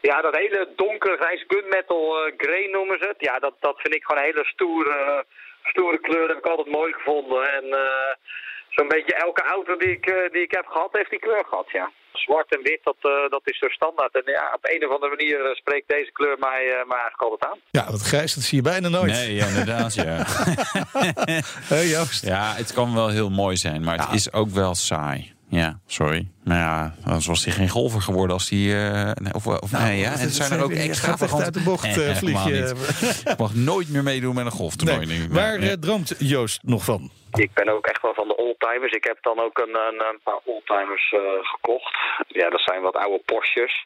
ja, 0.00 0.20
dat 0.20 0.36
hele 0.36 0.68
donker 0.76 1.16
grijs 1.16 1.44
gunmetal 1.48 2.26
eh 2.26 2.32
grey 2.36 2.66
noemen 2.66 2.98
ze 2.98 3.06
het. 3.06 3.20
Ja, 3.20 3.38
dat, 3.38 3.54
dat 3.60 3.80
vind 3.80 3.94
ik 3.94 4.04
gewoon 4.04 4.22
een 4.22 4.30
hele 4.30 4.44
stoere, 4.44 5.24
stoere 5.62 5.98
kleur. 5.98 6.20
Dat 6.20 6.28
heb 6.28 6.44
ik 6.44 6.50
altijd 6.50 6.76
mooi 6.76 6.92
gevonden. 6.92 7.52
En 7.52 7.64
eh, 7.72 8.14
zo'n 8.68 8.88
beetje 8.88 9.14
elke 9.14 9.42
auto 9.42 9.76
die 9.76 9.90
ik, 9.90 10.28
die 10.32 10.42
ik 10.42 10.50
heb 10.50 10.66
gehad, 10.66 10.92
heeft 10.92 11.10
die 11.10 11.18
kleur 11.18 11.44
gehad, 11.44 11.70
ja. 11.70 11.90
Zwart 12.12 12.56
en 12.56 12.62
wit, 12.62 12.80
dat, 12.82 12.96
eh, 13.00 13.30
dat 13.30 13.40
is 13.44 13.58
zo 13.58 13.68
standaard. 13.68 14.14
En 14.14 14.22
ja, 14.32 14.52
op 14.54 14.64
een 14.74 14.86
of 14.88 14.94
andere 14.94 15.14
manier 15.16 15.38
eh, 15.44 15.54
spreekt 15.54 15.88
deze 15.88 16.10
kleur 16.12 16.36
mij, 16.38 16.62
eh, 16.68 16.86
mij 16.88 16.98
eigenlijk 17.00 17.22
altijd 17.22 17.50
aan. 17.52 17.58
Ja, 17.70 17.90
dat 17.90 18.00
grijs 18.02 18.34
dat 18.34 18.44
zie 18.44 18.56
je 18.56 18.62
bijna 18.62 18.88
nooit. 18.88 19.12
Nee, 19.12 19.34
ja, 19.34 19.46
inderdaad, 19.46 19.94
ja. 19.94 20.24
Hé, 21.74 21.80
Joost? 21.80 22.24
ja, 22.26 22.54
het 22.54 22.72
kan 22.72 22.94
wel 22.94 23.08
heel 23.08 23.30
mooi 23.30 23.56
zijn, 23.56 23.82
maar 23.84 23.98
het 23.98 24.12
is 24.14 24.32
ook 24.32 24.48
wel 24.48 24.74
saai. 24.74 25.32
Ja, 25.48 25.78
sorry. 25.86 26.28
Maar 26.44 26.58
ja, 26.58 26.94
anders 27.04 27.26
was 27.26 27.44
hij 27.44 27.54
geen 27.54 27.68
golfer 27.68 28.02
geworden 28.02 28.36
als 28.36 28.48
hij... 28.50 28.58
eh, 28.58 29.10
nee, 29.14 29.34
of, 29.34 29.46
of 29.46 29.72
nee, 29.72 29.98
ja. 29.98 30.12
En 30.12 30.20
er 30.20 30.30
zijn 30.30 30.52
er 30.52 30.62
ook 30.64 30.72
extra 30.72 31.16
uit 31.38 31.54
de 31.54 31.60
bocht, 31.60 31.84
eh, 31.98 32.16
vlieg 32.16 32.44
je. 32.46 32.74
Ik 33.30 33.38
mag 33.38 33.54
nooit 33.54 33.88
meer 33.88 34.02
meedoen 34.02 34.34
met 34.34 34.44
een 34.44 34.50
golftoernooi. 34.50 35.06
Nee. 35.06 35.28
Waar 35.30 35.62
Ja. 35.64 35.76
droomt 35.80 36.14
Joost 36.18 36.60
nog 36.62 36.84
van? 36.84 37.10
Ik 37.38 37.50
ben 37.54 37.68
ook 37.68 37.86
echt 37.86 38.02
wel 38.02 38.14
van 38.14 38.28
de 38.28 38.36
oldtimers. 38.36 38.92
Ik 38.92 39.04
heb 39.04 39.18
dan 39.20 39.40
ook 39.40 39.58
een, 39.58 39.74
een, 39.74 40.00
een 40.08 40.20
paar 40.22 40.40
oldtimers 40.44 41.12
eh, 41.12 41.20
gekocht. 41.42 41.96
Ja, 42.26 42.50
dat 42.50 42.60
zijn 42.60 42.82
wat 42.82 42.96
oude 42.96 43.22
Porsches. 43.24 43.84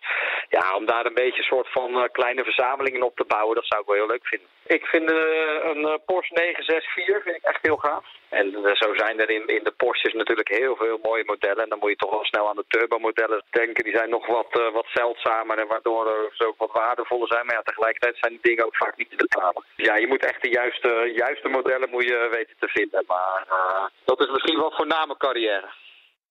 Ja, 0.48 0.76
om 0.76 0.86
daar 0.86 1.06
een 1.06 1.14
beetje 1.14 1.38
een 1.38 1.54
soort 1.54 1.68
van 1.70 2.02
eh, 2.02 2.08
kleine 2.12 2.44
verzamelingen 2.44 3.02
op 3.02 3.16
te 3.16 3.24
bouwen, 3.24 3.54
dat 3.54 3.66
zou 3.66 3.80
ik 3.80 3.86
wel 3.86 3.96
heel 3.96 4.06
leuk 4.06 4.26
vinden. 4.26 4.48
Ik 4.66 4.86
vind 4.86 5.10
eh, 5.10 5.16
een 5.62 6.00
Porsche 6.06 6.34
964 6.34 7.22
vind 7.22 7.36
ik 7.36 7.42
echt 7.42 7.62
heel 7.62 7.76
gaaf. 7.76 8.04
En 8.28 8.50
zo 8.74 8.94
zijn 8.94 9.20
er 9.20 9.30
in, 9.30 9.46
in 9.46 9.64
de 9.64 9.70
Porsches 9.76 10.12
natuurlijk 10.12 10.48
heel 10.48 10.76
veel 10.76 10.98
mooie 11.02 11.24
modellen. 11.24 11.62
En 11.62 11.68
dan 11.68 11.78
moet 11.78 11.90
je 11.90 11.96
toch 11.96 12.10
wel 12.10 12.24
snel 12.24 12.48
aan 12.48 12.56
de 12.56 12.64
turbo-modellen 12.68 13.42
denken. 13.50 13.84
Die 13.84 13.96
zijn 13.96 14.10
nog 14.10 14.26
wat, 14.26 14.70
wat 14.72 14.86
zeldzamer 14.92 15.58
en 15.58 15.66
waardoor 15.66 16.30
ze 16.32 16.46
ook 16.46 16.58
wat 16.58 16.72
waardevoller 16.72 17.28
zijn. 17.28 17.46
Maar 17.46 17.54
ja, 17.54 17.62
tegelijkertijd 17.62 18.16
zijn 18.18 18.32
die 18.32 18.42
dingen 18.42 18.64
ook 18.66 18.76
vaak 18.76 18.96
niet 18.96 19.10
te 19.10 19.16
betalen. 19.16 19.64
Ja, 19.76 19.96
je 19.96 20.06
moet 20.06 20.24
echt 20.24 20.42
de 20.42 20.50
juiste, 20.50 21.12
juiste 21.14 21.48
modellen 21.48 21.90
moet 21.90 22.04
je 22.04 22.28
weten 22.30 22.56
te 22.58 22.68
vinden. 22.68 23.04
Maar 23.06 23.35
eh, 23.48 23.84
dat 24.04 24.20
is 24.20 24.28
misschien 24.32 24.58
wel 24.58 24.72
voor 24.76 24.86
na 24.86 25.06
mijn 25.06 25.18
carrière. 25.18 25.84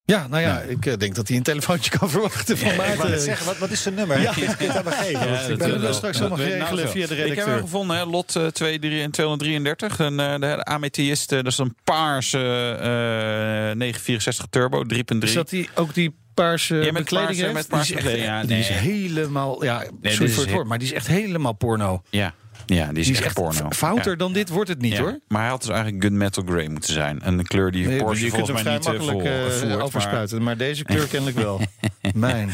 Ja, 0.04 0.26
nou 0.26 0.42
ja, 0.42 0.58
ik 0.60 0.86
eh, 0.86 0.96
denk 0.96 1.14
dat 1.14 1.28
hij 1.28 1.36
een 1.36 1.42
telefoontje 1.42 1.98
kan 1.98 2.10
verwachten 2.16 2.58
van 2.58 2.68
Ik 2.70 2.76
wou 2.76 2.88
net 2.88 2.98
Maarten. 2.98 3.20
zeggen, 3.20 3.46
wat, 3.46 3.58
wat 3.58 3.70
is 3.70 3.82
zijn 3.82 3.94
nummer? 3.94 4.20
Ja. 4.20 4.32
Je 4.36 4.40
me 4.84 4.90
geven? 4.90 5.28
Ja, 5.28 5.38
ik 5.40 5.58
ben 5.58 5.70
hem 5.70 5.80
wel. 5.80 5.92
straks 5.92 6.18
allemaal 6.20 6.38
Dat- 6.38 6.46
geregelen 6.46 6.84
nou, 6.84 6.88
via 6.96 7.06
de 7.06 7.12
Ik 7.12 7.18
heb 7.18 7.28
redacteur. 7.28 7.54
hem 7.54 7.62
gevonden, 7.62 7.96
hè, 7.96 8.04
lot 8.04 8.36
eh, 8.36 8.46
23 8.46 9.10
233. 9.10 9.98
Een, 9.98 10.20
eh, 10.20 10.34
de 10.40 10.64
Amethyst, 10.64 11.32
eh, 11.32 11.38
dat 11.38 11.46
is 11.52 11.58
een 11.58 11.76
paarse 11.84 12.38
eh 12.80 13.76
964 13.76 14.46
turbo, 14.50 14.82
3.3. 14.84 15.28
Is 15.28 15.32
dat 15.34 15.48
die, 15.48 15.68
ook 15.74 15.94
die 15.94 16.16
paarse 16.34 16.74
Ja, 16.74 16.80
met 16.82 16.92
bekleding 16.92 17.26
paarse- 17.28 17.42
heeft? 17.42 17.54
met 17.54 17.68
paarse 17.68 17.86
die 17.92 17.96
is, 18.00 18.04
echt, 18.04 18.12
bekleding, 18.14 18.40
ja, 18.42 18.46
die 18.46 18.58
is 18.58 18.68
nee. 18.68 18.78
helemaal... 18.78 19.64
Ja, 19.64 19.78
dit 20.00 20.12
sorry 20.12 20.28
voor 20.30 20.40
het 20.42 20.50
he- 20.50 20.54
woord, 20.56 20.66
maar 20.68 20.78
die 20.78 20.86
is 20.88 20.92
echt 20.94 21.06
helemaal 21.06 21.52
porno. 21.52 22.02
Ja, 22.10 22.34
ja 22.66 22.88
die 22.88 22.98
is, 22.98 23.04
Die 23.06 23.12
is 23.14 23.20
echt, 23.20 23.24
echt 23.24 23.34
porno. 23.34 23.70
fouter 23.70 24.10
Ja. 24.10 24.16
dan 24.16 24.32
dit 24.32 24.48
wordt 24.48 24.68
het 24.68 24.80
niet, 24.80 24.92
Ja, 24.92 25.00
hoor. 25.00 25.18
Maar 25.28 25.40
hij 25.40 25.50
had 25.50 25.60
dus 25.60 25.70
eigenlijk 25.70 26.02
gunmetal 26.04 26.44
grey 26.46 26.68
moeten 26.68 26.92
zijn. 26.92 27.20
Een 27.22 27.46
kleur 27.46 27.70
die 27.70 27.86
Nee, 27.86 27.98
Porsche 27.98 28.24
je 28.24 28.30
volgens 28.30 28.62
mij 28.62 28.72
niet 28.72 28.86
eh, 28.86 28.92
makkelijk 28.92 29.18
vol, 29.20 29.30
eh, 29.32 29.50
voert. 29.88 30.30
maar-. 30.30 30.42
Maar 30.42 30.56
deze 30.56 30.84
kleur 30.84 31.06
kennelijk 31.06 31.38
wel. 31.38 31.60
Mijn. 32.14 32.50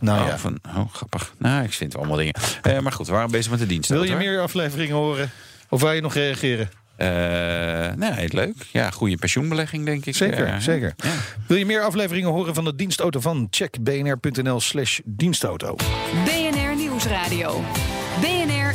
Nou 0.00 0.20
oh, 0.20 0.26
ja. 0.26 0.38
van, 0.38 0.58
oh, 0.76 0.92
grappig. 0.92 1.34
Nou, 1.38 1.64
ik 1.64 1.72
vind 1.72 1.92
wel 1.92 2.02
allemaal 2.02 2.18
dingen. 2.18 2.34
Eh, 2.62 2.78
maar 2.78 2.92
goed, 2.92 3.06
we 3.06 3.12
waren 3.12 3.30
bezig 3.30 3.50
met 3.50 3.60
de 3.60 3.66
dienst. 3.66 3.88
Wil 3.88 4.02
je 4.02 4.16
meer 4.16 4.40
afleveringen 4.40 4.96
horen? 4.96 5.30
Of 5.68 5.80
wil 5.80 5.92
je 5.92 6.00
nog 6.00 6.14
reageren? 6.14 6.70
Uh, 6.98 7.08
nee, 7.96 8.28
leuk. 8.34 8.54
Ja, 8.72 8.90
goede 8.90 9.16
pensioenbelegging, 9.16 9.84
denk 9.84 10.06
ik. 10.06 10.16
Zeker, 10.16 10.46
Eh, 10.46 10.58
zeker. 10.58 10.94
ja. 10.96 11.10
Wil 11.46 11.56
je 11.56 11.66
meer 11.66 11.82
afleveringen 11.82 12.30
horen 12.30 12.54
van 12.54 12.64
de 12.64 12.74
dienstauto 12.74 13.20
van? 13.20 13.46
Check 13.50 13.76
bnr.nl 13.82 14.60
slash 14.60 15.00
dienstauto. 15.04 15.76
BNR 16.24 16.76
Nieuwsradio. 16.76 17.64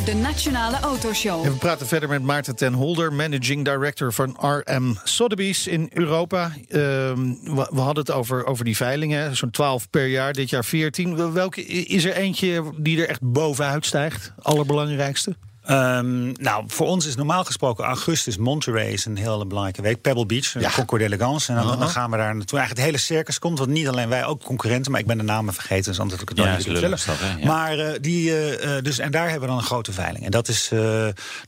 De 0.07 0.15
Nationale 0.15 0.79
Autoshow. 0.79 1.43
We 1.43 1.51
praten 1.51 1.87
verder 1.87 2.09
met 2.09 2.23
Maarten 2.23 2.55
ten 2.55 2.73
Holder, 2.73 3.13
managing 3.13 3.65
director 3.65 4.13
van 4.13 4.37
RM 4.39 4.97
Sotheby's 5.03 5.67
in 5.67 5.89
Europa. 5.93 6.51
Ehm, 6.67 7.33
we, 7.43 7.69
we 7.71 7.79
hadden 7.79 8.03
het 8.03 8.11
over, 8.11 8.45
over 8.45 8.65
die 8.65 8.75
veilingen, 8.75 9.35
zo'n 9.35 9.49
12 9.49 9.89
per 9.89 10.05
jaar, 10.05 10.33
dit 10.33 10.49
jaar 10.49 10.65
14. 10.65 11.33
Welke 11.33 11.65
is 11.65 12.05
er 12.05 12.13
eentje 12.13 12.63
die 12.77 13.01
er 13.01 13.09
echt 13.09 13.21
bovenuit 13.21 13.85
stijgt? 13.85 14.33
Allerbelangrijkste? 14.41 15.35
Ehm, 15.67 16.31
nou, 16.31 16.63
voor 16.67 16.87
ons 16.87 17.05
is 17.05 17.15
normaal 17.15 17.43
gesproken 17.43 17.85
augustus 17.85 18.37
Monterey 18.37 18.91
is 18.91 19.05
een 19.05 19.17
hele 19.17 19.45
belangrijke 19.45 19.81
week. 19.81 20.01
Pebble 20.01 20.25
Beach, 20.25 20.53
Ja. 20.59 20.71
Concours 20.71 21.03
d'Elegance. 21.03 21.53
En 21.53 21.63
dan, 21.63 21.79
dan 21.79 21.89
gaan 21.89 22.11
we 22.11 22.17
daar 22.17 22.35
naartoe. 22.35 22.57
Eigenlijk 22.57 22.87
het 22.87 22.95
hele 22.95 23.13
circus 23.13 23.39
komt, 23.39 23.57
want 23.57 23.69
niet 23.69 23.87
alleen 23.87 24.09
wij, 24.09 24.25
ook 24.25 24.43
concurrenten. 24.43 24.91
Maar 24.91 25.01
ik 25.01 25.07
ben 25.07 25.17
de 25.17 25.23
namen 25.23 25.53
vergeten, 25.53 25.83
dus 25.83 25.99
anders 25.99 26.19
had 26.19 26.29
ik 26.29 26.37
het 26.37 26.45
Ja, 26.47 26.57
niet? 26.57 27.03
Ja. 27.39 27.45
Maar 27.45 27.79
eh, 27.79 27.99
die, 28.01 28.29
eh, 28.31 28.77
eh, 28.77 28.83
dus, 28.83 28.99
en 28.99 29.11
daar 29.11 29.23
hebben 29.23 29.41
we 29.41 29.47
dan 29.47 29.57
een 29.57 29.63
grote 29.63 29.91
veiling. 29.91 30.25
En 30.25 30.31
dat 30.31 30.47
is 30.47 30.71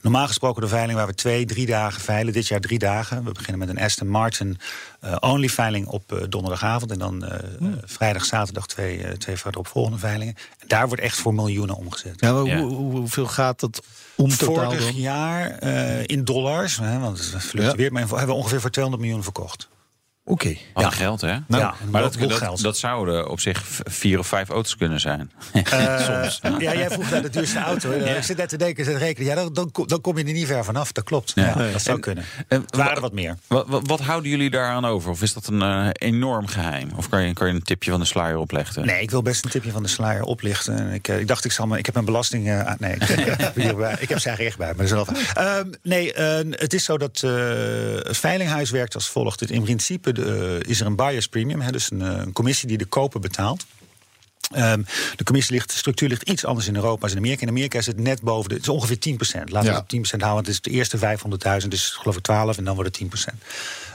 normaal 0.02 0.28
gesproken 0.28 0.62
de 0.62 0.68
veiling 0.68 0.98
waar 0.98 1.08
we 1.08 1.16
twee, 1.16 1.46
drie 1.46 1.66
dagen 1.66 2.02
veilen. 2.02 2.34
Dit 2.34 2.48
jaar 2.48 2.60
drie 2.60 2.80
dagen. 2.80 3.24
We 3.24 3.32
beginnen 3.32 3.60
met 3.60 3.70
een 3.70 3.84
Aston 3.84 4.08
Martin 4.08 4.58
eh, 5.00 5.16
only 5.20 5.50
veiling 5.50 5.88
op 5.88 6.12
eh, 6.14 6.24
donderdagavond. 6.30 6.92
En 6.92 7.00
dan 7.00 7.26
eh, 7.26 7.40
Hmm. 7.58 7.74
eh, 7.74 7.80
vrijdag, 7.86 8.26
zaterdag 8.26 8.68
twee, 8.68 9.04
eh, 9.04 9.12
twee 9.12 9.38
verder 9.38 9.60
op 9.60 9.68
volgende 9.68 9.98
veilingen. 9.98 10.36
En 10.60 10.68
daar 10.68 10.88
wordt 10.88 11.04
echt 11.04 11.18
voor 11.18 11.34
miljoenen 11.34 11.76
omgezet. 11.76 12.14
Ja, 12.20 12.32
maar 12.34 12.44
Ja. 12.44 12.60
Hoe, 12.62 12.74
hoe- 12.76 12.92
hoeveel 12.98 13.26
gaat 13.28 13.60
dat 13.60 13.82
om 14.16 14.30
totaal 14.38 14.64
Vorig 14.72 14.80
dan? 14.86 14.96
jaar 14.96 15.50
eh, 15.50 16.04
in 16.06 16.24
dollars, 16.26 16.78
hè, 16.80 17.00
want 17.00 17.18
het 17.32 17.44
fluctueert, 17.44 17.92
maar 17.92 18.02
hebben 18.08 18.28
we 18.28 18.34
ongeveer 18.34 18.62
voor 18.62 18.70
200 18.72 19.04
miljoen 19.06 19.24
verkocht. 19.24 19.68
Oké. 20.30 20.56
Wat 20.74 20.84
Ja. 20.84 20.90
geld, 20.90 21.22
hè? 21.22 21.28
Nou, 21.28 21.44
maar 21.48 21.74
wel- 21.92 22.02
dat, 22.02 22.20
dat, 22.30 22.32
geld. 22.34 22.62
dat 22.62 22.78
zouden 22.78 23.30
op 23.30 23.40
zich 23.40 23.64
vier 23.84 24.20
of 24.20 24.28
vijf 24.28 24.50
auto's 24.50 24.76
kunnen 24.78 25.00
zijn. 25.00 25.32
Eh, 25.70 26.00
Soms. 26.02 26.40
Ja, 26.60 26.74
jij 26.74 26.90
vroeg 26.90 27.10
naar 27.10 27.22
de 27.22 27.30
duurste 27.30 27.60
auto. 27.60 27.92
hè. 27.92 28.18
Ik 28.18 28.24
zit 28.24 28.38
net 28.38 28.50
te 28.50 28.58
denken, 28.58 28.86
zit 28.86 28.94
te 28.94 29.00
rekenen. 29.00 29.30
Ja, 29.30 29.36
dan, 29.36 29.54
dan, 29.54 29.72
kom- 29.72 29.88
dan 29.88 30.02
kom 30.02 30.18
je 30.18 30.24
er 30.24 30.32
niet 30.34 30.48
ver 30.48 30.64
vanaf. 30.66 30.92
Dat 30.92 31.04
klopt. 31.04 31.32
Ja. 31.36 31.46
Ja, 31.46 31.58
Nee. 31.58 31.72
dat 31.72 31.82
zou 31.82 31.96
En- 31.96 32.02
kunnen. 32.02 32.24
en 32.48 32.62
Het 32.62 32.76
waren 32.76 32.94
wa- 32.96 33.02
wat 33.02 33.14
meer. 33.14 33.36
Wat, 33.48 33.68
wat, 33.68 33.88
wat 33.88 34.00
houden 34.00 34.30
jullie 34.32 34.50
daaraan 34.50 34.86
over? 34.86 35.12
Of 35.12 35.22
is 35.22 35.34
dat 35.34 35.48
een 35.48 35.62
eh, 35.62 35.88
enorm 35.94 36.48
geheim? 36.48 36.90
Of 36.96 37.10
kan 37.10 37.24
je, 37.24 37.34
kan 37.34 37.48
je 37.48 37.54
een 37.54 37.64
tipje 37.64 37.92
van 37.92 38.00
de 38.00 38.06
sluier 38.06 38.38
opleggen? 38.38 38.86
Nee, 38.86 39.02
ik 39.02 39.12
wil 39.12 39.22
best 39.22 39.44
een 39.46 39.52
tipje 39.52 39.72
van 39.72 39.84
de 39.84 39.90
sluier 39.90 40.24
oplichten. 40.24 40.78
En 40.80 40.94
Ik, 40.94 41.08
eh, 41.08 41.20
ik 41.20 41.28
dacht, 41.28 41.46
ik, 41.46 41.52
zal 41.52 41.68
me, 41.68 41.78
ik 41.78 41.86
heb 41.86 41.94
mijn 41.94 42.06
belasting... 42.06 42.44
nee, 42.80 42.94
ik, 42.96 43.02
heb 43.38 43.56
hierbij- 43.56 43.98
ik 44.00 44.10
heb 44.10 44.20
ze 44.20 44.28
eigenlijk 44.30 44.42
echt 44.42 44.58
bij, 44.58 44.68
maar 44.68 44.88
dat 44.88 44.98
is 45.08 45.14
wel 45.14 45.46
Ehm, 45.46 45.70
Nee, 45.84 46.14
eh, 46.14 46.46
het 46.60 46.74
is 46.74 46.84
zo 46.84 46.98
dat 46.98 47.22
eh, 47.24 47.32
het 47.98 48.18
veilinghuis 48.18 48.70
werkt 48.70 48.96
als 48.96 49.10
volgt. 49.10 49.40
Het- 49.40 49.52
In 49.52 49.64
principe 49.64 50.12
de, 50.24 50.60
eh, 50.64 50.70
is 50.70 50.80
er 50.80 50.86
een 50.86 50.96
buyer's 50.96 51.28
premium, 51.28 51.62
hè, 51.62 51.72
dus 51.72 51.92
een, 51.92 52.02
eh, 52.02 52.08
een 52.08 52.34
commissie 52.34 52.68
die 52.68 52.78
de 52.78 52.86
koper 52.86 53.20
betaalt. 53.20 53.66
Ehm, 54.50 54.82
de 55.16 55.24
commissie 55.24 55.54
ligt, 55.54 55.70
de 55.70 55.78
structuur 55.78 56.10
ligt 56.10 56.30
iets 56.30 56.46
anders 56.46 56.68
in 56.68 56.76
Europa 56.76 57.02
als 57.02 57.12
in 57.12 57.18
Amerika. 57.18 57.42
In 57.42 57.48
Amerika 57.48 57.78
is 57.78 57.86
het 57.86 58.00
net 58.00 58.22
boven 58.22 58.50
de. 58.50 58.56
Het 58.56 58.64
is 58.64 58.70
ongeveer 58.70 59.00
10% 59.00 59.50
Laten 59.52 59.70
we 59.70 59.76
het 59.76 59.84
op 59.84 59.90
10% 59.90 60.22
houden. 60.22 60.44
Want 60.44 60.46
het 60.46 60.66
is 60.66 60.72
de 60.72 60.78
eerste 60.78 60.98
500.000, 60.98 61.72
dus 61.72 61.90
geloof 61.90 62.18
ik 62.18 62.24
12 62.24 62.58
en 62.58 62.64
dan 62.64 62.76
wordt 62.76 62.90
het 62.90 62.98
10% 62.98 63.42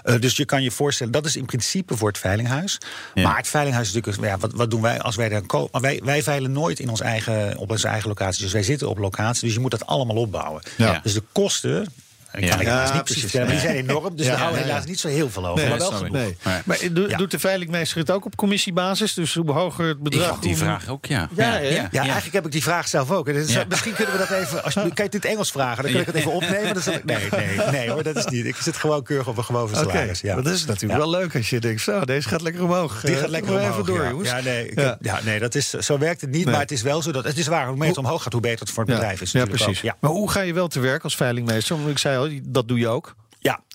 Eh, 0.03 0.21
dus 0.21 0.37
je 0.37 0.45
kan 0.45 0.63
je 0.63 0.71
voorstellen, 0.71 1.13
dat 1.13 1.27
is 1.27 1.37
in 1.37 1.45
principe 1.45 1.97
voor 1.97 2.09
het 2.09 2.19
veilinghuis. 2.19 2.79
Ja. 3.15 3.23
Maar 3.23 3.37
het 3.37 3.49
veilinghuis 3.49 3.89
is 3.89 3.95
natuurlijk. 3.95 4.25
Ja, 4.25 4.39
wat, 4.39 4.53
wat 4.53 4.71
doen 4.71 4.81
wij 4.81 5.01
als 5.01 5.17
wij 5.17 5.29
daar 5.29 5.43
kopen? 5.43 5.81
Wij, 5.81 6.01
wij 6.05 6.23
veilen 6.23 6.53
nooit 6.53 6.81
in 6.81 6.89
ons 6.89 7.01
eigen, 7.01 7.57
op 7.57 7.71
onze 7.71 7.89
eigen 7.89 8.09
locatie. 8.09 8.43
Dus 8.43 8.53
wij 8.53 8.63
zitten 8.63 8.89
op 8.89 8.99
locatie. 8.99 9.45
Dus 9.45 9.55
je 9.55 9.61
moet 9.61 9.71
dat 9.71 9.87
allemaal 9.87 10.17
opbouwen. 10.17 10.63
Ja. 10.77 11.01
Dus 11.03 11.15
de 11.15 11.23
kosten. 11.33 11.93
Ik 12.37 12.45
Ja, 12.45 12.57
niet 12.57 12.65
precies. 12.67 13.03
precies 13.03 13.21
vertellen, 13.23 13.47
maar 13.47 13.57
die 13.57 13.65
zijn 13.67 13.77
enorm. 13.77 14.17
Dus 14.17 14.25
Ja, 14.27 14.31
daar 14.33 14.41
houden 14.41 14.61
we 14.63 14.67
helaas 14.69 14.85
niet 14.85 15.01
zo 15.01 15.09
heel 15.09 15.31
veel 15.31 15.47
over. 15.47 15.61
Nee, 15.61 15.69
maar 15.69 15.79
wel 15.79 15.91
genoeg. 15.93 16.13
Nee. 16.13 16.37
Nee. 16.45 16.57
Maar 16.65 16.79
do- 16.93 17.07
Ja. 17.09 17.17
doet 17.17 17.31
de 17.31 17.39
veilingmeester 17.39 17.99
het 17.99 18.11
ook 18.11 18.25
op 18.25 18.37
commissiebasis? 18.37 19.15
Dus 19.15 19.35
hoe 19.35 19.51
hoger 19.53 19.87
het 19.89 19.97
Ik 19.97 20.03
bedrag... 20.03 20.29
had 20.29 20.43
die 20.43 20.51
hoe- 20.51 20.59
vraag 20.59 20.89
ook, 20.89 21.07
ja. 21.07 21.29
Ja, 21.37 21.59
eigenlijk 21.61 22.33
heb 22.33 22.45
ik 22.47 22.53
die 22.53 22.63
vraag 22.63 22.89
zelf 22.89 23.11
ook. 23.11 23.27
Ja. 23.47 23.65
Misschien 23.69 23.95
kunnen 23.95 24.13
we 24.13 24.19
dat 24.29 24.31
even. 24.31 24.65
Als 24.65 24.75
je, 24.75 24.81
kan 24.81 24.91
je 24.95 25.03
het 25.03 25.15
in 25.15 25.21
het 25.21 25.25
Engels 25.31 25.51
vragen? 25.51 25.83
Dan 25.83 25.93
kan 25.93 26.01
ik 26.01 26.07
het 26.07 26.15
even 26.15 26.33
opnemen. 26.33 26.75
Dan 26.75 26.83
zal 26.83 26.93
ik, 26.93 27.05
nee, 27.05 27.29
nee, 27.31 27.59
nee 27.71 27.91
hoor, 27.91 28.03
dat 28.03 28.17
is 28.17 28.25
niet. 28.27 28.47
Ik 28.47 28.57
zit 28.57 28.77
gewoon 28.77 29.03
keurig 29.03 29.29
op 29.29 29.37
een 29.37 29.45
gewoon 29.45 29.63
Oké, 29.69 29.75
salaris. 29.75 30.21
Ja. 30.21 30.35
dat 30.35 30.47
is 30.47 30.65
natuurlijk 30.65 31.01
wel 31.01 31.11
leuk 31.11 31.35
als 31.37 31.51
je 31.51 31.61
denkt... 31.61 31.81
zo, 31.81 32.01
deze 32.05 32.29
gaat 32.29 32.41
lekker 32.43 32.63
omhoog. 32.63 33.01
Die 33.01 33.15
Eh, 33.15 33.21
gaat 33.21 33.29
lekker 33.31 33.53
omhoog, 33.53 33.71
even 33.73 33.85
door, 33.85 34.03
ja. 34.03 34.11
jongens. 34.11 34.29
Ja, 34.29 34.41
nee, 34.41 34.69
ik 34.69 34.79
Ja. 35.01 35.21
nee 35.25 35.39
dat 35.39 35.55
is, 35.55 35.71
zo 35.71 35.99
werkt 35.99 36.21
het 36.21 36.31
niet. 36.31 36.45
Maar 36.45 36.61
het 36.61 36.71
is 36.73 36.83
wel 36.83 37.03
zo 37.03 37.13
dat 37.13 37.25
het 37.25 37.39
is 37.39 37.47
waar. 37.47 37.67
Hoe 37.67 37.77
meer 37.77 37.89
het 37.89 37.99
omhoog 37.99 38.23
gaat, 38.23 38.33
hoe 38.33 38.43
beter 38.43 38.59
het 38.61 38.71
voor 38.71 38.85
het 38.85 38.93
bedrijf 38.93 39.21
is. 39.21 39.33
Ja, 39.33 39.45
precies. 39.45 39.83
Maar 40.01 40.11
hoe 40.11 40.31
ga 40.31 40.41
je 40.41 40.53
wel 40.53 40.69
te 40.69 40.81
werk 40.81 41.03
als 41.05 41.17
veilingmeester? 41.17 41.77
Ik 41.89 41.99
zei 41.99 42.17
al, 42.19 42.24
dat 42.45 42.69
doe 42.69 42.79
je 42.79 42.89
ook. 42.89 43.15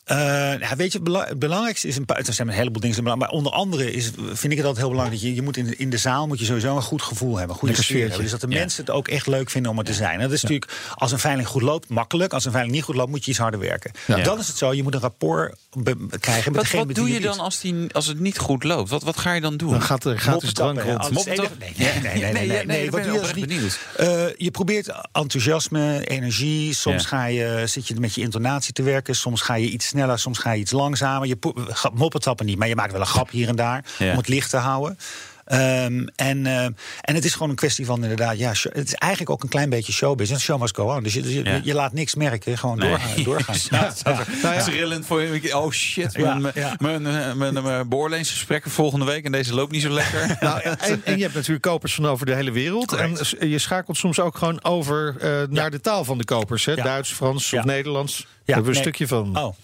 Eh, 0.10 0.18
ja, 0.60 0.76
weet 0.76 0.92
je, 0.92 0.98
het 0.98 1.04
bela- 1.04 1.26
het 1.28 1.40
belangrijkste 1.40 1.88
is 1.88 1.96
een 1.98 2.06
paar. 2.06 2.18
Er 2.18 2.34
zijn 2.34 2.48
een 2.48 2.54
heleboel 2.54 2.82
dingen, 2.82 3.04
belangrijk, 3.04 3.32
maar 3.32 3.40
onder 3.42 3.52
andere 3.54 3.92
is, 3.92 4.12
vind 4.32 4.52
ik 4.52 4.58
het 4.58 4.66
altijd 4.68 4.78
heel 4.78 4.90
belangrijk 4.90 5.22
dat 5.22 5.30
je, 5.30 5.36
je 5.36 5.42
moet 5.42 5.58
in 5.58 5.66
de, 5.66 5.76
in 5.76 5.90
de 5.90 5.98
zaal 5.98 6.28
moet 6.28 6.40
je 6.40 6.46
sowieso 6.46 6.76
een 6.76 6.82
goed 6.82 7.02
gevoel 7.02 7.38
hebben, 7.38 7.54
een 7.56 7.60
goede 7.62 7.76
sfeer 7.84 8.00
hebben. 8.02 8.22
Dus 8.22 8.32
dat 8.32 8.42
de 8.42 8.48
Ja. 8.50 8.58
mensen 8.60 8.86
het 8.86 8.94
ook 8.94 9.08
echt 9.08 9.28
leuk 9.28 9.50
vinden 9.50 9.72
om 9.72 9.78
er 9.78 9.84
te 9.84 9.94
zijn. 9.94 10.20
Dat 10.20 10.32
is 10.32 10.42
natuurlijk 10.42 10.72
als 10.96 11.12
een 11.12 11.20
veiling 11.20 11.48
goed 11.48 11.62
loopt 11.62 11.90
makkelijk, 11.90 12.34
als 12.34 12.46
een 12.46 12.52
veiling 12.52 12.76
niet 12.76 12.84
goed 12.84 12.96
loopt 12.96 13.10
moet 13.10 13.26
je 13.26 13.32
iets 13.32 13.40
harder 13.40 13.60
werken. 13.60 13.92
Ja. 14.08 14.18
Dan 14.24 14.40
is 14.40 14.48
het 14.48 14.58
zo, 14.58 14.74
je 14.74 14.84
moet 14.84 14.94
een 14.94 15.00
rapport 15.00 15.56
be- 15.78 15.96
krijgen 16.20 16.52
met 16.52 16.62
Wat, 16.62 16.72
degene 16.72 16.86
wat 16.86 16.96
doe 16.96 17.10
je 17.10 17.20
dan 17.20 17.40
als, 17.40 17.60
die, 17.60 17.94
als 17.94 18.06
het 18.08 18.20
niet 18.20 18.38
goed 18.38 18.64
loopt? 18.64 18.90
Wat, 18.90 19.04
wat 19.04 19.18
ga 19.18 19.34
je 19.34 19.42
dan 19.42 19.58
doen? 19.58 19.72
Dan 19.72 19.82
gaat 19.82 20.04
er 20.06 20.18
gratis 20.20 20.54
Moppen 20.56 20.84
drank 20.84 21.02
rond. 21.02 21.26
Nee, 21.26 21.38
nee, 21.38 21.50
nee. 21.58 21.74
nee, 21.78 22.22
nee, 22.22 22.34
Nee, 22.34 22.48
nee, 22.48 22.66
nee, 22.66 22.92
Wat 22.92 23.00
ik 23.00 23.06
doe 23.06 23.12
ben 23.12 23.14
je 23.14 23.20
als 23.20 23.34
niet? 23.34 23.48
benieuwd. 23.48 23.80
Eh, 23.98 24.36
je 24.38 24.52
probeert 24.52 24.92
enthousiasme, 25.12 26.08
energie. 26.08 26.74
Soms 26.76 27.06
ga 27.06 27.26
je, 27.26 27.64
zit 27.66 27.88
je 27.88 27.96
met 28.00 28.16
je 28.16 28.22
intonatie 28.22 28.74
te 28.74 28.84
werken. 28.84 29.16
Soms 29.16 29.42
ga 29.42 29.54
je 29.56 29.70
iets 29.70 29.88
sneller, 29.88 29.98
soms 30.18 30.38
ga 30.38 30.52
je 30.52 30.60
iets 30.60 30.72
langzamer. 30.72 31.28
Je 31.28 31.36
po- 31.36 31.54
ga- 31.56 31.92
moppen 31.94 32.22
tappen 32.22 32.46
niet, 32.46 32.58
maar 32.58 32.68
je 32.68 32.76
maakt 32.76 32.92
wel 32.92 33.02
een 33.02 33.08
grap 33.08 33.30
hier 33.30 33.48
en 33.48 33.56
daar. 33.56 33.86
Ja. 33.98 34.12
Om 34.12 34.18
het 34.18 34.28
licht 34.28 34.50
te 34.50 34.58
houden. 34.58 34.98
Ehm, 35.46 36.08
en, 36.16 36.46
eh, 36.46 36.64
en 37.02 37.16
het 37.16 37.26
is 37.26 37.34
gewoon 37.34 37.50
een 37.50 37.56
kwestie 37.56 37.86
van 37.86 38.02
inderdaad, 38.02 38.38
ja, 38.38 38.54
show- 38.54 38.74
het 38.76 38.88
is 38.88 38.94
eigenlijk 38.94 39.32
ook 39.32 39.44
een 39.44 39.50
klein 39.50 39.70
beetje 39.70 39.92
showbusiness. 39.92 40.46
Show 40.46 40.60
must 40.62 40.76
go 40.76 40.96
on. 40.96 41.04
Dus 41.04 41.14
je, 41.14 41.22
dus 41.22 41.34
je, 41.34 41.44
Ja. 41.44 41.60
je 41.64 41.74
laat 41.74 41.94
niks 41.94 42.16
merken, 42.16 42.58
gewoon 42.58 42.78
Nee. 42.78 42.90
doorgaan. 42.90 43.24
doorgaan. 43.30 43.56
Ja, 43.70 43.94
nou 44.42 44.56
ja. 44.56 44.64
Trillend 44.64 45.06
voor 45.06 45.22
je. 45.22 45.58
Oh 45.58 45.72
shit, 45.72 46.14
Ja, 46.14 46.34
mijn, 46.36 46.54
ja. 46.56 46.76
mijn, 46.80 47.02
mijn, 47.02 47.38
mijn, 47.38 47.64
mijn 47.64 47.90
beoordeelingsgesprekken 47.90 48.72
volgende 48.72 49.06
week 49.06 49.26
en 49.26 49.32
deze 49.32 49.54
loopt 49.54 49.72
niet 49.72 49.82
zo 49.82 49.90
lekker. 49.90 50.38
Nou, 50.40 50.62
en, 50.62 51.02
en 51.06 51.16
je 51.18 51.24
hebt 51.24 51.36
natuurlijk 51.36 51.62
kopers 51.62 51.94
van 51.96 52.06
over 52.08 52.26
de 52.26 52.36
hele 52.36 52.52
wereld. 52.52 52.86
Correct. 52.88 53.34
En 53.38 53.50
je 53.50 53.60
schakelt 53.60 53.98
soms 53.98 54.20
ook 54.20 54.38
gewoon 54.38 54.64
over 54.64 55.16
eh, 55.20 55.48
naar 55.50 55.72
de 55.72 55.82
taal 55.82 56.04
van 56.04 56.18
de 56.18 56.26
kopers. 56.26 56.66
Hè? 56.66 56.72
Ja. 56.74 56.84
Duits, 56.84 57.12
Frans 57.14 57.50
Ja. 57.50 57.60
of 57.60 57.66
Nederlands. 57.66 58.18
Daar 58.18 58.26
Ja, 58.46 58.54
hebben 58.54 58.64
we 58.64 58.78
een 58.78 58.84
nee. 58.84 58.94
stukje 58.94 59.08
van. 59.08 59.38
Oh, 59.38 59.56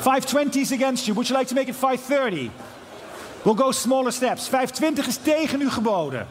520 0.00 0.60
is 0.60 0.72
against 0.72 1.06
you. 1.06 1.14
Would 1.14 1.28
you 1.28 1.36
like 1.36 1.48
to 1.48 1.54
make 1.54 1.68
it 1.68 1.76
530? 1.76 2.50
We'll 3.44 3.54
go 3.54 3.72
smaller 3.72 4.12
steps. 4.12 4.48
520 4.48 5.06
is 5.06 5.16
tegen 5.16 5.60
u 5.60 5.70
geboden. 5.70 6.26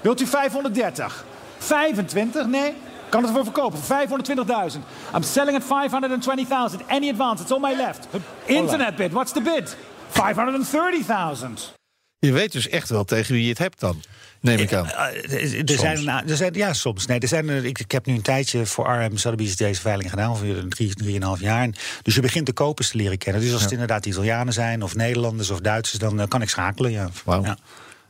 Wilt 0.00 0.20
u 0.20 0.26
530? 0.26 1.24
25? 1.58 2.46
Nee. 2.46 2.74
Kan 3.08 3.20
het 3.20 3.30
ervoor 3.30 3.44
verkopen 3.44 3.78
voor 3.78 3.96
520.000. 3.96 4.78
I'm 5.14 5.22
selling 5.22 5.56
at 5.56 5.64
520,000. 5.64 6.82
Any 6.88 7.08
advance? 7.08 7.42
It's 7.42 7.52
on 7.52 7.60
my 7.60 7.74
left. 7.74 8.08
Internet 8.44 8.96
bid. 8.96 9.12
What's 9.12 9.32
the 9.32 9.40
bid? 9.40 9.76
530,000. 10.08 11.81
Je 12.26 12.32
weet 12.32 12.52
dus 12.52 12.68
echt 12.68 12.88
wel 12.88 13.04
tegen 13.04 13.34
wie 13.34 13.42
je 13.42 13.48
het 13.48 13.58
hebt 13.58 13.80
dan. 13.80 14.02
Neem 14.40 14.58
ik 14.58 14.72
aan. 14.72 14.86
Eh, 14.88 15.32
er, 15.70 15.78
zijn, 15.78 16.08
een- 16.08 16.28
er 16.28 16.36
zijn, 16.36 16.54
ja, 16.54 16.72
soms. 16.72 17.06
Nee, 17.06 17.18
er 17.18 17.28
zijn, 17.28 17.48
er- 17.48 17.64
ik, 17.64 17.78
ik 17.78 17.90
heb 17.92 18.06
nu 18.06 18.14
een 18.14 18.22
tijdje 18.22 18.66
voor 18.66 18.86
RM 19.04 19.16
Sotheby's 19.16 19.56
deze 19.56 19.80
veiling 19.80 20.10
gedaan, 20.10 20.30
ongeveer 20.30 20.64
drie, 20.68 20.94
drieënhalf 20.94 21.40
jaar. 21.40 21.62
En 21.62 21.74
dus 22.02 22.14
je 22.14 22.20
begint 22.20 22.46
de 22.46 22.52
kopers 22.52 22.88
te 22.90 22.96
leren 22.96 23.18
kennen. 23.18 23.42
Dus 23.42 23.52
als 23.52 23.62
het 23.62 23.72
inderdaad 23.72 24.06
Italianen 24.06 24.52
zijn, 24.52 24.82
of 24.82 24.94
Nederlanders 24.94 25.50
of 25.50 25.60
Duitsers, 25.60 25.98
dan 25.98 26.20
eh, 26.20 26.28
kan 26.28 26.42
ik 26.42 26.48
schakelen. 26.48 26.90
Ja. 26.90 27.08
Wauw. 27.24 27.44
Ja. 27.44 27.56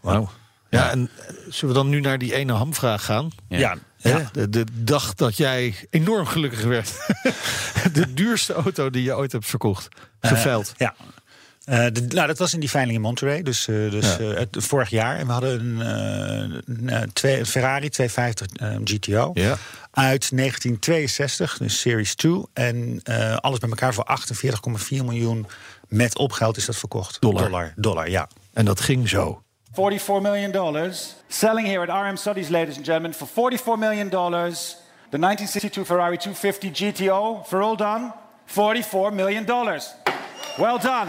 Wauw. 0.01 0.31
Ja, 0.71 0.91
en 0.91 1.11
eh, 1.19 1.35
zullen 1.49 1.75
we 1.75 1.81
dan 1.81 1.89
nu 1.89 2.01
naar 2.01 2.19
die 2.19 2.35
ene 2.35 2.53
hamvraag 2.53 3.05
gaan? 3.05 3.31
Ja. 3.49 3.59
Ja. 3.59 3.79
Hè? 4.01 4.23
De, 4.33 4.49
de 4.49 4.65
dag 4.73 5.15
dat 5.15 5.37
jij 5.37 5.75
enorm 5.91 6.27
gelukkig 6.27 6.63
werd. 6.65 6.93
de 7.93 8.13
duurste 8.15 8.53
auto 8.53 8.91
die 8.91 9.03
je 9.03 9.17
ooit 9.17 9.33
hebt 9.33 9.47
verkocht. 9.47 9.89
Geveild. 10.21 10.75
Ja. 10.77 10.95
Eh, 11.65 11.87
de- 11.93 12.07
nou, 12.09 12.27
dat 12.27 12.39
was 12.39 12.55
in 12.55 12.61
die 12.61 12.71
veiling 12.71 12.97
in 12.97 13.01
Monterey, 13.03 13.43
dus, 13.43 13.69
eh, 13.69 13.91
dus 13.91 14.17
Ja. 14.17 14.19
eh, 14.19 14.39
het, 14.39 14.49
vorig 14.59 14.91
jaar. 14.91 15.19
En 15.19 15.27
we 15.27 15.33
hadden 15.33 15.81
een, 15.81 16.93
een, 16.93 17.13
twee, 17.13 17.47
Ferrari 17.47 17.89
250 17.89 18.47
eh, 18.57 18.77
GTO 18.85 19.31
Ja. 19.35 19.57
uit 19.91 20.31
1962, 20.37 21.59
dus 21.59 21.81
Series 21.81 22.15
2. 22.15 22.43
En 22.53 23.01
eh, 23.05 23.37
alles 23.37 23.59
bij 23.59 23.69
elkaar 23.69 23.95
voor 23.95 24.05
48,4 24.05 25.05
miljoen 25.05 25.47
met 25.89 26.19
opgeld 26.19 26.57
is 26.57 26.65
dat 26.67 26.77
verkocht. 26.77 27.21
Dollar. 27.21 27.43
Dollar, 27.45 27.73
dollar 27.77 28.11
ja. 28.11 28.29
En 28.53 28.65
dat 28.65 28.81
ging 28.81 29.09
zo. 29.09 29.43
44 29.73 30.21
million 30.31 30.51
dollars. 30.53 31.15
Selling 31.29 31.67
here 31.67 31.93
at 31.93 32.09
RM 32.11 32.17
Studies, 32.17 32.49
ladies 32.49 32.77
and 32.77 32.85
gentlemen, 32.85 33.15
for 33.15 33.27
44 33.29 33.79
million 33.79 34.09
dollars. 34.09 34.77
The 35.11 35.19
1962 35.19 35.87
Ferrari 35.87 36.17
250 36.17 36.71
GTO. 36.73 37.43
For 37.47 37.61
all 37.63 37.77
done, 37.77 38.13
44 38.47 39.13
million 39.15 39.45
dollars. 39.45 39.87
Well 40.57 40.79
done. 40.81 41.09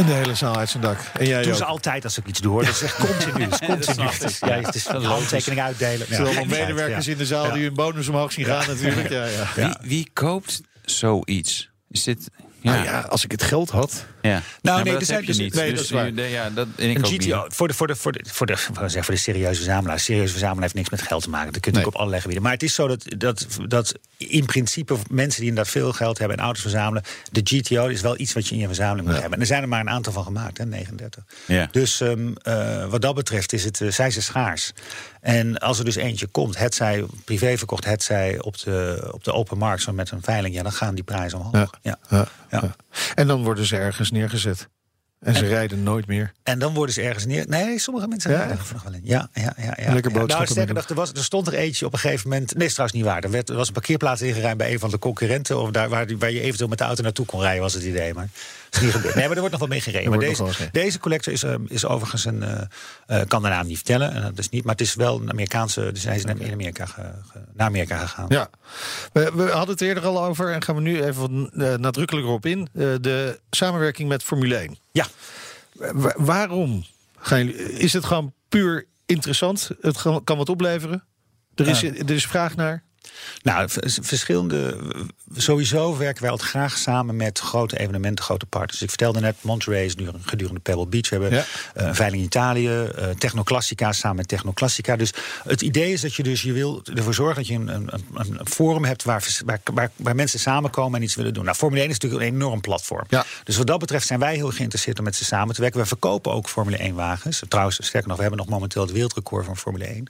En 0.00 0.06
de 0.06 0.12
hele 0.12 0.34
zaal 0.34 0.56
uit 0.56 0.68
zijn 0.70 0.82
dak. 0.82 0.98
En 1.18 1.26
jij 1.26 1.42
doen 1.42 1.50
ook. 1.52 1.56
ze 1.58 1.64
altijd 1.64 2.04
als 2.04 2.18
ik 2.18 2.26
iets 2.26 2.40
doe 2.40 2.52
hoor. 2.52 2.64
Dat 2.64 2.74
is 2.74 2.82
echt 2.82 2.96
continu. 2.96 3.48
Dat 3.48 3.60
is 3.60 3.66
continu. 3.76 4.06
Het 4.08 4.22
is, 4.24 4.38
ja, 4.38 4.60
het 4.60 4.74
is 4.74 4.86
een 4.88 5.04
handtekening 5.04 5.60
uitdelen. 5.60 6.06
Er 6.10 6.32
Ja. 6.32 6.44
medewerkers 6.44 7.06
Ja. 7.06 7.12
in 7.12 7.18
de 7.18 7.26
zaal 7.26 7.46
Ja. 7.46 7.52
die 7.52 7.62
hun 7.64 7.74
bonus 7.74 8.08
omhoog 8.08 8.32
zien 8.32 8.44
gaan 8.44 8.66
natuurlijk. 8.66 9.08
Ja, 9.08 9.24
ja. 9.24 9.46
Wie, 9.54 9.76
wie 9.88 10.10
koopt 10.12 10.60
zoiets? 10.84 11.70
Is 11.90 12.02
dit... 12.02 12.28
Ja, 12.62 12.72
Nou 12.72 12.84
ja, 12.84 13.00
als 13.00 13.24
ik 13.24 13.30
het 13.30 13.42
geld 13.42 13.70
had. 13.70 14.04
Ja. 14.22 14.30
nee, 14.62 14.74
maar 14.74 14.86
er 14.86 14.92
dat 14.92 15.04
zijn 15.04 15.24
dus- 15.24 15.38
niet. 15.38 15.54
nee, 15.54 15.68
Dus 15.70 15.74
dat 15.76 15.84
is 15.84 15.90
waar. 15.90 16.12
nee, 16.12 16.30
ja, 16.30 16.50
dat, 16.50 16.66
en 16.76 16.90
ik 16.90 16.96
Een. 16.98 17.04
GTO, 17.04 17.44
voor 17.48 17.68
de, 17.68 17.74
voor, 17.74 17.86
de, 17.86 17.96
voor, 17.96 18.12
de, 18.12 18.20
voor, 18.26 18.46
de, 18.46 18.56
voor, 18.56 18.74
de, 18.74 18.80
zeggen, 18.80 19.04
voor 19.04 19.14
de 19.14 19.20
serieuze 19.20 19.54
verzamelaar. 19.62 20.00
Serieuze 20.00 20.30
verzamelaar 20.30 20.62
heeft 20.62 20.74
niks 20.74 20.90
met 20.90 21.02
geld 21.02 21.22
te 21.22 21.30
maken. 21.30 21.52
Dat 21.52 21.62
kun 21.62 21.72
je 21.72 21.78
Nee. 21.78 21.86
op 21.86 21.94
allerlei 21.94 22.20
gebieden. 22.20 22.42
Maar 22.44 22.52
het 22.52 22.62
is 22.62 22.74
zo 22.74 22.88
dat, 22.88 23.04
dat, 23.18 23.46
dat 23.68 23.94
in 24.16 24.44
principe 24.46 24.96
mensen 25.10 25.40
die 25.40 25.48
inderdaad 25.48 25.72
veel 25.72 25.92
geld 25.92 26.18
hebben 26.18 26.36
en 26.36 26.42
auto's 26.44 26.62
verzamelen. 26.62 27.02
De 27.32 27.40
GTO 27.44 27.86
is 27.86 28.00
wel 28.00 28.18
iets 28.18 28.32
wat 28.32 28.46
je 28.48 28.54
in 28.54 28.60
je 28.60 28.66
verzameling 28.66 29.06
moet 29.06 29.16
hebben. 29.16 29.32
En 29.32 29.40
er 29.40 29.46
zijn 29.46 29.62
er 29.62 29.68
maar 29.68 29.80
een 29.80 29.90
aantal 29.90 30.12
van 30.12 30.24
gemaakt, 30.24 30.58
hè, 30.58 30.66
39. 30.66 31.24
Ja. 31.46 31.68
Dus 31.70 32.00
ehm, 32.00 32.32
eh, 32.42 32.86
wat 32.86 33.02
dat 33.02 33.14
betreft 33.14 33.52
is 33.52 33.64
het, 33.64 33.80
eh, 33.80 33.90
zijn 33.90 34.12
ze 34.12 34.22
schaars. 34.22 34.72
En 35.20 35.58
als 35.58 35.78
er 35.78 35.84
dus 35.84 35.96
eentje 35.96 36.26
komt, 36.26 36.58
het 36.58 36.74
zij 36.74 37.04
privé 37.24 37.58
verkocht, 37.58 37.84
het 37.84 38.02
zij 38.02 38.40
op 38.40 38.58
de, 38.58 39.08
op 39.12 39.24
de 39.24 39.32
open 39.32 39.58
markt, 39.58 39.82
zo 39.82 39.92
met 39.92 40.10
een 40.10 40.22
veiling, 40.22 40.54
ja, 40.54 40.62
dan 40.62 40.72
gaan 40.72 40.94
die 40.94 41.04
prijzen 41.04 41.38
omhoog. 41.38 41.52
Ja. 41.54 41.70
Ja. 41.82 41.98
Ja. 42.10 42.26
Ja. 42.50 42.74
En 43.14 43.26
dan 43.26 43.42
worden 43.42 43.66
ze 43.66 43.76
ergens 43.76 44.10
neergezet. 44.10 44.68
En 45.20 45.34
ze 45.34 45.46
rijden 45.46 45.82
nooit 45.82 46.06
meer. 46.06 46.32
En 46.42 46.58
dan 46.58 46.74
worden 46.74 46.94
ze 46.94 47.02
ergens 47.02 47.26
neer. 47.26 47.44
Nee, 47.48 47.78
sommige 47.78 48.06
mensen 48.08 48.30
Ja? 48.30 48.36
rijden 48.36 48.58
er 48.58 48.72
nog 48.72 48.82
wel 48.82 48.92
in. 48.92 49.00
Ja, 49.04 49.28
ja, 49.32 49.54
ja. 49.56 49.76
ja. 49.76 49.92
Lekker 49.92 50.12
ja. 50.12 50.18
boodschappen 50.18 50.26
Nou, 50.28 50.46
sterker 50.46 50.66
doen. 50.66 50.74
nog, 50.74 50.88
er, 50.88 50.94
was, 50.94 51.12
er 51.12 51.24
stond 51.24 51.46
er 51.46 51.54
eentje 51.54 51.86
op 51.86 51.92
een 51.92 51.98
gegeven 51.98 52.28
moment. 52.28 52.54
Nee, 52.54 52.66
is 52.66 52.72
trouwens 52.72 52.98
niet 53.00 53.08
waar. 53.08 53.22
Er, 53.24 53.30
werd, 53.30 53.48
er 53.48 53.56
was 53.56 53.66
een 53.66 53.72
parkeerplaats 53.72 54.22
ingeruimd 54.22 54.58
bij 54.58 54.72
een 54.72 54.78
van 54.78 54.90
de 54.90 54.98
concurrenten. 54.98 55.60
Of 55.60 55.70
daar 55.70 55.88
waar, 55.88 56.06
waar 56.18 56.30
je 56.30 56.40
eventueel 56.40 56.68
met 56.68 56.78
de 56.78 56.84
auto 56.84 57.02
naartoe 57.02 57.26
kon 57.26 57.40
rijden, 57.40 57.62
was 57.62 57.74
het 57.74 57.82
idee. 57.82 58.14
Maar 58.14 58.28
is 58.74 58.80
niet 58.80 58.90
gebeurd. 58.92 59.14
Nee, 59.14 59.24
maar 59.24 59.32
er 59.34 59.38
wordt 59.38 59.50
nog 59.50 59.60
wel 59.60 59.68
mee 59.68 59.80
gereden. 59.80 60.04
Er 60.04 60.18
Maar 60.18 60.28
deze, 60.28 60.68
deze 60.72 60.98
collector 60.98 61.32
is, 61.32 61.42
eh, 61.42 61.54
is 61.66 61.84
overigens 61.86 62.24
een. 62.24 62.42
eh 62.42 62.60
eh, 63.06 63.26
kan 63.28 63.42
de 63.42 63.48
naam 63.48 63.66
niet 63.66 63.76
vertellen. 63.76 64.12
En 64.12 64.22
dat 64.22 64.38
is 64.38 64.48
niet, 64.48 64.64
maar 64.64 64.72
het 64.72 64.80
is 64.86 64.94
wel 64.94 65.20
een 65.20 65.30
Amerikaanse. 65.30 65.92
Dus 65.92 66.04
hij 66.04 66.16
is 66.16 66.22
in 66.24 66.52
Amerika 66.52 66.86
ge- 66.86 67.14
ge- 67.32 67.38
naar 67.54 67.66
Amerika 67.66 67.96
gegaan. 67.98 68.26
Ja. 68.28 68.50
We, 69.12 69.30
we 69.34 69.42
hadden 69.50 69.70
het 69.70 69.80
eerder 69.80 70.04
al 70.06 70.24
over 70.24 70.52
en 70.52 70.62
gaan 70.62 70.74
we 70.74 70.80
nu 70.80 71.02
even 71.04 71.50
eh, 71.54 71.74
nadrukkelijker 71.74 72.32
op 72.32 72.46
in. 72.46 72.68
De 72.72 73.40
samenwerking 73.50 74.08
met 74.08 74.22
Formule 74.22 74.56
1. 74.56 74.78
Ja. 74.92 75.06
Wa- 75.72 76.14
waarom 76.16 76.84
gaan 77.18 77.38
jullie, 77.46 77.72
is 77.72 77.92
het 77.92 78.04
gewoon 78.04 78.32
puur 78.48 78.86
interessant? 79.06 79.70
Het 79.80 80.02
kan 80.02 80.24
kan 80.24 80.36
wat 80.36 80.48
opleveren? 80.48 81.04
Er 81.54 81.68
is, 81.68 81.82
er 81.82 82.10
is 82.10 82.26
vraag 82.26 82.56
naar? 82.56 82.82
Nou, 83.42 83.68
verschillende. 84.00 84.76
Sowieso 85.36 85.96
werken 85.96 86.22
wij 86.22 86.30
altijd 86.30 86.50
graag 86.50 86.78
samen 86.78 87.16
met 87.16 87.38
grote 87.38 87.78
evenementen, 87.78 88.24
grote 88.24 88.46
partners. 88.46 88.82
Ik 88.82 88.88
vertelde 88.88 89.20
net, 89.20 89.36
Monterey 89.40 89.84
is 89.84 89.94
nu 89.96 90.08
gedurende 90.20 90.60
Pebble 90.60 90.86
Beach. 90.86 91.08
We 91.08 91.16
hebben 91.16 91.38
Ja. 91.38 91.44
eh, 91.74 91.86
een 91.86 91.94
veiling 91.94 92.20
in 92.20 92.26
Italië, 92.26 92.68
eh 92.68 93.08
Technoclassica 93.18 93.92
samen 93.92 94.16
met 94.16 94.28
Technoclassica. 94.28 94.96
Dus 94.96 95.12
het 95.44 95.62
idee 95.62 95.92
is 95.92 96.00
dat 96.00 96.14
je 96.14 96.22
dus 96.22 96.42
je 96.42 96.52
wil 96.52 96.82
ervoor 96.94 97.14
zorgen 97.14 97.36
dat 97.36 97.46
je 97.46 97.54
een, 97.54 97.68
een, 97.68 97.90
een 98.14 98.46
forum 98.48 98.84
hebt 98.84 99.04
waar, 99.04 99.24
waar, 99.44 99.60
waar, 99.74 99.90
waar 99.96 100.14
mensen 100.14 100.38
samenkomen 100.40 100.98
en 100.98 101.04
iets 101.04 101.14
willen 101.14 101.34
doen. 101.34 101.44
Nou, 101.44 101.56
Formule 101.56 101.80
1 101.80 101.90
is 101.90 101.98
natuurlijk 101.98 102.30
een 102.30 102.36
enorm 102.36 102.60
platform. 102.60 103.04
Ja. 103.08 103.24
Dus 103.44 103.56
wat 103.56 103.66
dat 103.66 103.78
betreft 103.78 104.06
zijn 104.06 104.18
wij 104.20 104.34
heel 104.34 104.50
geïnteresseerd 104.50 104.98
om 104.98 105.04
met 105.04 105.16
ze 105.16 105.24
samen 105.24 105.54
te 105.54 105.60
werken. 105.60 105.80
We 105.80 105.86
verkopen 105.86 106.32
ook 106.32 106.48
Formule 106.48 106.76
1 106.76 106.94
wagens. 106.94 107.42
Trouwens, 107.48 107.78
sterker 107.86 108.08
nog, 108.08 108.16
we 108.16 108.22
hebben 108.22 108.40
nog 108.40 108.48
momenteel 108.48 108.82
het 108.82 108.92
wereldrecord 108.92 109.44
van 109.44 109.56
Formule 109.56 109.84
1. 109.84 110.04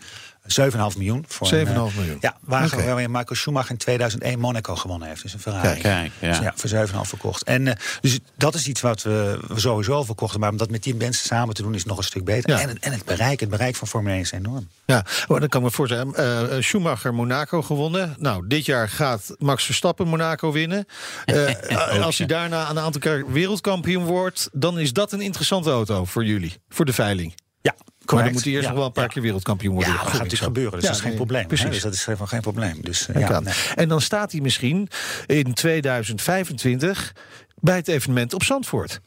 7,5 0.47 0.97
miljoen. 0.97 1.25
Voor 1.29 1.47
7,5 1.47 1.53
een, 1.69 1.75
eh, 1.91 1.97
miljoen. 1.97 2.19
Ja, 2.21 2.37
wagen 2.41 2.77
Oké. 2.79 2.87
waarmee 2.87 3.09
Michael 3.09 3.35
Schumacher 3.35 3.71
in 3.71 3.77
2001 3.77 4.39
Monaco 4.39 4.77
gewonnen 4.77 5.09
heeft. 5.09 5.23
Dus 5.23 5.33
een 5.33 5.41
Ferrari. 5.41 5.69
Kijk. 5.81 5.83
Kijk, 5.83 6.13
ja. 6.21 6.29
Dus 6.29 6.39
ja, 6.39 6.53
voor 6.57 6.69
7,5 6.69 7.09
verkocht. 7.09 7.43
En 7.43 7.67
eh, 7.69 7.75
dus 8.01 8.19
dat 8.37 8.55
is 8.55 8.67
iets 8.67 8.81
wat 8.81 9.03
we, 9.03 9.39
we 9.49 9.61
sowieso 9.61 10.05
verkochten. 10.05 10.41
Maar 10.41 10.51
om 10.51 10.57
dat 10.57 10.71
met 10.71 10.83
die 10.83 10.95
mensen 10.95 11.27
samen 11.27 11.55
te 11.55 11.63
doen 11.63 11.75
is 11.75 11.85
nog 11.85 11.97
een 11.99 12.05
stuk 12.05 12.25
beter. 12.25 12.51
Ja. 12.51 12.61
En, 12.61 12.69
het- 12.69 12.79
en 12.79 12.93
het 12.93 13.05
bereik, 13.05 13.41
het 13.41 13.49
bereik 13.49 13.77
van 13.77 13.89
Formule 13.89 14.13
1 14.15 14.21
is 14.23 14.33
enorm. 14.33 14.69
Ja, 14.87 15.05
maar 15.29 15.41
dan 15.41 15.49
kan 15.49 15.61
ik 15.61 15.67
me 15.67 15.73
voorstellen. 15.73 16.15
eh, 16.15 16.63
Schumacher 16.63 17.15
Monaco 17.15 17.63
gewonnen. 17.63 18.15
Nou, 18.19 18.47
dit 18.47 18.65
jaar 18.65 18.89
gaat 18.89 19.35
Max 19.39 19.65
Verstappen 19.65 20.09
Monaco 20.09 20.53
winnen. 20.53 20.87
Eh, 21.25 22.03
als 22.05 22.19
hij 22.19 22.27
daarna 22.27 22.71
een 22.71 22.79
aantal 22.79 23.01
keer 23.01 23.33
wereldkampioen 23.33 24.05
wordt, 24.05 24.49
dan 24.53 24.79
is 24.79 24.93
dat 24.93 25.13
een 25.13 25.21
interessante 25.21 25.71
auto 25.71 26.05
voor 26.05 26.25
jullie, 26.25 26.57
voor 26.69 26.85
de 26.85 26.93
veiling. 26.93 27.35
Ja, 27.61 27.75
Maar 28.15 28.25
dan 28.25 28.33
moet 28.33 28.45
hij 28.45 28.53
eerst 28.53 28.69
nog 28.69 28.77
wel 28.77 28.87
een 28.87 28.93
paar 28.93 29.09
keer 29.09 29.23
wereldkampioen 29.23 29.75
worden. 29.75 29.93
Ja, 29.93 29.99
dat 29.99 30.07
gaat 30.07 30.17
natuurlijk 30.19 30.43
zo. 30.43 30.47
gebeuren. 30.47 30.73
Dus 30.79 30.89
dat 30.89 30.97
is 30.97 31.03
geen 31.03 31.15
probleem. 31.15 31.47
Precies. 31.47 31.71
Dus 31.71 31.83
dat 31.83 31.93
is 31.93 32.03
gewoon 32.03 32.29
geen 32.29 32.41
probleem. 32.41 32.79
Dus, 32.81 33.09
ja. 33.15 33.43
En 33.75 33.89
dan 33.89 34.01
staat 34.01 34.33
hij 34.33 34.41
misschien 34.41 34.89
in 35.27 35.55
2025 35.55 37.13
bij 37.55 37.77
het 37.77 37.89
evenement 37.89 38.35
op 38.35 38.43
Zandvoort. 38.43 39.01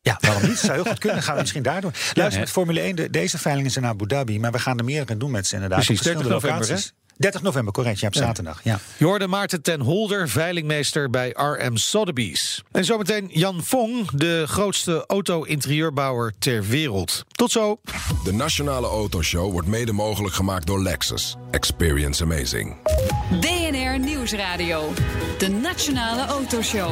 Ja, 0.00 0.16
waarom 0.20 0.48
niet? 0.48 0.58
Zou 0.58 0.72
heel 0.72 0.84
goed 0.84 0.98
kunnen. 0.98 1.22
Gaan 1.22 1.34
we 1.34 1.40
misschien 1.40 1.62
daar 1.62 1.80
doen. 1.80 1.92
Luister, 2.14 2.40
met 2.40 2.50
Formule 2.50 2.80
1, 2.80 2.96
de, 2.96 3.10
deze 3.10 3.38
veilingen 3.38 3.70
zijn 3.70 3.84
naar 3.84 3.92
Abu 3.92 4.06
Dhabi. 4.06 4.38
Maar 4.38 4.52
we 4.52 4.58
gaan 4.58 4.78
er 4.78 4.84
meer 4.84 5.04
aan 5.10 5.18
doen 5.18 5.30
met 5.30 5.46
ze 5.46 5.54
inderdaad. 5.54 5.84
Precies, 5.84 5.98
op 5.98 6.04
verschillende 6.04 6.40
30 6.40 6.50
november, 6.50 6.68
locaties. 6.68 6.94
30 7.18 7.42
november, 7.42 7.72
correct. 7.72 8.00
Ja, 8.00 8.06
op 8.06 8.14
zaterdag. 8.14 8.60
Ja. 8.62 8.78
Jorde 8.96 9.26
Maarten 9.26 9.62
ten 9.62 9.80
Holder, 9.80 10.28
veilingmeester 10.28 11.10
bij 11.10 11.30
RM 11.34 11.76
Sotheby's. 11.76 12.62
En 12.72 12.84
zometeen 12.84 13.28
Jan 13.32 13.62
Fong, 13.62 14.10
de 14.10 14.44
grootste 14.46 15.04
auto-interieurbouwer 15.06 16.32
ter 16.38 16.64
wereld. 16.64 17.24
Tot 17.28 17.50
zo. 17.50 17.80
De 18.24 18.32
Nationale 18.32 18.86
Autoshow 18.86 19.52
wordt 19.52 19.68
mede 19.68 19.92
mogelijk 19.92 20.34
gemaakt 20.34 20.66
door 20.66 20.82
Lexus. 20.82 21.36
Experience 21.50 22.22
amazing. 22.22 22.76
BNR 23.40 23.98
Nieuwsradio. 23.98 24.92
De 25.38 25.48
Nationale 25.48 26.26
Autoshow. 26.26 26.90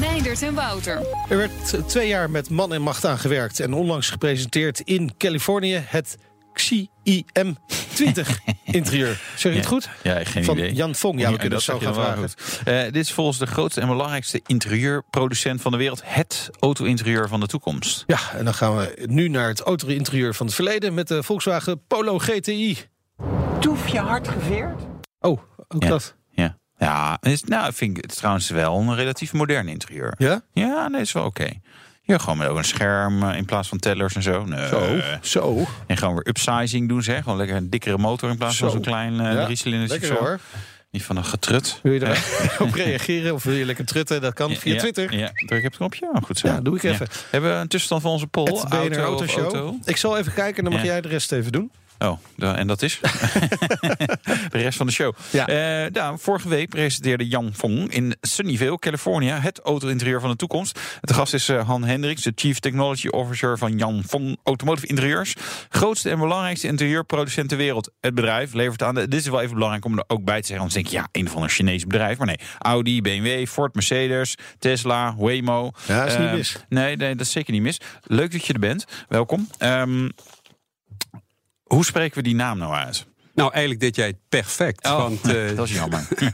Meindert 0.00 0.42
en 0.42 0.54
Wouter. 0.54 1.02
Er 1.28 1.36
werd 1.36 1.88
twee 1.88 2.08
jaar 2.08 2.30
met 2.30 2.50
man 2.50 2.72
en 2.72 2.82
macht 2.82 3.04
aan 3.04 3.18
gewerkt 3.18 3.60
en 3.60 3.72
onlangs 3.72 4.10
gepresenteerd 4.10 4.80
in 4.80 5.16
Californië 5.18 5.82
het 5.86 6.16
XIM 6.52 7.56
20 7.94 8.40
interieur. 8.64 9.20
Zeg 9.36 9.52
je 9.52 9.58
het 9.58 9.66
goed? 9.68 9.88
Ja, 10.02 10.24
geen 10.24 10.44
Van 10.44 10.56
idee. 10.58 10.72
Jan 10.74 10.94
Fong. 10.94 11.18
Ja, 11.20 11.26
we 11.26 11.32
Ja, 11.32 11.38
kunnen 11.38 11.58
dat 11.58 11.66
het 11.66 11.76
zo 11.82 11.92
gaan 11.92 11.94
vragen. 11.94 12.28
Eh, 12.64 12.82
dit 12.92 12.96
is 12.96 13.12
volgens 13.12 13.38
de 13.38 13.46
grootste 13.46 13.80
en 13.80 13.86
belangrijkste 13.88 14.40
interieurproducent 14.46 15.60
van 15.62 15.72
de 15.72 15.78
wereld. 15.78 16.00
Het 16.04 16.50
auto-interieur 16.60 17.28
van 17.28 17.40
de 17.40 17.46
toekomst. 17.46 18.04
Ja, 18.06 18.18
en 18.36 18.44
dan 18.44 18.54
gaan 18.54 18.76
we 18.76 19.06
nu 19.10 19.28
naar 19.28 19.48
het 19.48 19.60
auto-interieur 19.60 20.34
van 20.34 20.46
het 20.46 20.54
verleden 20.54 20.94
met 20.94 21.08
de 21.08 21.22
Volkswagen 21.22 21.86
Polo 21.86 22.18
GTI. 22.18 22.78
Toef 23.60 23.88
je 23.88 23.98
hard 23.98 24.28
geveerd? 24.28 24.80
Oh, 25.20 25.40
ook 25.68 25.82
Ja. 25.82 25.88
dat. 25.88 26.16
Ja, 26.30 26.58
ja 26.78 27.16
het 27.20 27.32
is, 27.32 27.44
nou, 27.44 27.72
vind 27.74 27.96
ik 27.96 28.02
het 28.04 28.16
trouwens 28.16 28.48
wel 28.50 28.78
een 28.80 28.94
relatief 28.94 29.32
modern 29.32 29.68
interieur. 29.68 30.14
Ja? 30.18 30.42
Ja, 30.52 30.88
nee, 30.88 31.00
is 31.00 31.12
wel 31.12 31.24
oké. 31.24 31.48
Ja, 32.12 32.18
gewoon 32.18 32.38
met 32.38 32.48
ook 32.48 32.56
een 32.58 32.64
scherm 32.64 33.22
eh, 33.22 33.36
in 33.36 33.44
plaats 33.44 33.68
van 33.68 33.78
tellers 33.78 34.14
en 34.14 34.22
zo. 34.22 34.44
Nee. 34.44 34.68
Zo, 34.68 35.00
zo. 35.22 35.66
En 35.86 35.96
gewoon 35.96 36.14
weer 36.14 36.28
upsizing 36.28 36.88
doen 36.88 37.02
ze. 37.02 37.10
hè. 37.10 37.22
Gewoon 37.22 37.38
lekker 37.38 37.56
een 37.56 37.70
dikkere 37.70 37.98
motor 37.98 38.30
in 38.30 38.36
plaats 38.36 38.56
van 38.56 38.68
Zo. 38.68 38.74
zo'n 38.74 38.82
klein 38.84 39.12
uh, 39.12 39.18
Ja, 39.18 39.46
Lekker 39.86 40.04
zo. 40.06 40.14
hoor. 40.14 40.40
Niet 40.90 41.04
van 41.04 41.16
een 41.16 41.24
getrut. 41.24 41.78
Wil 41.82 41.92
je 41.92 41.98
daar 41.98 42.24
op 42.58 42.74
reageren 42.74 43.34
of 43.34 43.42
wil 43.44 43.54
je 43.54 43.64
lekker 43.64 43.84
trutten? 43.84 44.20
Dat 44.20 44.34
kan 44.34 44.54
via 44.54 44.72
ja, 44.74 44.78
Twitter. 44.78 45.16
Ja, 45.16 45.30
druk 45.46 45.58
op 45.58 45.64
het 45.64 45.76
knopje. 45.76 46.10
Oh, 46.14 46.22
goed 46.22 46.38
zo. 46.38 46.48
Ja, 46.48 46.60
doe 46.60 46.76
ik 46.76 46.82
even. 46.82 47.08
Hebben 47.30 47.50
we 47.50 47.56
een 47.56 47.68
tussenstand 47.68 48.02
van 48.02 48.10
onze 48.10 48.26
poll? 48.26 48.44
Het 48.44 48.68
BNR 48.68 48.78
Auto 48.78 49.00
Autoshow. 49.02 49.42
auto? 49.42 49.76
Ik 49.84 49.96
zal 49.96 50.18
even 50.18 50.32
kijken, 50.34 50.64
dan 50.64 50.72
mag 50.72 50.82
jij 50.82 51.00
de 51.00 51.08
rest 51.08 51.32
even 51.32 51.52
doen. 51.52 51.70
Oh, 52.02 52.18
en 52.58 52.66
dat 52.66 52.82
is? 52.82 53.00
de 54.50 54.58
rest 54.58 54.76
van 54.76 54.86
de 54.86 54.92
show. 54.92 55.14
Ja. 55.30 55.46
Eh, 55.46 55.92
nou, 55.92 56.18
vorige 56.18 56.48
week 56.48 56.68
presenteerde 56.68 57.28
Jan 57.28 57.54
Fong 57.54 57.92
in 57.92 58.14
Sunnyvale, 58.20 58.78
California... 58.78 59.40
het 59.40 59.60
auto-interieur 59.60 60.20
van 60.20 60.30
de 60.30 60.36
toekomst. 60.36 60.80
De 61.00 61.14
gast 61.14 61.34
is 61.34 61.48
eh, 61.48 61.66
Han 61.66 61.84
Hendricks, 61.84 62.22
de 62.22 62.32
Chief 62.34 62.58
Technology 62.58 63.08
Officer 63.08 63.58
van 63.58 63.78
Jan 63.78 64.02
Fong 64.06 64.36
Automotive 64.44 64.86
Interieurs. 64.86 65.34
Grootste 65.68 66.10
en 66.10 66.18
belangrijkste 66.18 66.66
interieurproducent 66.66 67.48
ter 67.48 67.58
wereld. 67.58 67.90
Het 68.00 68.14
bedrijf 68.14 68.52
levert 68.52 68.82
aan... 68.82 68.94
De, 68.94 69.08
dit 69.08 69.20
is 69.20 69.28
wel 69.28 69.40
even 69.40 69.54
belangrijk 69.54 69.84
om 69.84 69.98
er 69.98 70.04
ook 70.06 70.24
bij 70.24 70.40
te 70.40 70.46
zeggen. 70.46 70.66
Anders 70.66 70.74
denk 70.74 70.86
je, 70.86 70.96
ja, 70.96 71.08
een 71.12 71.26
of 71.26 71.34
ander 71.34 71.50
Chinees 71.50 71.86
bedrijf. 71.86 72.18
Maar 72.18 72.26
nee, 72.26 72.38
Audi, 72.58 73.02
BMW, 73.02 73.46
Ford, 73.46 73.74
Mercedes, 73.74 74.36
Tesla, 74.58 75.14
Waymo. 75.16 75.70
Ja, 75.86 76.04
is 76.04 76.16
niet 76.16 76.26
Eh, 76.26 76.32
mis. 76.32 76.56
Nee, 76.68 76.96
nee, 76.96 77.16
dat 77.16 77.26
is 77.26 77.32
zeker 77.32 77.52
niet 77.52 77.62
mis. 77.62 77.80
Leuk 78.02 78.32
dat 78.32 78.46
je 78.46 78.52
er 78.52 78.58
bent. 78.58 78.84
Welkom. 79.08 79.48
Ehm, 79.58 80.08
hoe 81.74 81.84
spreken 81.84 82.16
we 82.16 82.22
die 82.22 82.34
naam 82.34 82.58
nou 82.58 82.74
uit? 82.74 83.06
Nou, 83.34 83.52
eigenlijk 83.52 83.80
deed 83.80 83.96
jij 83.96 84.06
het 84.06 84.16
perfect. 84.28 84.86
Oh, 84.86 84.96
want 84.96 85.28
eh, 85.34 85.56
dat 85.56 85.68
is 85.68 85.74
jammer. 85.74 86.08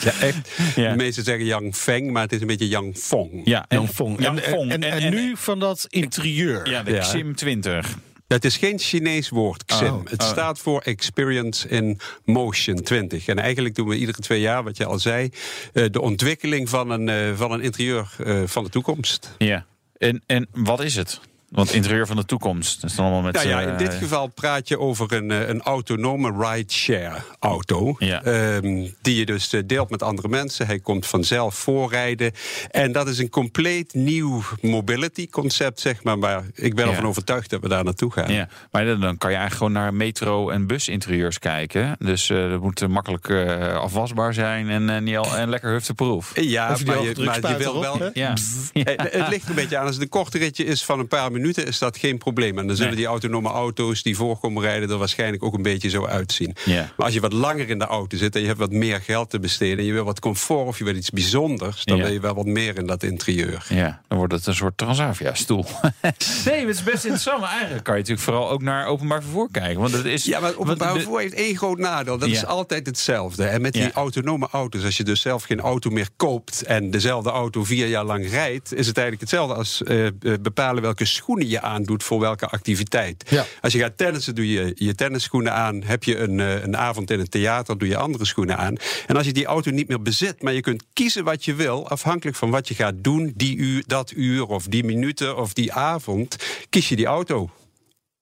ja, 0.00 0.12
echt, 0.20 0.50
Ja. 0.74 0.90
de 0.90 0.96
meesten 0.96 1.24
zeggen 1.24 1.44
Yang 1.44 1.74
Feng, 1.74 2.10
maar 2.10 2.22
het 2.22 2.32
is 2.32 2.40
een 2.40 2.46
beetje 2.46 2.68
Yang 2.68 2.96
Fong. 2.96 3.40
Ja, 3.44 3.64
en, 3.68 3.78
Jan 3.78 3.88
Fong. 3.88 4.22
Jan 4.22 4.38
En, 4.38 4.70
en, 4.70 4.82
en, 4.82 5.14
nu 5.14 5.36
van 5.36 5.58
dat 5.58 5.86
interieur. 5.88 6.70
Ja, 6.70 6.82
de 6.82 6.92
Ja. 6.92 7.00
XIM 7.00 7.34
20. 7.34 7.96
Het 8.26 8.44
is 8.44 8.56
geen 8.56 8.78
Chinees 8.78 9.28
woord, 9.28 9.64
XIM. 9.64 9.86
Oh, 9.86 10.04
het 10.04 10.22
oh. 10.22 10.28
staat 10.28 10.58
voor 10.58 10.80
Experience 10.80 11.68
in 11.68 12.00
Motion 12.24 12.82
20. 12.82 13.26
En 13.26 13.38
eigenlijk 13.38 13.74
doen 13.74 13.88
we 13.88 13.96
iedere 13.96 14.18
twee 14.18 14.40
jaar, 14.40 14.64
wat 14.64 14.76
je 14.76 14.84
al 14.84 14.98
zei, 14.98 15.30
eh, 15.72 15.84
de 15.90 16.00
ontwikkeling 16.00 16.68
van 16.68 16.90
een, 16.90 17.08
eh, 17.08 17.36
van 17.36 17.52
een 17.52 17.60
interieur 17.60 18.14
eh, 18.24 18.42
van 18.46 18.64
de 18.64 18.70
toekomst. 18.70 19.34
Ja. 19.38 19.66
En, 19.96 20.22
en 20.26 20.48
wat 20.52 20.82
is 20.82 20.96
het? 20.96 21.20
Want 21.54 21.72
interieur 21.72 22.06
van 22.06 22.16
de 22.16 22.24
toekomst. 22.24 22.80
Dat 22.80 22.90
is 22.90 22.96
dan 22.96 23.04
allemaal 23.04 23.22
met... 23.22 23.34
Nou 23.34 23.48
ja, 23.48 23.60
in 23.60 23.68
eh, 23.68 23.78
dit 23.78 23.94
geval 23.94 24.26
praat 24.26 24.68
je 24.68 24.78
over 24.78 25.12
een, 25.12 25.30
eh, 25.30 25.48
een 25.48 25.62
autonome 25.62 26.46
ride-share 26.48 27.16
auto. 27.38 27.94
Ja. 27.98 28.22
ehm, 28.22 28.86
die 29.02 29.16
je 29.16 29.26
dus 29.26 29.52
eh, 29.52 29.60
deelt 29.66 29.90
met 29.90 30.02
andere 30.02 30.28
mensen. 30.28 30.66
Hij 30.66 30.78
komt 30.78 31.06
vanzelf 31.06 31.54
voorrijden. 31.54 32.32
En 32.70 32.92
dat 32.92 33.08
is 33.08 33.18
een 33.18 33.28
compleet 33.30 33.94
nieuw 33.94 34.42
mobility 34.60 35.28
concept, 35.28 35.80
zeg 35.80 36.02
maar. 36.02 36.18
Maar 36.18 36.42
ik 36.54 36.74
ben 36.74 36.84
Ja. 36.84 36.90
ervan 36.90 37.06
overtuigd 37.06 37.50
dat 37.50 37.60
we 37.60 37.68
daar 37.68 37.84
naartoe 37.84 38.12
gaan. 38.12 38.32
Ja, 38.32 38.48
maar 38.70 38.84
dan- 38.84 39.00
dan 39.00 39.18
kan 39.18 39.30
je 39.30 39.36
eigenlijk 39.36 39.56
gewoon 39.66 39.82
naar 39.84 39.94
metro- 39.94 40.50
en 40.50 40.66
businterieurs 40.66 41.38
kijken. 41.38 41.96
Dus 41.98 42.30
eh 42.30 42.50
dat 42.50 42.60
moet 42.60 42.88
makkelijk 42.88 43.30
afwasbaar 43.74 44.34
zijn 44.34 44.68
en, 44.68 44.90
eh, 44.90 45.00
niet 45.00 45.16
al, 45.16 45.36
en 45.36 45.48
lekker 45.48 45.70
hufteproef. 45.70 46.40
Ja, 46.40 46.68
maar 46.68 46.78
je, 46.78 46.84
maar 47.24 47.50
je 47.50 47.56
wil 47.56 47.82
erop, 47.82 47.98
wel. 47.98 48.10
Ja. 48.14 48.32
Het 48.72 49.28
ligt 49.28 49.42
er 49.44 49.48
een 49.48 49.54
beetje 49.54 49.78
aan. 49.78 49.84
Als 49.86 49.94
het 49.94 50.02
een 50.02 50.08
korte 50.08 50.38
ritje 50.38 50.64
is 50.64 50.84
van 50.84 50.98
een 50.98 51.08
paar 51.08 51.22
minuten, 51.32 51.42
is 51.52 51.78
dat 51.78 51.98
geen 51.98 52.18
probleem. 52.18 52.58
En 52.58 52.66
dan 52.66 52.76
zullen 52.76 52.90
Nee. 52.90 53.00
die 53.00 53.08
autonome 53.10 53.48
auto's 53.48 54.02
die 54.02 54.16
voorkomen 54.16 54.62
rijden 54.62 54.90
er 54.90 54.96
waarschijnlijk 54.98 55.42
ook 55.44 55.54
een 55.54 55.62
beetje 55.62 55.88
zo 55.88 56.06
uitzien. 56.06 56.54
Ja. 56.64 56.92
Maar 56.96 57.06
als 57.06 57.14
je 57.14 57.20
wat 57.20 57.32
langer 57.32 57.68
in 57.68 57.78
de 57.78 57.84
auto 57.86 58.16
zit 58.16 58.34
en 58.34 58.40
je 58.40 58.46
hebt 58.46 58.58
wat 58.58 58.70
meer 58.72 59.00
geld 59.00 59.30
te 59.30 59.38
besteden 59.40 59.78
en 59.78 59.84
je 59.84 59.92
wil 59.92 60.04
wat 60.04 60.20
comfort 60.20 60.66
of 60.66 60.78
je 60.78 60.84
wil 60.84 60.94
iets 60.96 61.10
bijzonders, 61.10 61.84
dan 61.84 61.98
wil 61.98 62.12
je 62.12 62.20
wel 62.20 62.34
wat 62.34 62.46
meer 62.46 62.78
in 62.78 62.86
dat 62.86 63.02
interieur. 63.02 63.66
Ja, 63.68 64.00
dan 64.08 64.18
wordt 64.18 64.32
het 64.32 64.46
een 64.46 64.54
soort 64.54 64.76
Transavia-stoel. 64.76 65.64
nee, 66.44 66.66
het 66.66 66.74
is 66.76 66.82
best 66.82 67.04
interessant. 67.04 67.40
Maar 67.40 67.50
eigenlijk 67.50 67.84
kan 67.84 67.94
je 67.94 68.00
natuurlijk 68.00 68.26
vooral 68.28 68.50
ook 68.50 68.62
naar 68.62 68.86
openbaar 68.86 69.22
vervoer 69.22 69.48
kijken. 69.50 69.80
Want 69.80 69.92
het 69.92 70.04
is, 70.04 70.24
Ja, 70.24 70.40
maar 70.40 70.56
openbaar 70.56 70.92
de- 70.92 70.98
vervoer 71.00 71.20
heeft 71.20 71.34
één 71.34 71.56
groot 71.56 71.78
nadeel. 71.78 72.18
Dat 72.18 72.28
is 72.28 72.44
altijd 72.46 72.86
hetzelfde. 72.86 73.44
En 73.44 73.60
met 73.60 73.72
die 73.72 73.92
autonome 73.92 74.48
auto's, 74.50 74.84
als 74.84 74.96
je 74.96 75.04
dus 75.04 75.20
zelf 75.20 75.42
geen 75.42 75.60
auto 75.60 75.90
meer 75.90 76.08
koopt... 76.16 76.62
en 76.62 76.90
dezelfde 76.90 77.30
auto 77.30 77.64
vier 77.64 77.86
jaar 77.86 78.04
lang 78.04 78.30
rijdt... 78.30 78.74
is 78.74 78.86
het 78.86 78.96
eigenlijk 78.98 79.20
hetzelfde 79.30 79.54
als 79.54 79.82
eh, 79.82 80.06
eh, 80.06 80.12
bepalen 80.40 80.82
welke 80.82 81.04
schoenen 81.24 81.48
je 81.48 81.60
aandoet... 81.60 82.02
voor 82.02 82.20
welke 82.20 82.46
activiteit. 82.46 83.30
Ja. 83.30 83.44
Als 83.60 83.72
je 83.72 83.78
gaat 83.78 83.96
tennissen, 83.96 84.34
doe 84.34 84.50
je 84.50 84.72
je 84.74 84.94
tennisschoenen 84.94 85.52
aan. 85.52 85.82
Heb 85.82 86.04
je 86.04 86.18
een, 86.18 86.40
eh, 86.40 86.62
een 86.62 86.76
avond 86.76 87.10
in 87.10 87.20
een 87.20 87.28
theater, 87.28 87.78
doe 87.78 87.88
je 87.88 87.96
andere 87.96 88.24
schoenen 88.24 88.56
aan. 88.56 88.76
En 89.06 89.16
als 89.16 89.26
je 89.26 89.32
die 89.32 89.46
auto 89.46 89.70
niet 89.70 89.88
meer 89.88 90.02
bezit... 90.02 90.42
maar 90.42 90.52
je 90.52 90.60
kunt 90.60 90.84
kiezen 90.92 91.24
wat 91.24 91.44
je 91.44 91.54
wil... 91.54 91.88
afhankelijk 91.88 92.36
van 92.36 92.50
wat 92.50 92.68
je 92.68 92.74
gaat 92.74 92.94
doen, 92.96 93.32
die 93.36 93.56
uur, 93.56 93.82
dat 93.86 94.12
uur... 94.16 94.46
of 94.46 94.66
die 94.66 94.84
minuten 94.84 95.36
of 95.36 95.52
die 95.52 95.72
avond, 95.72 96.36
kies 96.70 96.88
je 96.88 96.96
die 96.96 97.06
auto. 97.06 97.50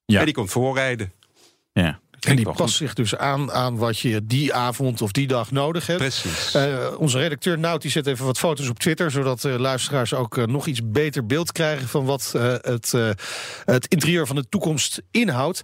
Ja. 0.04 0.18
En 0.18 0.24
die 0.24 0.34
komt 0.34 0.50
voorrijden. 0.50 1.12
Ja, 1.72 2.00
En 2.28 2.36
die 2.36 2.52
past 2.52 2.76
zich 2.76 2.94
dus 2.94 3.16
aan 3.16 3.52
aan 3.52 3.76
wat 3.76 3.98
je 3.98 4.26
die 4.26 4.54
avond 4.54 5.02
of 5.02 5.12
die 5.12 5.26
dag 5.26 5.50
nodig 5.50 5.86
hebt. 5.86 5.98
Precies. 5.98 6.54
Eh, 6.54 6.88
onze 6.98 7.18
redacteur 7.18 7.58
Nout 7.58 7.82
die 7.82 7.90
zet 7.90 8.06
even 8.06 8.24
wat 8.24 8.38
foto's 8.38 8.68
op 8.68 8.78
Twitter, 8.78 9.10
zodat 9.10 9.44
eh, 9.44 9.58
luisteraars 9.58 10.14
ook 10.14 10.36
eh, 10.36 10.44
nog 10.44 10.66
iets 10.66 10.80
beter 10.84 11.26
beeld 11.26 11.52
krijgen 11.52 11.88
van 11.88 12.04
wat 12.04 12.32
het, 12.62 12.92
het 13.64 13.86
interieur 13.86 14.26
van 14.26 14.36
de 14.36 14.48
toekomst 14.48 15.02
inhoudt. 15.10 15.60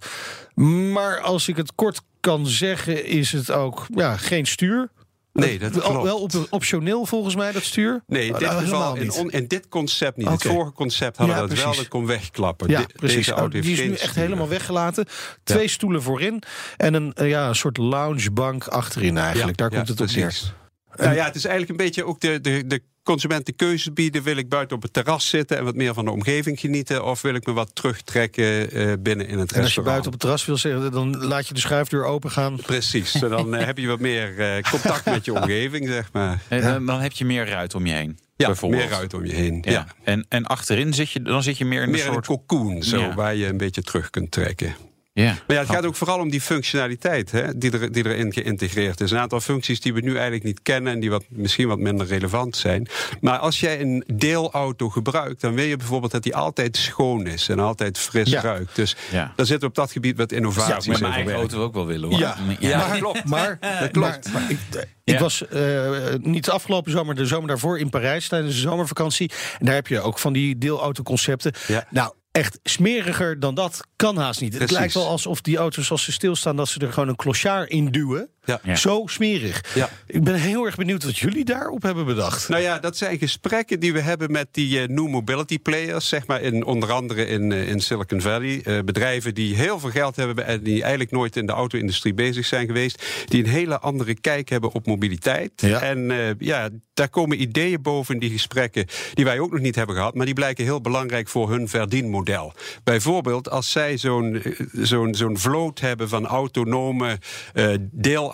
Maar 0.93 1.19
als 1.19 1.47
ik 1.47 1.57
het 1.57 1.75
kort 1.75 2.01
kan 2.19 2.47
zeggen, 2.47 3.05
is 3.05 3.31
het 3.31 3.51
ook 3.51 3.85
ja, 3.95 4.17
geen 4.17 4.45
stuur. 4.45 4.89
Nee, 5.33 5.59
dat 5.59 5.71
klopt. 5.71 6.03
Wel 6.03 6.19
op, 6.19 6.31
optioneel 6.49 7.05
volgens 7.05 7.35
mij, 7.35 7.51
dat 7.51 7.63
stuur. 7.63 8.03
Nee, 8.07 8.25
in 8.27 8.33
Oh, 8.33 8.39
dit 8.39 8.47
nou, 8.49 8.63
geval, 8.63 8.97
on- 9.21 9.31
in 9.31 9.47
dit 9.47 9.67
concept 9.69 10.17
niet. 10.17 10.27
Het 10.29 10.41
vorige 10.43 10.71
concept 10.71 11.17
hadden 11.17 11.35
Ja, 11.35 11.41
we 11.41 11.47
dat 11.49 11.63
wel, 11.63 11.75
dat 11.75 11.87
kon 11.87 12.05
wegklappen. 12.05 12.69
Ja, 12.69 12.79
De- 12.79 12.87
precies. 12.95 13.15
Deze 13.17 13.31
auto 13.31 13.45
Oh, 13.45 13.51
die 13.51 13.61
heeft 13.61 13.73
is 13.73 13.79
geen 13.85 13.89
nu 13.89 13.95
echt 13.97 14.15
helemaal 14.15 14.47
weggelaten. 14.47 15.05
Twee 15.43 15.67
stoelen 15.67 16.01
voorin 16.03 16.41
en 16.77 16.93
een, 16.93 17.13
eh, 17.13 17.29
ja, 17.29 17.47
een 17.47 17.55
soort 17.55 17.77
loungebank 17.77 18.67
achterin 18.67 19.17
eigenlijk. 19.17 19.57
Daar 19.57 19.69
komt 19.69 19.87
het 19.87 20.01
op 20.01 20.07
neer. 20.15 20.57
Nou 20.99 21.15
ja, 21.15 21.25
het 21.25 21.35
is 21.35 21.45
eigenlijk 21.45 21.79
een 21.79 21.85
beetje 21.85 22.05
ook 22.05 22.19
de, 22.19 22.41
de, 22.41 22.67
de 22.67 22.81
consument 23.03 23.45
de 23.45 23.51
keuze 23.51 23.91
bieden. 23.91 24.23
Wil 24.23 24.37
ik 24.37 24.49
buiten 24.49 24.75
op 24.75 24.81
het 24.83 24.93
terras 24.93 25.29
zitten 25.29 25.57
en 25.57 25.63
wat 25.63 25.75
meer 25.75 25.93
van 25.93 26.05
de 26.05 26.11
omgeving 26.11 26.59
genieten? 26.59 27.05
Of 27.05 27.21
wil 27.21 27.33
ik 27.35 27.45
me 27.45 27.53
wat 27.53 27.75
terugtrekken 27.75 28.71
eh, 28.71 28.93
binnen 28.99 29.27
in 29.27 29.39
het 29.39 29.51
En 29.51 29.61
als 29.61 29.73
je 29.73 29.81
restaurant? 29.81 29.85
buiten 29.85 30.05
op 30.05 30.11
het 30.11 30.19
terras 30.21 30.45
wil 30.45 30.57
zitten, 30.57 30.91
dan 30.91 31.17
laat 31.17 31.47
je 31.47 31.53
de 31.53 31.59
schuifdeur 31.59 32.05
open 32.05 32.31
gaan. 32.31 32.55
Precies, 32.55 33.21
en 33.21 33.29
dan 33.29 33.55
eh, 33.55 33.65
heb 33.65 33.77
je 33.77 33.87
wat 33.87 33.99
meer 33.99 34.39
eh, 34.39 34.71
contact 34.71 35.05
met 35.05 35.25
je 35.25 35.33
omgeving, 35.33 35.87
zeg 35.87 36.09
maar. 36.11 36.41
En 36.47 36.61
dan, 36.61 36.85
dan 36.85 36.99
heb 36.99 37.11
je 37.11 37.25
meer 37.25 37.47
ruit 37.47 37.75
om 37.75 37.85
je 37.85 37.93
heen. 37.93 38.19
Ja, 38.35 38.53
meer 38.61 38.87
ruit 38.89 39.13
om 39.13 39.25
je 39.25 39.33
heen. 39.33 39.57
Ja. 39.61 39.71
Ja. 39.71 39.87
En, 40.03 40.25
en 40.29 40.45
achterin 40.45 40.93
zit 40.93 41.11
je, 41.11 41.21
dan 41.21 41.43
zit 41.43 41.57
je 41.57 41.65
meer 41.65 41.81
in 41.81 41.89
Meer 41.89 42.01
een 42.01 42.07
een 42.07 42.13
soort... 42.13 42.25
cocoon, 42.25 42.83
zo, 42.83 42.99
Ja. 42.99 43.13
waar 43.15 43.35
je 43.35 43.47
een 43.47 43.57
beetje 43.57 43.81
terug 43.81 44.09
kunt 44.09 44.31
trekken. 44.31 44.75
Ja. 45.23 45.25
Maar 45.47 45.55
ja, 45.55 45.61
het 45.61 45.69
gaat 45.71 45.85
ook 45.85 45.95
vooral 45.95 46.19
om 46.19 46.29
die 46.29 46.41
functionaliteit 46.41 47.31
hè, 47.31 47.57
die, 47.57 47.71
er, 47.71 47.91
die 47.91 48.05
erin 48.05 48.33
geïntegreerd 48.33 49.01
is. 49.01 49.11
Een 49.11 49.17
aantal 49.17 49.39
functies 49.39 49.81
die 49.81 49.93
we 49.93 50.01
nu 50.01 50.13
eigenlijk 50.13 50.43
niet 50.43 50.59
kennen 50.63 50.93
en 50.93 50.99
die 50.99 51.09
wat, 51.09 51.23
misschien 51.29 51.67
wat 51.67 51.79
minder 51.79 52.07
relevant 52.07 52.57
zijn. 52.57 52.87
Maar 53.21 53.37
als 53.37 53.59
jij 53.59 53.81
een 53.81 54.03
deelauto 54.13 54.89
gebruikt, 54.89 55.41
dan 55.41 55.53
wil 55.55 55.65
je 55.65 55.77
bijvoorbeeld 55.77 56.11
dat 56.11 56.23
die 56.23 56.35
altijd 56.35 56.77
schoon 56.77 57.27
is 57.27 57.49
en 57.49 57.59
altijd 57.59 57.97
fris 57.97 58.29
Ja. 58.29 58.41
ruikt. 58.41 58.75
Dus 58.75 58.95
Ja. 59.11 59.33
daar 59.35 59.45
zit 59.45 59.63
op 59.63 59.75
dat 59.75 59.91
gebied 59.91 60.17
wat 60.17 60.31
innovaties 60.31 60.67
Zou 60.67 60.79
ik 60.79 60.87
met 60.87 60.95
in 60.95 61.01
mijn 61.01 61.13
eigen 61.13 61.33
auto 61.33 61.63
ook 61.63 61.73
wel 61.73 61.85
willen 61.85 62.09
hoor. 62.09 62.19
Ja. 62.19 62.35
Ja, 62.59 62.77
maar, 62.87 62.97
klopt. 62.97 63.25
Maar, 63.25 63.57
Dat 63.79 63.91
klopt. 63.91 64.31
maar- 64.33 64.41
maar 64.41 64.51
ik, 64.51 64.59
ik 65.03 65.13
Ja. 65.15 65.19
was 65.19 65.47
eh, 65.47 65.89
niet 66.21 66.45
de 66.45 66.51
afgelopen 66.51 66.91
zomer, 66.91 67.15
de 67.15 67.25
zomer 67.25 67.47
daarvoor 67.47 67.79
in 67.79 67.89
Parijs 67.89 68.27
tijdens 68.27 68.53
de 68.53 68.59
zomervakantie. 68.61 69.31
En 69.59 69.65
daar 69.65 69.75
heb 69.75 69.87
je 69.87 70.01
ook 70.01 70.19
van 70.19 70.33
die 70.33 70.57
deelautoconcepten. 70.57 71.51
Ja. 71.67 71.85
Nou, 71.89 72.13
echt 72.39 72.59
smeriger 72.63 73.39
dan 73.39 73.55
dat 73.55 73.87
kan 73.95 74.17
haast 74.17 74.41
niet. 74.41 74.49
Precies. 74.49 74.69
Het 74.69 74.79
lijkt 74.79 74.93
wel 74.93 75.07
alsof 75.07 75.41
die 75.41 75.57
auto's 75.57 75.91
als 75.91 76.03
ze 76.03 76.11
stilstaan, 76.11 76.55
dat 76.55 76.67
ze 76.67 76.79
er 76.79 76.93
gewoon 76.93 77.09
een 77.09 77.15
clochard 77.15 77.69
in 77.69 77.85
duwen. 77.85 78.29
Ja. 78.49 78.59
Ja. 78.63 78.75
Zo 78.75 79.03
smerig. 79.05 79.63
Ja. 79.75 79.89
Ik 80.07 80.23
ben 80.23 80.35
heel 80.35 80.65
erg 80.65 80.75
benieuwd 80.75 81.03
wat 81.03 81.17
jullie 81.17 81.45
daarop 81.45 81.81
hebben 81.81 82.05
bedacht. 82.05 82.49
Nou 82.49 82.61
ja, 82.61 82.79
dat 82.79 82.97
zijn 82.97 83.17
gesprekken 83.17 83.79
die 83.79 83.93
we 83.93 83.99
hebben 83.99 84.31
met 84.31 84.47
die 84.51 84.81
eh, 84.81 84.87
new 84.87 85.07
mobility 85.07 85.59
players, 85.59 86.07
zeg 86.07 86.27
maar 86.27 86.41
in, 86.41 86.65
onder 86.65 86.91
andere 86.91 87.25
in, 87.25 87.51
eh, 87.51 87.69
in 87.69 87.79
Silicon 87.79 88.21
Valley. 88.21 88.61
Eh, 88.63 88.79
bedrijven 88.79 89.33
die 89.33 89.55
heel 89.55 89.79
veel 89.79 89.89
geld 89.89 90.15
hebben 90.15 90.45
en 90.45 90.63
die 90.63 90.81
eigenlijk 90.81 91.11
nooit 91.11 91.35
in 91.35 91.45
de 91.45 91.51
auto-industrie 91.51 92.13
bezig 92.13 92.45
zijn 92.45 92.65
geweest. 92.65 93.03
Die 93.25 93.43
een 93.43 93.49
hele 93.49 93.79
andere 93.79 94.19
kijk 94.19 94.49
hebben 94.49 94.71
op 94.71 94.85
mobiliteit. 94.85 95.51
Ja. 95.55 95.81
En 95.81 96.35
ja, 96.39 96.69
daar 96.93 97.09
komen 97.09 97.41
ideeën 97.41 97.81
boven 97.81 98.13
in 98.13 98.19
die 98.19 98.29
gesprekken 98.29 98.85
die 99.13 99.25
wij 99.25 99.39
ook 99.39 99.51
nog 99.51 99.59
niet 99.59 99.75
hebben 99.75 99.95
gehad, 99.95 100.15
maar 100.15 100.25
die 100.25 100.35
blijken 100.35 100.63
heel 100.63 100.81
belangrijk 100.81 101.27
voor 101.27 101.49
hun 101.49 101.67
verdienmodel. 101.67 102.53
Bijvoorbeeld 102.83 103.49
als 103.49 103.71
zij 103.71 103.97
zo'n 103.97 104.41
zo'n 104.71 105.15
zo'n 105.15 105.37
vloot 105.37 105.79
hebben 105.79 106.09
van 106.09 106.27
autonome 106.27 107.17
eh, 107.53 107.73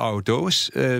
deelauto's. 0.05 0.69
eh, 0.69 0.97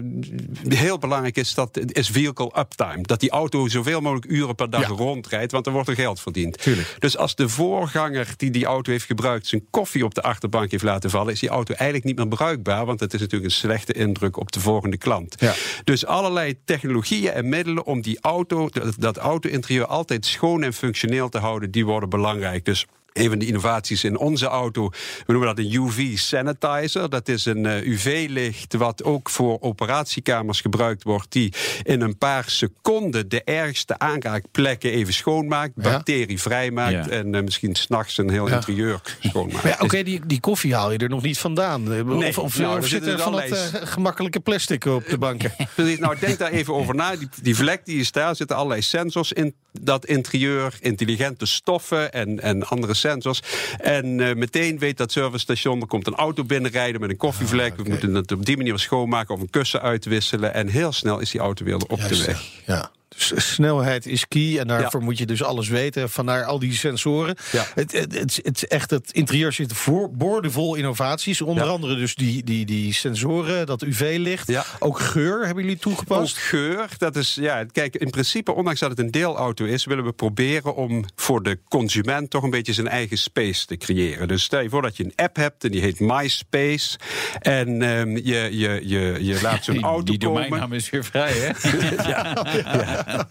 heel 0.67 0.97
belangrijk 0.97 1.37
is 1.37 1.53
dat 1.53 1.79
is 1.87 2.09
vehicle 2.09 2.51
uptime. 2.59 3.01
Dat 3.01 3.19
die 3.19 3.29
auto 3.29 3.67
zoveel 3.67 4.01
mogelijk 4.01 4.31
uren 4.31 4.55
per 4.55 4.69
dag 4.69 4.81
Ja. 4.81 4.87
rondrijdt, 4.87 5.51
want 5.51 5.65
er 5.65 5.71
wordt 5.71 5.87
er 5.89 5.95
geld 5.95 6.19
verdiend. 6.21 6.57
Tuurlijk. 6.57 6.95
Dus 6.99 7.17
als 7.17 7.35
de 7.35 7.49
voorganger 7.49 8.33
die 8.37 8.51
die 8.51 8.65
auto 8.65 8.91
heeft 8.91 9.05
gebruikt 9.05 9.47
zijn 9.47 9.65
koffie 9.69 10.03
op 10.05 10.15
de 10.15 10.21
achterbank 10.21 10.71
heeft 10.71 10.83
laten 10.83 11.09
vallen, 11.09 11.33
is 11.33 11.39
die 11.39 11.49
auto 11.49 11.73
eigenlijk 11.73 12.03
niet 12.07 12.17
meer 12.17 12.27
bruikbaar, 12.27 12.85
want 12.85 12.99
het 12.99 13.13
is 13.13 13.19
natuurlijk 13.19 13.51
een 13.51 13.57
slechte 13.57 13.93
indruk 13.93 14.37
op 14.37 14.51
de 14.51 14.59
volgende 14.59 14.97
klant. 14.97 15.35
Ja. 15.39 15.53
Dus 15.83 16.05
allerlei 16.05 16.55
technologieën 16.65 17.31
en 17.31 17.49
middelen 17.49 17.85
om 17.85 18.01
die 18.01 18.17
auto, 18.21 18.69
dat, 18.69 18.95
dat 18.97 19.17
auto-interieur 19.17 19.85
altijd 19.85 20.25
schoon 20.25 20.63
en 20.63 20.73
functioneel 20.73 21.29
te 21.29 21.37
houden, 21.37 21.71
die 21.71 21.85
worden 21.85 22.09
belangrijk. 22.09 22.65
Dus 22.65 22.85
een 23.15 23.29
van 23.29 23.39
de 23.39 23.45
innovaties 23.45 24.03
in 24.03 24.17
onze 24.17 24.45
auto, 24.45 24.89
we 25.25 25.31
noemen 25.33 25.55
dat 25.55 25.65
een 25.65 25.73
UV 25.73 26.17
sanitizer. 26.17 27.09
Dat 27.09 27.27
is 27.27 27.45
een 27.45 27.65
eh, 27.65 27.81
UV-licht 27.87 28.73
wat 28.73 29.03
ook 29.03 29.29
voor 29.29 29.57
operatiekamers 29.61 30.61
gebruikt 30.61 31.03
wordt, 31.03 31.31
die 31.31 31.53
in 31.83 32.01
een 32.01 32.17
paar 32.17 32.43
seconden 32.47 33.29
de 33.29 33.43
ergste 33.43 33.99
aanraakplekken 33.99 34.91
even 34.91 35.13
schoonmaakt, 35.13 35.71
Ja. 35.75 35.81
bacterievrij 35.81 36.71
maakt 36.71 36.91
Ja. 36.91 37.09
en 37.09 37.35
eh, 37.35 37.43
misschien 37.43 37.75
s'nachts 37.75 38.17
een 38.17 38.29
heel 38.29 38.47
Ja. 38.47 38.55
interieur 38.55 39.01
schoonmaakt. 39.19 39.81
Oké, 39.81 40.03
die, 40.03 40.21
die 40.25 40.39
koffie 40.39 40.75
haal 40.75 40.91
je 40.91 40.97
er 40.97 41.09
nog 41.09 41.21
niet 41.23 41.37
vandaan. 41.37 41.93
Eh, 41.93 42.03
Nee, 42.05 42.29
of 42.29 42.37
of, 42.37 42.57
nou, 42.57 42.77
of 42.77 42.83
er 42.83 42.89
zit 42.89 43.05
er 43.05 43.19
van 43.19 43.31
dat 43.31 43.71
gemakkelijke 43.83 44.39
plastic 44.39 44.85
op 44.85 45.05
de 45.07 45.17
banken? 45.17 45.53
Precies, 45.75 45.99
nou 45.99 46.15
denk 46.19 46.37
daar 46.37 46.51
even 46.51 46.73
over 46.73 46.95
na. 46.95 47.15
Die, 47.15 47.29
die 47.41 47.55
vlek 47.55 47.85
die 47.85 47.99
is 47.99 48.11
daar, 48.11 48.35
zitten 48.35 48.55
allerlei 48.55 48.81
sensors 48.81 49.31
in 49.33 49.55
dat 49.81 50.05
interieur, 50.05 50.77
intelligente 50.79 51.45
stoffen 51.45 52.13
en, 52.13 52.39
en 52.41 52.63
andere 52.67 52.93
sensors. 53.05 53.41
En 53.77 54.19
eh, 54.19 54.35
meteen 54.35 54.79
weet 54.79 54.97
dat 54.97 55.11
servicestation, 55.11 55.81
er 55.81 55.87
komt 55.87 56.07
een 56.07 56.15
auto 56.15 56.43
binnenrijden 56.43 57.01
met 57.01 57.09
een 57.09 57.17
koffievlek. 57.17 57.71
Ah, 57.71 57.77
We 57.77 57.89
moeten 57.89 58.13
het 58.13 58.31
op 58.31 58.45
die 58.45 58.57
manier 58.57 58.79
schoonmaken 58.79 59.35
of 59.35 59.41
een 59.41 59.49
kussen 59.49 59.81
uitwisselen. 59.81 60.53
En 60.53 60.67
heel 60.67 60.91
snel 60.91 61.19
is 61.19 61.31
die 61.31 61.41
auto 61.41 61.65
weer 61.65 61.75
op 61.75 61.99
de 62.07 62.23
weg. 62.25 62.43
Ja. 62.65 62.91
Dus 63.17 63.33
snelheid 63.53 64.05
is 64.05 64.27
key 64.27 64.59
en 64.59 64.67
daarvoor 64.67 65.01
moet 65.01 65.17
je 65.17 65.25
dus 65.25 65.43
alles 65.43 65.67
weten. 65.67 66.09
Vandaar 66.09 66.43
al 66.45 66.59
die 66.59 66.73
sensoren. 66.73 67.35
Ja. 67.51 67.65
Het, 67.75 67.91
het, 67.91 68.17
het, 68.19 68.39
het 68.43 68.55
is 68.55 68.67
echt, 68.67 68.89
het 68.89 69.11
interieur 69.11 69.51
zit 69.53 69.73
voor, 69.73 70.11
boordevol 70.11 70.75
innovaties. 70.75 71.41
Onder 71.41 71.63
Ja. 71.65 71.69
andere 71.69 71.95
dus 71.95 72.15
die, 72.15 72.43
die, 72.43 72.65
die 72.65 72.93
sensoren, 72.93 73.65
dat 73.65 73.81
UV-licht. 73.81 74.47
Ja. 74.47 74.65
Ook 74.79 74.99
geur 74.99 75.45
hebben 75.45 75.63
jullie 75.63 75.79
toegepast. 75.79 76.35
Ook 76.37 76.43
geur, 76.43 76.87
dat 76.97 77.15
is, 77.15 77.37
ja, 77.41 77.63
kijk, 77.71 77.95
in 77.95 78.09
principe, 78.09 78.53
ondanks 78.53 78.79
dat 78.79 78.89
het 78.89 78.99
een 78.99 79.11
deelauto 79.11 79.65
is, 79.65 79.85
willen 79.85 80.03
we 80.05 80.11
proberen 80.11 80.75
om 80.75 81.05
voor 81.15 81.43
de 81.43 81.59
consument 81.69 82.29
toch 82.29 82.43
een 82.43 82.49
beetje 82.49 82.73
zijn 82.73 82.87
eigen 82.87 83.17
space 83.17 83.65
te 83.65 83.77
creëren. 83.77 84.27
Dus 84.27 84.43
stel 84.43 84.59
je 84.61 84.69
voor 84.69 84.81
dat 84.81 84.97
je 84.97 85.03
een 85.03 85.13
app 85.15 85.35
hebt 85.35 85.63
en 85.63 85.71
die 85.71 85.81
heet 85.81 85.99
MySpace. 85.99 86.97
En 87.41 87.81
ehm, 87.81 88.09
je, 88.09 88.49
je, 88.51 88.79
je, 88.83 89.17
je 89.19 89.39
laat 89.41 89.63
zo'n 89.63 89.73
Die, 89.75 89.83
auto 89.83 90.03
die 90.03 90.17
komen. 90.19 90.41
domeinnaam 90.43 90.73
is 90.73 90.89
weer 90.89 91.03
vrij, 91.05 91.31
hè? 91.33 91.51
ja. 92.09 92.33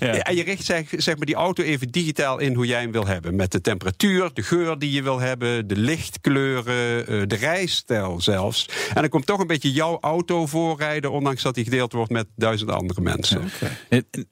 Ja, 0.00 0.12
en 0.12 0.36
je 0.36 0.42
richt 0.42 0.64
zeg, 0.64 0.88
zeg 0.96 1.16
maar 1.16 1.26
die 1.26 1.34
auto 1.34 1.62
even 1.62 1.88
digitaal 1.88 2.38
in 2.38 2.54
hoe 2.54 2.66
jij 2.66 2.80
hem 2.80 2.92
wil 2.92 3.06
hebben. 3.06 3.36
Met 3.36 3.52
de 3.52 3.60
temperatuur, 3.60 4.30
de 4.34 4.42
geur 4.42 4.78
die 4.78 4.92
je 4.92 5.02
wil 5.02 5.18
hebben, 5.18 5.66
de 5.66 5.76
lichtkleuren, 5.76 7.06
eh, 7.06 7.22
de 7.26 7.36
rijstijl 7.36 8.20
zelfs. 8.20 8.68
En 8.88 9.00
dan 9.00 9.08
komt 9.08 9.26
toch 9.26 9.40
een 9.40 9.46
beetje 9.46 9.72
jouw 9.72 9.98
auto 10.00 10.46
voorrijden, 10.46 11.12
ondanks 11.12 11.42
dat 11.42 11.54
die 11.54 11.64
gedeeld 11.64 11.92
wordt 11.92 12.10
met 12.10 12.26
duizend 12.36 12.70
andere 12.70 13.00
mensen. 13.00 13.50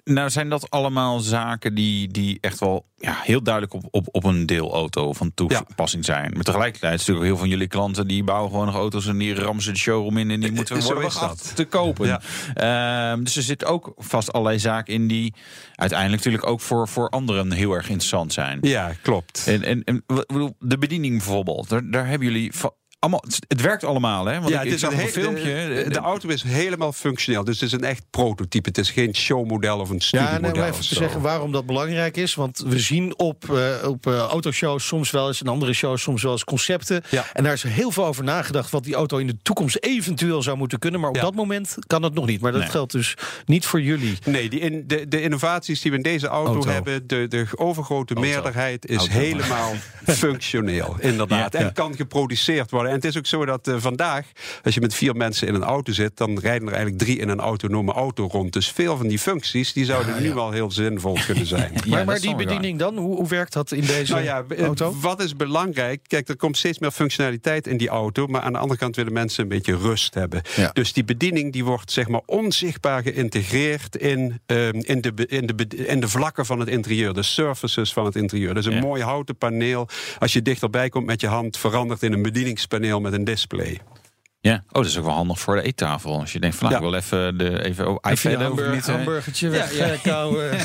Nou, 0.05 0.31
zijn 0.31 0.49
dat 0.49 0.71
allemaal 0.71 1.21
zaken 1.21 1.75
die, 1.75 2.09
die 2.09 2.39
echt 2.41 2.59
wel 2.59 2.87
ja, 2.99 3.19
heel 3.23 3.43
duidelijk 3.43 3.75
op, 3.75 3.85
op, 3.91 4.07
op 4.11 4.25
een 4.25 4.47
deelauto 4.47 5.13
van 5.13 5.33
toepassing 5.35 6.05
zijn. 6.05 6.33
Maar 6.35 6.43
tegelijkertijd 6.45 6.93
is 6.95 6.99
natuurlijk 6.99 7.27
heel 7.27 7.35
veel 7.37 7.45
van 7.45 7.49
jullie 7.49 7.69
klanten 7.69 8.07
die 8.07 8.25
bouwen 8.25 8.51
gewoon 8.51 8.67
nog 8.67 8.75
auto's 8.75 9.07
en 9.07 9.19
die 9.19 9.35
rammen 9.35 9.63
ze 9.63 9.73
de 9.73 9.79
showroom 9.79 10.17
in 10.17 10.31
en 10.31 10.41
die 10.41 10.53
moeten 10.53 10.77
Eh, 10.77 10.83
worden 10.83 11.05
is 11.07 11.15
wacht 11.15 11.27
dat. 11.29 11.57
te 11.57 11.65
kopen. 11.65 12.07
Ja. 12.07 12.21
Ehm, 12.55 13.23
dus 13.23 13.37
er 13.37 13.43
zit 13.43 13.65
ook 13.65 13.93
vast 13.97 14.33
allerlei 14.33 14.59
zaken 14.59 14.95
in 14.95 15.07
die 15.09 15.35
uiteindelijk 15.75 16.25
natuurlijk 16.25 16.51
ook 16.51 16.61
voor, 16.61 16.89
voor 16.89 17.09
anderen 17.09 17.53
heel 17.53 17.73
erg 17.73 17.89
interessant 17.89 18.33
zijn. 18.33 18.59
Ja, 18.61 18.93
klopt. 19.03 19.43
En, 19.47 19.63
en, 19.63 19.85
en 19.85 20.05
de 20.59 20.79
bediening 20.79 21.17
bijvoorbeeld, 21.17 21.69
daar, 21.69 21.91
daar 21.91 22.07
hebben 22.07 22.29
jullie 22.33 22.53
allemaal. 22.99 23.23
Het, 23.27 23.39
het 23.49 23.61
werkt 23.61 23.85
allemaal, 23.85 24.25
hè? 24.27 24.35
Want 24.41 24.49
ja, 24.49 24.61
ik, 24.61 24.65
het 24.71 24.75
is 24.75 24.83
een 24.83 24.93
een 24.93 24.99
he- 24.99 25.07
filmpje. 25.07 25.45
De, 25.45 25.83
de, 25.85 25.91
de 25.91 25.99
auto 25.99 26.29
is 26.29 26.43
helemaal 26.43 26.93
functioneel. 26.93 27.45
Dus 27.45 27.61
het 27.61 27.69
is 27.69 27.73
een 27.79 27.85
echt 27.85 28.03
prototype. 28.11 28.69
Het 28.69 28.79
is 28.79 28.91
geen 28.91 29.15
showmodel 29.15 29.79
of 29.81 29.89
een 29.89 29.95
Ja, 29.95 30.01
studiemodel. 30.03 30.49
en 30.49 30.55
om 30.55 30.63
even 30.63 30.75
of 30.81 30.87
te 30.87 30.95
zeggen 30.95 31.21
waarom 31.21 31.53
dat 31.53 31.67
belangrijk 31.67 32.17
is. 32.17 32.35
Want 32.35 32.63
we 32.67 32.79
zien 32.79 33.19
op, 33.19 33.45
eh, 33.55 33.89
op 33.89 34.07
eh, 34.07 34.19
autoshows 34.19 34.87
soms 34.87 35.11
wel 35.11 35.27
eens... 35.29 35.41
en 35.41 35.47
andere 35.49 35.73
shows 35.73 36.03
soms 36.03 36.23
wel 36.23 36.33
eens 36.33 36.45
concepten. 36.45 37.03
Ja. 37.11 37.25
En 37.33 37.45
daar 37.45 37.53
is 37.53 37.63
heel 37.63 37.91
veel 37.91 38.07
over 38.07 38.25
nagedacht... 38.25 38.71
wat 38.71 38.85
die 38.85 38.95
auto 38.95 39.17
in 39.17 39.27
de 39.27 39.37
toekomst 39.43 39.77
eventueel 39.81 40.43
zou 40.43 40.57
moeten 40.57 40.79
kunnen. 40.79 41.01
Maar 41.01 41.09
op 41.09 41.17
Ja. 41.17 41.23
dat 41.23 41.35
moment 41.35 41.75
kan 41.87 42.03
dat 42.03 42.15
nog 42.15 42.27
niet. 42.27 42.41
Maar 42.41 42.53
dat 42.53 42.61
Nee. 42.61 42.71
geldt 42.71 42.93
dus 42.93 43.15
niet 43.47 43.67
voor 43.67 43.81
jullie. 43.81 44.19
Nee, 44.25 44.49
die 44.49 44.61
in, 44.61 44.85
de, 44.87 45.09
de 45.09 45.23
innovaties 45.23 45.81
die 45.81 45.91
we 45.91 45.97
in 45.97 46.03
deze 46.03 46.27
auto, 46.27 46.53
Auto. 46.53 46.71
hebben, 46.71 47.07
de, 47.07 47.27
de 47.29 47.47
overgrote 47.55 48.15
meerderheid 48.15 48.87
is 48.87 48.97
Auto. 48.97 49.13
helemaal 49.13 49.73
functioneel. 50.07 50.97
Inderdaad. 50.99 51.53
Ja. 51.53 51.59
En 51.59 51.73
kan 51.73 51.97
geproduceerd 51.97 52.71
worden. 52.71 52.88
En 52.89 52.95
het 52.95 53.05
is 53.05 53.17
ook 53.19 53.27
zo 53.27 53.45
dat 53.45 53.69
eh, 53.69 53.75
vandaag, 53.79 54.27
als 54.65 54.75
je 54.75 54.81
met 54.81 54.95
vier 54.95 55.17
mensen 55.17 55.49
in 55.49 55.55
een 55.55 55.63
auto 55.65 55.93
zit, 55.93 56.17
dan 56.17 56.39
rijden 56.39 56.67
er 56.69 56.75
eigenlijk 56.75 57.03
drie 57.03 57.19
in 57.19 57.29
een 57.29 57.41
autonome 57.41 57.93
auto 57.93 58.27
rond. 58.27 58.53
Dus 58.53 58.69
veel 58.71 58.97
van 58.97 59.09
die 59.09 59.19
functies 59.19 59.73
die 59.73 59.85
zouden 59.85 60.23
nu 60.23 60.35
wel 60.35 60.51
heel 60.51 60.71
zinvol 60.71 61.19
kunnen 61.27 61.47
zijn. 61.47 61.73
Ja, 61.85 61.95
maar 61.97 62.05
maar 62.05 62.21
die 62.21 62.35
waar. 62.35 62.45
bediening 62.45 62.79
dan, 62.79 62.97
hoe, 62.97 63.17
hoe 63.17 63.29
werkt 63.29 63.53
dat 63.53 63.73
in 63.73 63.85
deze 63.85 64.13
Nou 64.13 64.25
ja, 64.25 64.45
eh, 64.49 64.65
auto? 64.65 64.95
wat 65.01 65.23
is 65.23 65.37
belangrijk? 65.37 66.01
Kijk, 66.07 66.29
er 66.29 66.37
komt 66.37 66.57
steeds 66.57 66.79
meer 66.79 66.91
functionaliteit 66.91 67.67
in 67.67 67.77
die 67.77 67.89
auto. 67.89 68.27
Maar 68.27 68.41
aan 68.41 68.53
de 68.53 68.59
andere 68.59 68.81
kant 68.81 68.97
willen 68.97 69.13
mensen 69.13 69.43
een 69.43 69.49
beetje 69.49 69.77
rust 69.77 70.15
hebben. 70.15 70.43
Ja. 70.57 70.71
Dus 70.73 70.93
die 70.93 71.05
bediening 71.05 71.53
die 71.53 71.65
wordt 71.65 71.93
zeg 71.93 72.09
maar 72.09 72.21
onzichtbaar 72.27 73.03
geïntegreerd 73.03 73.97
in, 73.97 74.41
ehm, 74.47 74.75
in, 74.81 75.01
de, 75.01 75.13
in, 75.27 75.47
de, 75.47 75.67
in 75.87 76.01
de 76.01 76.09
vlakken 76.09 76.47
van 76.47 76.61
het 76.61 76.69
interieur. 76.69 77.15
De 77.15 77.23
surfaces 77.23 77.93
van 77.93 78.05
het 78.05 78.17
interieur. 78.17 78.55
Dus 78.55 78.67
een 78.67 78.73
Ja. 78.73 78.81
mooi 78.81 79.03
houten 79.03 79.37
paneel. 79.37 79.89
Als 80.19 80.33
je 80.33 80.43
dichterbij 80.43 80.89
komt 80.89 81.07
met 81.07 81.21
je 81.21 81.27
hand, 81.27 81.57
verandert 81.57 82.03
in 82.03 82.13
een 82.13 82.23
bedieningspaneel 82.23 82.78
met 83.01 83.13
een 83.13 83.25
display. 83.25 83.81
Ja, 84.41 84.55
oh, 84.55 84.73
dat 84.73 84.85
is 84.87 84.99
ook 84.99 85.05
wel 85.05 85.15
handig 85.15 85.41
voor 85.41 85.57
de 85.57 85.63
eettafel. 85.63 86.21
Als 86.21 86.33
je 86.33 86.41
denkt 86.41 86.57
van, 86.57 86.71
nou, 86.71 86.81
Ja. 86.83 86.87
ik 86.87 86.93
wil 86.93 87.01
even, 87.01 87.39
de, 87.39 87.65
even 87.65 87.89
oh, 87.89 87.97
Even 88.11 88.41
hamburgertje 88.93 89.51
Ja, 89.51 89.67
ja. 89.71 89.87
wegkouwen. 89.87 90.51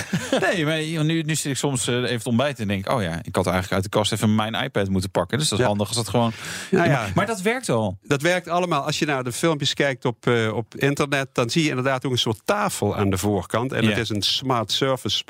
Nee, 0.53 0.65
maar 0.65 1.03
nu, 1.03 1.21
nu 1.21 1.36
zit 1.36 1.45
ik 1.51 1.57
soms 1.57 1.88
eh, 1.88 1.95
even 1.95 2.21
te 2.21 2.29
ontbijten 2.29 2.62
en 2.62 2.67
denk, 2.67 2.91
oh 2.91 3.01
ja, 3.01 3.19
ik 3.23 3.36
had 3.36 3.45
eigenlijk 3.45 3.73
uit 3.73 3.83
de 3.83 3.89
kast 3.89 4.12
even 4.12 4.36
mijn 4.36 4.53
iPad 4.53 4.89
moeten 4.89 5.12
pakken. 5.12 5.38
Dus 5.38 5.49
dat 5.49 5.59
is 5.59 5.65
handig 5.65 5.88
als 5.88 5.95
dat 5.95 6.09
gewoon. 6.09 6.31
Nou 6.71 6.89
ja. 6.89 6.93
maar, 6.93 7.12
maar 7.15 7.25
dat 7.25 7.41
werkt 7.41 7.69
al. 7.69 7.97
Dat 8.03 8.21
werkt 8.21 8.47
allemaal. 8.47 8.86
Als 8.86 8.99
je 8.99 9.05
naar 9.05 9.23
de 9.23 9.31
filmpjes 9.31 9.73
kijkt 9.73 10.05
op, 10.05 10.27
eh, 10.27 10.53
op 10.55 10.75
internet, 10.75 11.29
dan 11.33 11.49
zie 11.49 11.63
je 11.63 11.69
inderdaad 11.69 12.05
ook 12.05 12.12
een 12.12 12.17
soort 12.17 12.41
tafel 12.45 12.95
aan 12.95 13.09
de 13.09 13.17
voorkant. 13.17 13.71
En 13.71 13.86
het 13.86 13.97
is 13.97 14.09
een 14.09 14.21
smart 14.21 14.71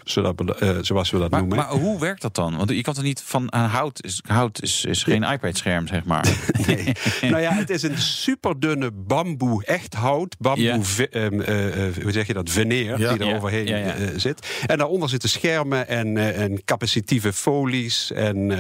zodat 0.04 0.60
eh, 0.60 0.78
zoals 0.82 1.12
we 1.12 1.20
dat 1.20 1.32
Maar, 1.32 1.40
noemen. 1.40 1.58
maar 1.58 1.68
hoe 1.68 2.00
werkt 2.00 2.22
dat 2.22 2.36
dan? 2.36 2.58
Want 2.58 2.70
je 2.70 2.82
kan 2.82 2.96
er 2.96 3.04
niet 3.04 3.22
van 3.26 3.54
hout. 3.56 4.04
Is, 4.04 4.22
hout 4.28 4.62
is, 4.62 4.86
is 4.86 5.04
geen 5.04 5.24
iPad-scherm, 5.24 5.88
zeg 5.88 6.04
maar. 6.04 6.26
nou 7.22 7.40
ja, 7.40 7.54
het 7.54 7.70
is 7.70 7.84
een 7.84 7.98
superdunne 8.34 8.92
bamboe, 8.94 9.66
echt 9.66 9.94
hout, 9.94 10.36
bamboe, 10.40 10.64
Ja. 10.66 10.80
ve- 10.82 11.10
ehm, 11.10 11.42
eh, 11.42 11.88
eh, 11.88 11.94
hoe 12.02 12.12
zeg 12.12 12.28
je 12.28 12.34
dat, 12.34 12.50
veneer, 12.50 13.00
Ja. 13.00 13.14
die 13.14 13.20
er 13.20 13.26
Ja, 13.28 13.36
overheen 13.36 13.68
ja, 13.68 13.78
ja. 13.78 13.94
eh, 13.96 14.08
zit. 14.16 14.48
En 14.66 14.78
daaronder 14.78 15.10
zitten 15.10 15.30
schermen 15.30 15.88
en, 15.88 16.18
eh, 16.18 16.42
en 16.42 16.64
capacitieve 16.64 17.34
folies 17.34 18.12
en... 18.12 18.52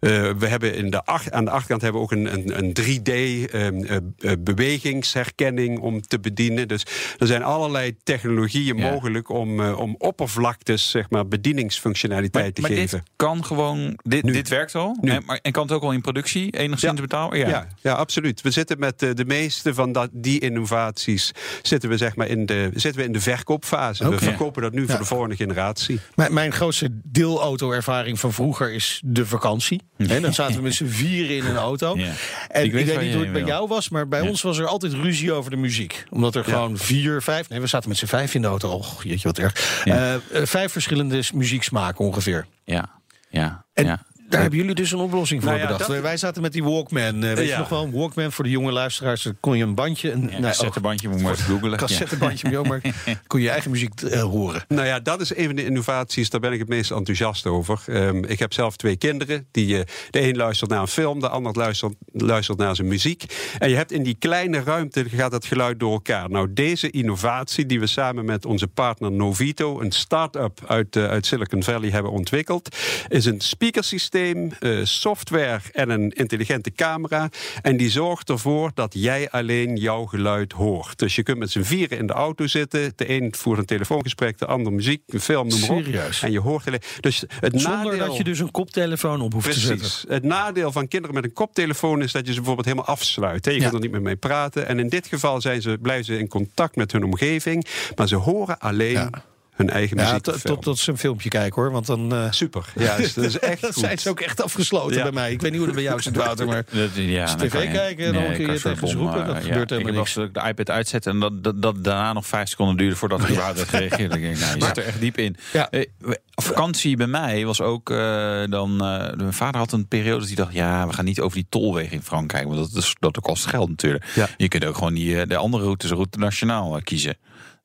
eh, 0.00 0.30
we 0.38 0.46
hebben 0.46 0.74
in 0.74 0.90
de 0.90 1.04
ach- 1.04 1.30
aan 1.30 1.44
de 1.44 1.50
achterkant 1.50 1.82
hebben 1.82 2.00
we 2.00 2.06
ook 2.06 2.12
een, 2.12 2.32
een, 2.32 2.58
een 2.64 2.72
3D 2.72 3.12
ehm, 3.52 3.84
eh, 3.84 3.96
eh, 4.32 4.32
bewegingsherkenning 4.40 5.78
om 5.78 6.00
te 6.00 6.18
bedienen. 6.20 6.68
Dus 6.68 6.86
er 7.18 7.26
zijn 7.26 7.42
allerlei 7.42 7.96
technologieën 8.02 8.76
Ja. 8.76 8.90
mogelijk 8.90 9.28
om, 9.28 9.60
eh, 9.60 9.78
om 9.78 9.94
oppervlaktes, 9.98 10.90
zeg 10.90 11.10
maar, 11.10 11.28
bedieningsfunctionaliteit 11.28 12.44
Maar, 12.44 12.52
te 12.52 12.60
maar 12.60 12.70
geven. 12.70 12.98
dit 12.98 13.10
kan 13.16 13.44
gewoon. 13.44 13.98
Dit, 14.02 14.22
Nu. 14.22 14.32
dit 14.32 14.48
werkt 14.48 14.74
al. 14.74 14.96
Nu. 15.00 15.10
En, 15.10 15.22
maar, 15.26 15.38
en 15.42 15.52
kan 15.52 15.62
het 15.62 15.72
ook 15.72 15.82
al 15.82 15.92
in 15.92 16.00
productie 16.00 16.56
enigszins 16.56 16.92
Ja. 16.94 17.00
betalen? 17.00 17.38
Ja. 17.38 17.66
Ja, 17.82 17.92
absoluut. 17.92 18.40
We 18.40 18.50
zitten 18.50 18.78
met 18.78 18.98
de 18.98 19.24
meeste 19.26 19.74
van 19.74 19.92
dat, 19.92 20.08
die 20.12 20.40
innovaties 20.40 21.32
zitten 21.62 21.88
we, 21.88 21.96
zeg 21.96 22.16
maar, 22.16 22.26
in, 22.26 22.46
de, 22.46 22.70
zitten 22.74 23.00
we 23.00 23.06
in 23.06 23.12
de 23.12 23.20
verkoopfase. 23.20 24.10
We 24.10 24.18
verkopen 24.18 24.62
dat 24.62 24.72
nu 24.72 24.80
voor 24.82 24.90
Ja. 24.92 24.98
de 24.98 25.04
volgende 25.04 25.36
generatie. 25.36 26.00
Mijn, 26.14 26.32
mijn 26.34 26.52
grootste 26.52 26.88
deelauto-ervaring 27.04 28.18
van 28.20 28.32
vroeger 28.32 28.72
is 28.72 29.02
de 29.04 29.26
vakantie. 29.26 29.80
Hè, 29.98 30.20
dan 30.20 30.34
zaten 30.34 30.56
we 30.56 30.62
met 30.68 30.74
z'n 30.74 30.86
vieren 30.86 31.36
in 31.36 31.44
een 31.44 31.56
auto. 31.56 31.96
Ja. 31.96 32.12
En 32.48 32.60
Ik 32.64 32.66
ik 32.66 32.72
weet 32.72 33.00
niet 33.00 33.12
hoe 33.14 33.22
het 33.22 33.32
bij 33.32 33.40
wil. 33.40 33.46
jou 33.50 33.68
was, 33.68 33.88
maar 33.88 34.08
bij 34.08 34.22
Ja. 34.22 34.28
ons 34.28 34.42
was 34.42 34.58
er 34.58 34.66
altijd 34.66 34.92
ruzie 34.92 35.32
over 35.32 35.50
de 35.50 35.56
muziek. 35.56 36.04
Omdat 36.10 36.34
er 36.34 36.44
gewoon 36.44 36.76
vier, 36.78 37.22
vijf... 37.22 37.48
Nee, 37.48 37.60
we 37.60 37.66
zaten 37.66 37.88
met 37.88 37.98
z'n 37.98 38.06
vijf 38.06 38.34
in 38.34 38.42
de 38.42 38.48
auto. 38.48 38.68
Oh, 38.70 38.86
jeetje, 39.02 39.28
wat 39.28 39.38
erg. 39.38 39.82
Eh, 39.84 40.14
eh, 40.14 40.20
vijf 40.32 40.72
verschillende 40.72 41.22
muzieksmaken 41.34 42.04
ongeveer. 42.04 42.46
Ja. 42.64 42.96
Ja. 43.30 43.64
En 43.72 43.84
ja. 43.84 44.02
Daar 44.28 44.40
hebben 44.40 44.58
jullie 44.58 44.74
dus 44.74 44.92
een 44.92 44.98
oplossing 44.98 45.42
voor 45.42 45.50
Nou 45.50 45.62
ja, 45.62 45.68
bedacht. 45.72 45.90
dat- 45.90 46.00
Wij- 46.00 46.16
zaten 46.16 46.42
met 46.42 46.52
die 46.52 46.64
Walkman. 46.64 47.24
eh, 47.24 47.32
weet 47.34 47.48
je 47.48 47.56
nog 47.56 47.68
wel, 47.68 47.82
een 47.84 47.92
Walkman 47.92 48.32
voor 48.32 48.44
de 48.44 48.50
jonge 48.50 48.72
luisteraars. 48.72 49.22
Daar 49.22 49.32
kon 49.40 49.56
je 49.56 49.62
een 49.64 49.74
bandje... 49.74 50.10
Een, 50.12 50.28
Ja, 50.30 50.36
oh, 50.36 50.42
cassettebandje, 50.42 51.08
moet 51.08 51.16
je 51.18 51.22
maar 51.22 51.32
eens 51.32 51.42
googelen. 51.42 51.70
Ja. 51.70 51.76
cassettebandje, 51.76 52.62
maar 52.62 52.80
kon 53.26 53.38
je 53.40 53.44
je 53.46 53.50
eigen 53.52 53.70
muziek 53.70 54.00
eh, 54.00 54.22
horen. 54.22 54.64
Nou 54.68 54.86
ja, 54.86 55.00
dat 55.00 55.20
is 55.20 55.36
een 55.36 55.46
van 55.46 55.56
de 55.56 55.64
innovaties, 55.64 56.30
daar 56.30 56.40
ben 56.40 56.52
ik 56.52 56.58
het 56.58 56.68
meest 56.68 56.90
enthousiast 56.90 57.46
over. 57.46 57.80
Ehm, 57.86 58.24
ik 58.24 58.38
heb 58.38 58.52
zelf 58.52 58.76
twee 58.76 58.96
kinderen. 58.96 59.46
Die, 59.50 59.78
eh, 59.78 59.84
de 60.10 60.20
een 60.20 60.36
luistert 60.36 60.70
naar 60.70 60.80
een 60.80 60.88
film, 60.88 61.20
de 61.20 61.28
ander 61.28 61.52
luistert, 61.56 61.94
luistert 62.12 62.58
naar 62.58 62.76
zijn 62.76 62.88
muziek. 62.88 63.24
En 63.58 63.70
je 63.70 63.76
hebt 63.76 63.92
in 63.92 64.02
die 64.02 64.16
kleine 64.18 64.62
ruimte 64.62 65.04
gaat 65.08 65.30
dat 65.30 65.44
geluid 65.44 65.80
door 65.80 65.92
elkaar. 65.92 66.30
Nou, 66.30 66.52
deze 66.52 66.90
innovatie 66.90 67.66
die 67.66 67.80
we 67.80 67.86
samen 67.86 68.24
met 68.24 68.44
onze 68.46 68.68
partner 68.68 69.12
Novito, 69.12 69.80
een 69.80 69.92
start-up 69.92 70.60
uit, 70.66 70.96
uit 70.96 71.26
Silicon 71.26 71.62
Valley, 71.62 71.90
hebben 71.90 72.12
ontwikkeld, 72.12 72.76
is 73.08 73.24
een 73.24 73.40
speakersysteem, 73.40 74.16
eh, 74.22 74.78
software 74.82 75.60
en 75.72 75.90
een 75.90 76.10
intelligente 76.10 76.72
camera. 76.72 77.28
En 77.62 77.76
die 77.76 77.90
zorgt 77.90 78.28
ervoor 78.30 78.70
dat 78.74 78.94
jij 78.96 79.30
alleen 79.30 79.76
jouw 79.76 80.04
geluid 80.04 80.52
hoort. 80.52 80.98
Dus 80.98 81.14
je 81.16 81.22
kunt 81.22 81.38
met 81.38 81.50
z'n 81.50 81.62
vieren 81.62 81.98
in 81.98 82.06
de 82.06 82.12
auto 82.12 82.46
zitten. 82.46 82.92
De 82.96 83.10
een 83.10 83.34
voert 83.36 83.58
een 83.58 83.64
telefoongesprek, 83.64 84.38
de 84.38 84.46
ander 84.46 84.72
muziek, 84.72 85.02
een 85.06 85.20
film, 85.20 85.48
noem 85.48 85.60
maar 85.60 85.70
op. 85.70 85.82
Serieus? 85.84 86.22
En 86.22 86.32
je 86.32 86.40
hoort 86.40 86.66
alleen. 86.66 86.80
Dus 87.00 87.20
het 87.40 87.60
Zonder 87.60 87.84
nadeel, 87.84 88.06
dat 88.06 88.16
je 88.16 88.24
dus 88.24 88.38
een 88.38 88.50
koptelefoon 88.50 89.20
op 89.20 89.32
hoeft 89.32 89.52
te 89.52 89.58
zetten. 89.60 89.78
Precies. 89.78 90.04
Het 90.08 90.22
nadeel 90.24 90.72
van 90.72 90.88
kinderen 90.88 91.14
met 91.14 91.24
een 91.24 91.32
koptelefoon 91.32 92.02
is 92.02 92.12
dat 92.12 92.22
je 92.26 92.30
ze 92.32 92.36
bijvoorbeeld 92.36 92.66
helemaal 92.66 92.86
afsluit. 92.94 93.44
hè. 93.44 93.50
Je 93.50 93.56
Ja. 93.56 93.62
kunt 93.62 93.74
er 93.74 93.80
niet 93.80 93.90
meer 93.90 94.02
mee 94.02 94.16
praten. 94.16 94.66
En 94.66 94.78
in 94.78 94.88
dit 94.88 95.06
geval 95.06 95.40
zijn 95.40 95.62
ze, 95.62 95.78
blijven 95.82 96.04
ze 96.04 96.18
in 96.18 96.28
contact 96.28 96.76
met 96.76 96.92
hun 96.92 97.04
omgeving. 97.04 97.66
Maar 97.96 98.08
ze 98.08 98.16
horen 98.16 98.58
alleen 98.58 98.92
Ja. 98.92 99.10
Hun 99.58 99.70
eigen 99.70 99.96
Ja, 99.96 100.02
muziek. 100.04 100.22
tot, 100.22 100.42
tot, 100.44 100.62
tot 100.62 100.78
ze 100.78 100.90
een 100.90 100.98
filmpje 100.98 101.28
kijken 101.28 101.62
hoor. 101.62 101.70
Want 101.72 101.86
dan 101.86 102.12
eh, 102.14 102.30
Super. 102.30 102.64
Ja, 102.76 102.96
dus 102.96 103.14
dat 103.14 103.24
is 103.24 103.38
echt 103.52 103.60
dat 103.60 103.72
goed. 103.72 103.82
zijn 103.82 103.98
ze 103.98 104.08
ook 104.08 104.20
echt 104.20 104.42
afgesloten 104.42 104.96
Ja. 104.96 105.02
bij 105.02 105.12
mij. 105.12 105.32
Ik 105.32 105.40
weet 105.40 105.50
niet 105.50 105.58
hoe 105.58 105.66
het 105.68 105.76
bij 105.76 105.84
jou 105.84 106.00
zit, 106.02 106.16
Wouter. 106.26 106.46
Maar 106.46 106.64
Dat, 106.70 106.90
ja, 106.94 107.24
tv 107.34 107.62
je- 107.62 107.68
kijken, 107.70 108.12
dan 108.12 108.22
kun 108.32 108.40
je 108.40 108.50
het 108.52 108.62
tegen 108.62 108.88
ze 108.88 108.96
bom, 108.96 109.04
roepen, 109.06 109.26
dat 109.26 109.36
eh, 109.36 109.42
gebeurt 109.42 109.70
helemaal 109.70 109.78
ik 109.78 109.86
heb 109.86 109.94
niks. 109.94 110.16
eens 110.16 110.32
de 110.32 110.48
iPad 110.48 110.70
uitzetten 110.70 111.12
en 111.12 111.20
dat, 111.20 111.44
dat, 111.44 111.62
dat 111.62 111.84
daarna 111.84 112.12
nog 112.12 112.26
vijf 112.26 112.48
seconden 112.48 112.76
duurde 112.76 112.96
voordat 112.96 113.20
ik 113.20 113.28
überhaupt 113.28 113.58
had 113.58 113.68
gereageerd. 113.68 114.10
Dan 114.10 114.20
denk 114.20 114.34
ik, 114.34 114.40
nou, 114.40 114.58
je 114.58 114.64
zit 114.64 114.76
er 114.76 114.84
echt 114.84 115.00
diep 115.00 115.18
in. 115.18 115.36
Ja. 115.52 115.70
Eh, 115.70 115.86
vakantie 116.34 116.96
bij 116.96 117.06
mij 117.06 117.44
was 117.46 117.60
ook 117.60 117.90
eh, 117.90 118.42
dan. 118.48 118.70
eh, 118.84 119.14
mijn 119.16 119.32
vader 119.32 119.60
had 119.60 119.72
een 119.72 119.86
periode 119.88 120.18
dat 120.18 120.26
hij 120.26 120.36
dacht: 120.36 120.52
ja, 120.52 120.86
we 120.86 120.92
gaan 120.92 121.04
niet 121.04 121.20
over 121.20 121.36
die 121.36 121.46
tolweg 121.48 121.90
in 121.90 122.02
Frankrijk, 122.02 122.44
want 122.46 122.72
dat, 122.72 122.82
is, 122.82 122.96
dat 122.98 123.20
kost 123.20 123.46
geld 123.46 123.68
natuurlijk. 123.68 124.04
Ja. 124.14 124.28
Je 124.36 124.48
kunt 124.48 124.64
ook 124.64 124.74
gewoon 124.74 124.94
die, 124.94 125.20
eh, 125.20 125.28
de 125.28 125.36
andere 125.36 125.62
routes, 125.64 125.90
route 125.90 126.18
nationaal 126.18 126.76
eh, 126.76 126.82
kiezen. 126.82 127.16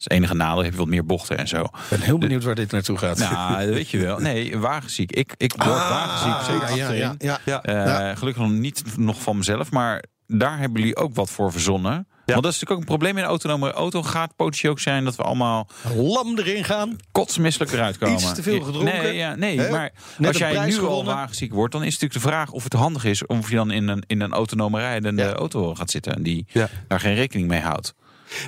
Is 0.04 0.10
het 0.10 0.18
enige 0.20 0.34
nadeel, 0.36 0.64
heb 0.64 0.72
je 0.72 0.78
wat 0.78 0.88
meer 0.88 1.06
bochten 1.06 1.38
en 1.38 1.48
zo. 1.48 1.62
ik 1.64 1.70
ben 1.90 2.02
heel 2.02 2.18
benieuwd 2.18 2.44
waar 2.44 2.56
dit 2.56 2.72
naartoe 2.72 2.98
gaat. 2.98 3.18
Nou, 3.18 3.68
weet 3.70 3.90
je 3.90 3.98
wel. 3.98 4.20
Nee, 4.20 4.58
wagenziek. 4.58 5.12
Ik, 5.12 5.34
ik 5.38 5.54
word 5.54 5.68
wagenziek, 5.68 6.46
zeker 6.46 6.68
Ah, 6.70 6.76
ja, 6.76 6.92
ja, 6.92 7.16
ja. 7.20 7.40
Ja. 7.46 7.64
Eh, 7.64 7.74
Ja. 7.76 8.16
Gelukkig 8.16 8.44
nog 8.44 8.52
niet 8.52 8.84
nog 8.98 9.22
van 9.22 9.38
mezelf, 9.38 9.72
maar 9.72 10.04
daar 10.28 10.60
hebben 10.60 10.80
jullie 10.80 10.96
ook 10.96 11.16
wat 11.16 11.30
voor 11.30 11.52
verzonnen. 11.52 12.08
Want 12.26 12.44
dat 12.44 12.54
is 12.54 12.60
natuurlijk 12.60 12.72
ook 12.72 12.80
een 12.80 12.98
probleem 12.98 13.18
in 13.18 13.24
een 13.24 13.30
autonome 13.30 13.72
auto. 13.72 14.04
Gaat 14.04 14.36
potentieel 14.36 14.72
ook 14.72 14.80
zijn 14.80 15.04
dat 15.04 15.16
we 15.16 15.24
allemaal 15.24 15.68
Lam 15.96 16.38
erin 16.38 16.64
gaan. 16.64 16.96
kotsmisselijk 17.12 17.72
eruit 17.72 17.98
komen. 17.98 18.14
Iets 18.16 18.34
te 18.34 18.44
veel 18.44 18.62
gedronken. 18.62 18.94
Nee, 19.04 19.16
ja, 19.16 19.36
nee 19.36 19.70
maar 19.70 19.92
Net 20.18 20.28
als 20.28 20.38
jij 20.38 20.66
nu 20.66 20.80
al 20.82 21.06
wagenziek 21.06 21.54
wordt... 21.54 21.74
dan 21.74 21.84
is 21.84 21.94
natuurlijk 21.94 22.14
de 22.24 22.30
vraag 22.30 22.52
of 22.52 22.64
het 22.64 22.74
handig 22.74 23.04
is... 23.06 23.26
of 23.26 23.50
je 23.50 23.56
dan 23.56 23.72
in 23.72 23.88
een, 23.88 24.04
in 24.08 24.22
een 24.22 24.34
autonome 24.34 24.80
rijdende 24.80 25.24
Ja. 25.24 25.32
auto 25.34 25.76
gaat 25.76 25.90
zitten... 25.92 26.24
die 26.24 26.46
Ja. 26.48 26.70
daar 26.88 27.00
geen 27.00 27.16
rekening 27.16 27.48
mee 27.48 27.62
houdt. 27.62 27.94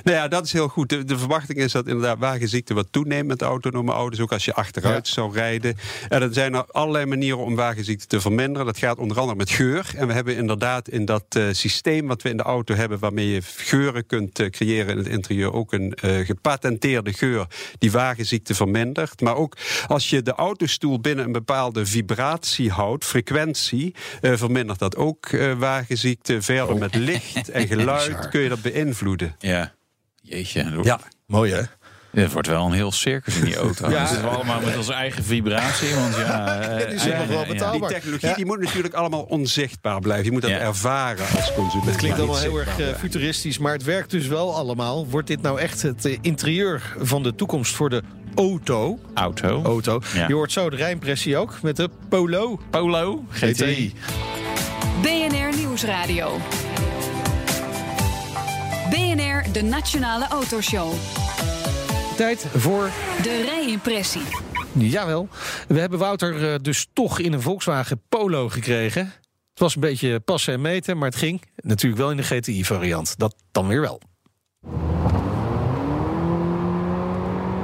Nou 0.04 0.16
ja, 0.16 0.28
dat 0.28 0.44
is 0.44 0.52
heel 0.52 0.68
goed. 0.68 0.88
De, 0.88 1.04
de 1.04 1.18
verwachting 1.18 1.58
is 1.58 1.72
dat 1.72 1.86
inderdaad 1.86 2.18
wagenziekte 2.18 2.74
wat 2.74 2.86
toeneemt 2.90 3.26
met 3.28 3.42
autonome 3.42 3.92
auto's. 3.92 4.20
Ook 4.20 4.32
als 4.32 4.44
je 4.44 4.54
achteruit 4.54 5.08
Ja. 5.08 5.14
zou 5.14 5.32
rijden. 5.32 5.76
En 6.08 6.22
er 6.22 6.28
zijn 6.34 6.54
er 6.54 6.64
allerlei 6.70 7.06
manieren 7.06 7.38
om 7.38 7.54
wagenziekte 7.54 8.06
te 8.06 8.20
verminderen. 8.20 8.66
Dat 8.66 8.78
gaat 8.78 8.98
onder 8.98 9.18
andere 9.18 9.38
met 9.38 9.50
geur. 9.50 9.90
En 9.96 10.06
we 10.06 10.12
hebben 10.12 10.36
inderdaad 10.36 10.88
in 10.88 11.04
dat 11.04 11.24
eh, 11.28 11.44
systeem 11.50 12.06
wat 12.06 12.22
we 12.22 12.28
in 12.28 12.36
de 12.36 12.42
auto 12.42 12.74
hebben... 12.74 12.98
waarmee 12.98 13.28
je 13.28 13.42
geuren 13.42 14.06
kunt 14.06 14.38
eh, 14.38 14.50
creëren 14.50 14.90
in 14.90 14.96
het 14.98 15.06
interieur... 15.06 15.52
ook 15.52 15.72
een 15.72 15.94
eh, 15.94 16.26
gepatenteerde 16.26 17.12
geur 17.12 17.46
die 17.78 17.90
wagenziekte 17.92 18.54
vermindert. 18.54 19.20
Maar 19.20 19.36
ook 19.36 19.56
als 19.86 20.10
je 20.10 20.22
de 20.22 20.32
autostoel 20.32 21.00
binnen 21.00 21.24
een 21.24 21.32
bepaalde 21.32 21.86
vibratie 21.86 22.70
houdt... 22.70 23.04
frequentie, 23.04 23.94
vermindert 24.20 24.78
dat 24.78 24.96
ook 24.96 25.30
wagenziekte. 25.58 26.42
Verder 26.42 26.76
met 26.76 26.94
licht 26.94 27.48
en 27.50 27.66
geluid 27.76 28.28
kun 28.28 28.40
je 28.40 28.48
dat 28.48 28.62
beïnvloeden. 28.62 29.36
Ja. 29.38 29.74
Jeetje. 30.28 30.78
Ja. 30.82 31.00
Mooi 31.26 31.52
hè? 31.52 31.60
Het 32.22 32.32
wordt 32.32 32.48
wel 32.48 32.66
een 32.66 32.72
heel 32.72 32.92
circus 32.92 33.36
in 33.38 33.44
die 33.44 33.56
auto. 33.66 33.90
Ja. 33.90 34.06
Zitten 34.06 34.28
we 34.28 34.34
allemaal 34.34 34.60
met 34.60 34.76
onze 34.76 34.92
eigen 34.92 35.24
vibratie. 35.24 35.94
Want 35.94 36.16
ja, 36.16 36.46
eh, 36.60 36.78
Het 36.78 36.92
is 36.92 37.04
nog 37.04 37.26
wel 37.26 37.44
betaalbaar. 37.46 37.88
Die 37.88 37.96
technologie 37.98 38.28
Ja. 38.28 38.34
die 38.34 38.46
moet 38.46 38.60
natuurlijk 38.60 38.94
allemaal 38.94 39.22
onzichtbaar 39.22 40.00
blijven. 40.00 40.24
Je 40.24 40.32
moet 40.32 40.42
dat 40.42 40.50
Ja. 40.50 40.58
ervaren 40.58 41.26
als 41.36 41.52
consument. 41.54 41.86
Het 41.88 41.96
klinkt 41.96 42.18
allemaal 42.18 42.38
heel 42.38 42.58
erg 42.58 42.78
eh, 42.78 42.86
futuristisch, 42.98 43.58
maar 43.58 43.72
het 43.72 43.82
werkt 43.84 44.10
dus 44.10 44.26
wel 44.26 44.54
allemaal. 44.54 45.06
Wordt 45.06 45.26
dit 45.28 45.42
nou 45.42 45.60
echt 45.60 45.82
het 45.82 46.04
eh, 46.04 46.18
interieur 46.20 46.96
van 47.00 47.22
de 47.22 47.34
toekomst 47.34 47.74
voor 47.74 47.90
de 47.90 48.02
auto? 48.34 48.98
Auto. 49.14 49.62
auto. 49.62 50.00
Ja. 50.14 50.28
Je 50.28 50.34
hoort 50.34 50.52
zo 50.52 50.70
de 50.70 50.76
rijimpressie 50.76 51.36
ook 51.36 51.58
met 51.62 51.76
de 51.76 51.90
Polo 52.08 52.60
Polo. 52.70 53.24
GTI. 53.30 53.94
BNR 55.02 55.56
Nieuwsradio. 55.56 56.40
BNR, 58.90 59.52
de 59.52 59.62
Nationale 59.62 60.28
Autoshow. 60.28 60.92
Tijd 62.16 62.46
voor 62.54 62.90
De 63.22 63.42
rijimpressie. 63.44 64.22
Jawel. 64.72 65.28
We 65.68 65.80
hebben 65.80 65.98
Wouter 65.98 66.52
eh, 66.52 66.58
dus 66.62 66.86
toch 66.92 67.18
in 67.18 67.32
een 67.32 67.40
Volkswagen 67.40 68.02
Polo 68.08 68.48
gekregen. 68.48 69.02
Het 69.50 69.58
was 69.58 69.74
een 69.74 69.80
beetje 69.80 70.20
passen 70.20 70.54
en 70.54 70.60
meten, 70.60 70.98
maar 70.98 71.08
het 71.08 71.18
ging. 71.18 71.42
Natuurlijk 71.56 72.00
wel 72.00 72.10
in 72.10 72.16
de 72.16 72.22
GTI-variant. 72.22 73.18
Dat 73.18 73.34
dan 73.52 73.66
weer 73.66 73.80
wel. 73.80 74.00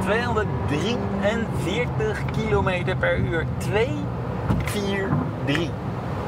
243 0.03 2.23
km 2.31 2.97
per 2.99 3.19
uur. 3.19 3.47
2, 3.59 3.89
4, 4.65 5.09
3. 5.45 5.71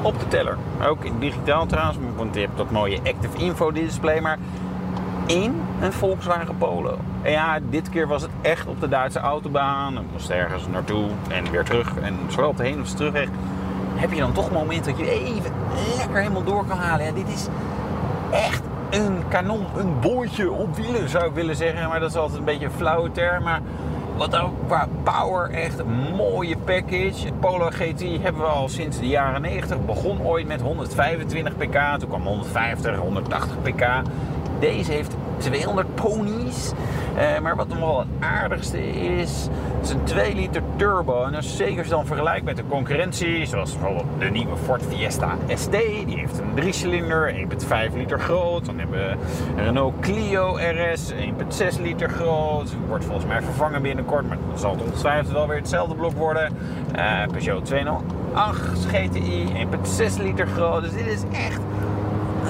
Op 0.02 0.18
de 0.18 0.28
teller. 0.28 0.56
Ook 0.82 1.04
in 1.04 1.18
digitaal 1.18 1.66
trouwens, 1.66 1.98
want 2.16 2.34
je 2.34 2.40
hebt 2.40 2.56
dat 2.56 2.70
mooie 2.70 2.98
Active 2.98 3.36
Info 3.36 3.72
display. 3.72 4.20
Maar 4.20 4.38
in 5.26 5.60
een 5.80 5.92
Volkswagen 5.92 6.56
Polo. 6.56 6.98
En 7.22 7.30
ja, 7.30 7.58
dit 7.70 7.88
keer 7.88 8.06
was 8.06 8.22
het 8.22 8.30
echt 8.42 8.66
op 8.66 8.80
de 8.80 8.88
Duitse 8.88 9.18
autobaan. 9.18 9.96
En 9.96 10.06
moest 10.12 10.30
ergens 10.30 10.66
naartoe 10.66 11.08
en 11.28 11.50
weer 11.50 11.64
terug. 11.64 11.96
En 12.02 12.18
zowel 12.28 12.48
op 12.48 12.56
de 12.56 12.62
heen 12.62 12.80
als 12.80 12.90
de 12.90 12.96
terugweg 12.96 13.28
heb 13.94 14.12
je 14.12 14.20
dan 14.20 14.32
toch 14.32 14.46
een 14.46 14.52
moment 14.52 14.84
dat 14.84 14.98
je 14.98 15.10
even 15.10 15.52
lekker 15.96 16.16
helemaal 16.18 16.44
door 16.44 16.66
kan 16.66 16.78
halen. 16.78 17.06
Ja, 17.06 17.12
dit 17.12 17.28
is 17.28 17.46
echt 18.30 18.62
een 18.90 19.22
kanon, 19.28 19.66
een 19.76 20.00
bootje 20.00 20.52
op 20.52 20.76
wielen 20.76 21.08
zou 21.08 21.24
ik 21.24 21.34
willen 21.34 21.56
zeggen. 21.56 21.88
Maar 21.88 22.00
dat 22.00 22.10
is 22.10 22.16
altijd 22.16 22.38
een 22.38 22.44
beetje 22.44 22.64
een 22.64 22.72
flauwe 22.72 23.10
term. 23.12 23.42
Maar 23.42 23.60
wat 24.16 24.36
ook 24.36 24.52
qua 24.66 24.88
power 25.02 25.50
echt 25.50 25.78
een 25.78 26.14
mooie 26.16 26.56
package. 26.56 27.32
Polo 27.40 27.68
GT 27.70 28.02
hebben 28.22 28.42
we 28.42 28.48
al 28.48 28.68
sinds 28.68 28.98
de 28.98 29.06
jaren 29.06 29.42
90. 29.42 29.84
Begon 29.84 30.22
ooit 30.22 30.46
met 30.46 30.60
125 30.60 31.56
pk. 31.56 31.98
Toen 31.98 32.08
kwam 32.08 32.22
150, 32.22 32.96
180 32.96 33.62
pk. 33.62 33.86
Deze 34.64 34.92
heeft 34.92 35.16
200 35.36 35.94
ponies. 35.94 36.72
Eh, 37.16 37.38
maar 37.40 37.56
wat 37.56 37.68
nog 37.68 37.78
wel 37.78 37.98
het 37.98 38.08
aardigste 38.20 38.92
is, 38.92 39.48
is 39.82 39.90
een 39.90 40.04
2 40.04 40.34
liter 40.34 40.62
turbo. 40.76 41.24
En 41.24 41.32
dat 41.32 41.42
is 41.42 41.56
zeker 41.56 41.88
dan 41.88 42.06
vergelijkt 42.06 42.44
met 42.44 42.56
de 42.56 42.62
concurrentie, 42.68 43.46
zoals 43.46 43.72
bijvoorbeeld 43.72 44.06
de 44.18 44.24
nieuwe 44.24 44.56
Ford 44.56 44.82
Fiesta 44.88 45.36
ST. 45.54 45.70
Die 45.72 46.18
heeft 46.18 46.38
een 46.38 46.62
3-cilinder, 46.62 47.34
1,5 47.90 47.94
liter 47.94 48.20
groot. 48.20 48.64
Dan 48.64 48.78
hebben 48.78 48.98
we 48.98 49.16
Renault 49.62 49.94
Clio 50.00 50.56
RS, 50.56 51.12
1,6 51.12 51.80
liter 51.80 52.08
groot. 52.08 52.74
Wordt 52.88 53.04
volgens 53.04 53.26
mij 53.26 53.42
vervangen 53.42 53.82
binnenkort, 53.82 54.28
maar 54.28 54.38
dan 54.48 54.58
zal 54.58 54.70
het 54.70 54.82
ongetwijfeld 54.82 55.32
wel 55.32 55.48
weer 55.48 55.56
hetzelfde 55.56 55.94
blok 55.94 56.12
worden. 56.12 56.56
Eh, 56.94 57.22
Peugeot 57.32 57.64
208 57.64 58.86
GTI, 58.86 59.52
1,6 59.54 60.22
liter 60.22 60.46
groot. 60.46 60.82
Dus 60.82 60.92
dit 60.92 61.06
is 61.06 61.22
echt 61.32 61.60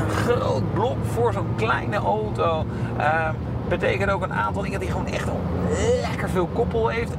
groot 0.08 0.74
blok 0.74 0.96
voor 1.12 1.32
zo'n 1.32 1.54
kleine 1.56 1.96
auto. 1.96 2.66
Uh, 2.98 3.28
betekent 3.68 4.10
ook 4.10 4.22
een 4.22 4.32
aantal 4.32 4.62
dingen 4.62 4.80
die 4.80 4.90
gewoon 4.90 5.06
echt 5.06 5.28
lekker 6.00 6.28
veel 6.28 6.48
koppel 6.52 6.88
heeft. 6.88 7.12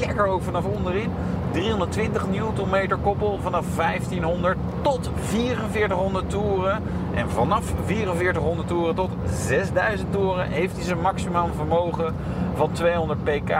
Lekker 0.00 0.26
ook 0.26 0.42
vanaf 0.42 0.64
onderin. 0.64 1.10
320 1.50 2.26
Nm 2.26 3.00
koppel 3.02 3.38
vanaf 3.42 3.76
1500 3.76 4.56
tot 4.82 5.10
4400 5.20 6.30
toeren. 6.30 6.82
En 7.14 7.30
vanaf 7.30 7.72
4400 7.84 8.68
toeren 8.68 8.94
tot 8.94 9.10
6000 9.30 10.12
toeren 10.12 10.48
heeft 10.48 10.76
hij 10.76 10.84
zijn 10.84 11.00
maximum 11.00 11.52
vermogen 11.54 12.14
van 12.54 12.72
200 12.72 13.24
pk. 13.24 13.50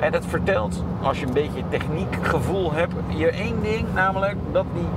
En 0.00 0.12
dat 0.12 0.24
vertelt, 0.26 0.82
als 1.02 1.20
je 1.20 1.26
een 1.26 1.32
beetje 1.32 1.62
techniekgevoel 1.68 2.72
hebt, 2.72 2.94
je 3.08 3.30
één 3.30 3.62
ding, 3.62 3.86
namelijk 3.94 4.36
dat 4.52 4.64
die 4.74 4.88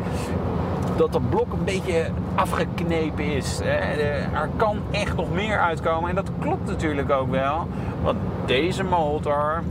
dat 0.98 1.14
het 1.14 1.30
blok 1.30 1.54
een 1.54 1.64
beetje 1.64 2.06
afgeknepen 2.36 3.26
is. 3.26 3.60
Er 3.60 4.50
kan 4.56 4.78
echt 4.92 5.16
nog 5.16 5.34
meer 5.34 5.60
uitkomen. 5.60 6.10
En 6.10 6.16
dat 6.16 6.32
klopt 6.40 6.68
natuurlijk 6.68 7.12
ook 7.12 7.30
wel. 7.32 7.68
Want 8.04 8.18
deze 8.46 8.84
motor, 8.84 9.64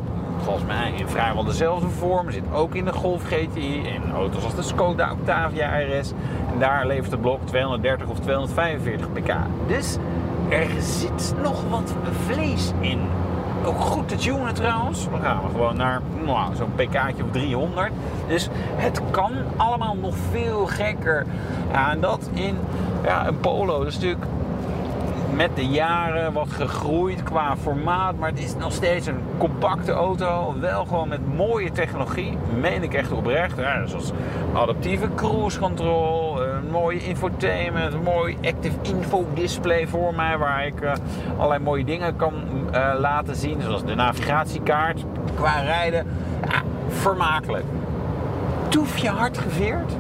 volgens 0.43 0.67
mij 0.67 0.93
in 0.97 1.09
vrijwel 1.09 1.45
dezelfde 1.45 1.89
vorm, 1.89 2.31
zit 2.31 2.45
ook 2.53 2.75
in 2.75 2.85
de 2.85 2.93
Golf 2.93 3.25
GTI. 3.25 3.77
In 3.77 4.13
auto's 4.15 4.45
als 4.45 4.55
de 4.55 4.63
Skoda 4.63 5.13
Octavia 5.13 5.81
RS. 5.81 6.13
En 6.53 6.59
daar 6.59 6.87
levert 6.87 7.11
het 7.11 7.21
blok 7.21 7.47
230 7.47 8.09
of 8.09 8.19
245 8.19 9.13
pk. 9.13 9.33
Dus 9.67 9.97
er 10.49 10.67
zit 10.79 11.35
nog 11.43 11.63
wat 11.71 11.95
vlees 12.27 12.73
in. 12.81 13.01
Ook 13.67 13.81
goed 13.81 14.09
te 14.09 14.17
tunen 14.17 14.55
trouwens. 14.55 15.09
Dan 15.11 15.21
gaan 15.21 15.41
we 15.43 15.49
gewoon 15.51 15.77
naar 15.77 16.01
nou, 16.25 16.55
zo'n 16.55 16.73
pk'tje 16.75 17.25
of 17.25 17.31
300. 17.31 17.91
Dus 18.29 18.49
het 18.77 19.01
kan 19.11 19.33
allemaal 19.57 19.97
nog 19.97 20.15
veel 20.31 20.67
gekker. 20.67 21.27
Ja, 21.73 21.91
en 21.91 22.01
dat 22.01 22.31
in 22.33 22.59
ja, 23.05 23.27
een 23.27 23.41
Polo. 23.41 23.79
Dat 23.79 23.87
is 23.87 23.95
natuurlijk 23.95 24.27
met 25.35 25.51
de 25.57 25.67
jaren 25.67 26.33
wat 26.33 26.49
gegroeid 26.51 27.23
qua 27.23 27.57
formaat. 27.57 28.19
Maar 28.19 28.29
het 28.29 28.39
is 28.39 28.57
nog 28.57 28.73
steeds 28.73 29.07
een 29.07 29.21
compacte 29.39 29.93
auto. 29.93 30.55
Wel 30.61 30.85
gewoon 30.85 31.09
met 31.09 31.37
mooie 31.37 31.73
technologie. 31.73 32.39
Meen 32.61 32.83
ik 32.83 32.95
echt 32.95 33.13
oprecht. 33.13 33.57
Ja, 33.57 33.87
zoals 33.87 34.13
adaptieve 34.55 35.09
cruise 35.15 35.59
control. 35.59 36.36
Mooie 36.71 37.05
infotainment. 37.05 38.05
Mooi 38.05 38.37
active 38.45 38.77
info 38.83 39.27
display 39.35 39.87
voor 39.87 40.15
mij. 40.15 40.39
Waar 40.39 40.67
ik 40.67 40.81
uh, 40.81 40.93
allerlei 41.37 41.63
mooie 41.63 41.85
dingen 41.85 42.17
kan 42.17 42.33
uh, 42.75 42.93
laten 42.99 43.37
zien. 43.37 43.63
Zoals 43.63 43.85
de 43.85 43.95
navigatiekaart. 43.95 45.05
Qua 45.35 45.61
rijden. 45.61 46.07
Vermakelijk. 46.89 47.65
Toefje 48.69 49.09
hard 49.09 49.39
geveerd. 49.39 49.93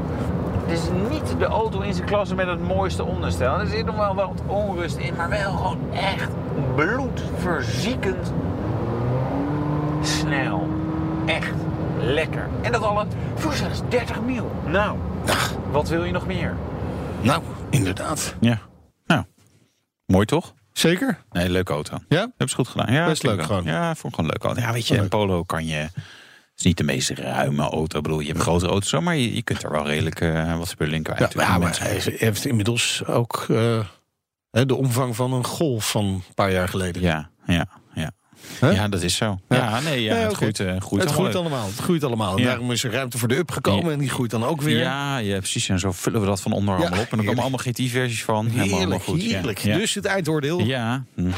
Het 0.66 0.78
is 0.78 0.88
niet 1.10 1.38
de 1.38 1.44
auto 1.44 1.80
in 1.80 1.94
zijn 1.94 2.06
klasse 2.06 2.34
met 2.34 2.46
het 2.46 2.66
mooiste 2.66 3.04
onderstel. 3.04 3.60
Er 3.60 3.66
zit 3.66 3.84
nog 3.84 3.96
wel 3.96 4.14
wat 4.14 4.42
onrust 4.46 4.96
in, 4.96 5.14
maar 5.16 5.28
wel 5.28 5.52
gewoon 5.52 5.78
echt 5.92 6.30
bloedverziekend 6.74 8.32
snel. 10.02 10.68
Echt 11.26 11.52
lekker. 12.00 12.48
En 12.60 12.72
dat 12.72 12.82
alle 12.82 13.04
voor 13.34 13.52
slechts 13.52 13.82
30 13.88 14.20
mil. 14.20 14.50
Nou, 14.64 14.96
wat 15.76 15.88
wil 15.88 16.04
je 16.04 16.12
nog 16.12 16.26
meer? 16.26 16.56
Nou, 17.22 17.42
inderdaad. 17.70 18.34
Ja. 18.40 18.60
Nou, 19.06 19.24
mooi 20.06 20.26
toch? 20.26 20.54
Zeker. 20.72 21.18
Nee, 21.30 21.48
leuke 21.48 21.72
auto. 21.72 21.98
Ja? 22.08 22.18
Hebben 22.18 22.48
ze 22.48 22.54
goed 22.54 22.68
gedaan. 22.68 22.92
Ja, 22.92 23.06
Best 23.06 23.22
leuk 23.22 23.42
gewoon. 23.42 23.64
Ja, 23.64 23.94
vond 23.94 24.12
ik 24.12 24.14
gewoon 24.14 24.30
leuk 24.30 24.44
auto. 24.44 24.60
Ja, 24.60 24.72
weet 24.72 24.86
je, 24.86 24.98
een 24.98 25.08
Polo 25.08 25.42
kan 25.42 25.66
je... 25.66 25.74
Het 25.74 26.64
is 26.64 26.64
niet 26.64 26.76
de 26.76 26.84
meest 26.84 27.10
ruime 27.10 27.62
auto. 27.62 27.96
Ik 27.96 28.02
bedoel, 28.02 28.20
je 28.20 28.26
hebt 28.26 28.40
grote 28.40 28.66
auto's, 28.66 28.88
zo, 28.88 29.00
maar 29.00 29.16
je, 29.16 29.34
je 29.34 29.42
kunt 29.42 29.62
er 29.62 29.70
wel 29.70 29.86
redelijk 29.86 30.20
eh, 30.20 30.58
wat 30.58 30.68
spullen 30.68 30.94
in 30.94 31.02
kwijt. 31.02 31.32
Ja, 31.32 31.42
ja, 31.42 31.58
maar 31.58 31.78
hij 31.80 32.00
heeft 32.16 32.44
inmiddels 32.44 33.04
ook 33.06 33.46
uh, 33.48 33.80
de 34.50 34.74
omvang 34.74 35.16
van 35.16 35.32
een 35.32 35.44
golf 35.44 35.90
van 35.90 36.04
een 36.04 36.22
paar 36.34 36.52
jaar 36.52 36.68
geleden. 36.68 37.02
Ja, 37.02 37.30
ja. 37.46 37.68
Huh? 38.60 38.72
Ja, 38.74 38.88
dat 38.88 39.02
is 39.02 39.16
zo. 39.16 39.38
Ja, 39.48 39.56
ja 39.56 39.80
nee, 39.80 40.02
ja, 40.02 40.14
Nee, 40.14 40.22
het 40.24 40.34
groeit, 40.34 40.58
uh, 40.58 40.66
groeit 40.80 41.02
het 41.02 41.12
groeit 41.12 41.34
allemaal. 41.34 41.52
allemaal. 41.52 41.66
Het 41.70 41.78
groeit 41.84 42.04
allemaal. 42.04 42.36
En 42.36 42.42
Ja. 42.42 42.48
daarom 42.48 42.70
is 42.72 42.84
er 42.84 42.90
ruimte 42.92 43.18
voor 43.18 43.28
de 43.28 43.36
up 43.36 43.50
gekomen. 43.50 43.92
En 43.92 43.98
die 43.98 44.08
groeit 44.08 44.30
dan 44.30 44.44
ook 44.44 44.62
weer. 44.62 44.78
Ja, 44.78 45.16
ja, 45.18 45.38
precies. 45.38 45.68
En 45.68 45.78
zo 45.78 45.92
vullen 45.92 46.20
we 46.20 46.26
dat 46.26 46.40
van 46.40 46.52
onder 46.52 46.74
Ja, 46.74 46.80
allemaal 46.80 47.00
op. 47.00 47.10
En 47.10 47.16
dan 47.16 47.26
komen 47.26 47.40
allemaal 47.42 47.58
GT-versies 47.58 48.24
van. 48.24 48.46
Helemaal, 48.46 48.78
Heerlijk, 48.78 49.02
goed. 49.02 49.22
Ja. 49.22 49.28
heerlijk. 49.34 49.58
Ja. 49.58 49.76
Dus 49.76 49.94
het 49.94 50.04
eindoordeel. 50.04 50.60
Ja. 50.60 51.04
Hm. 51.14 51.30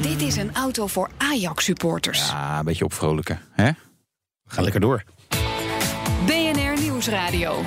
Dit 0.00 0.22
is 0.22 0.36
een 0.36 0.50
auto 0.54 0.86
voor 0.86 1.10
Ajax-supporters. 1.16 2.28
ja, 2.28 2.58
een 2.58 2.64
beetje 2.64 2.84
opvrolijken. 2.84 3.40
Hè? 3.52 3.70
Ga 4.46 4.62
lekker 4.62 4.80
door. 4.80 5.02
BNR 6.26 6.80
Nieuwsradio. 6.80 7.62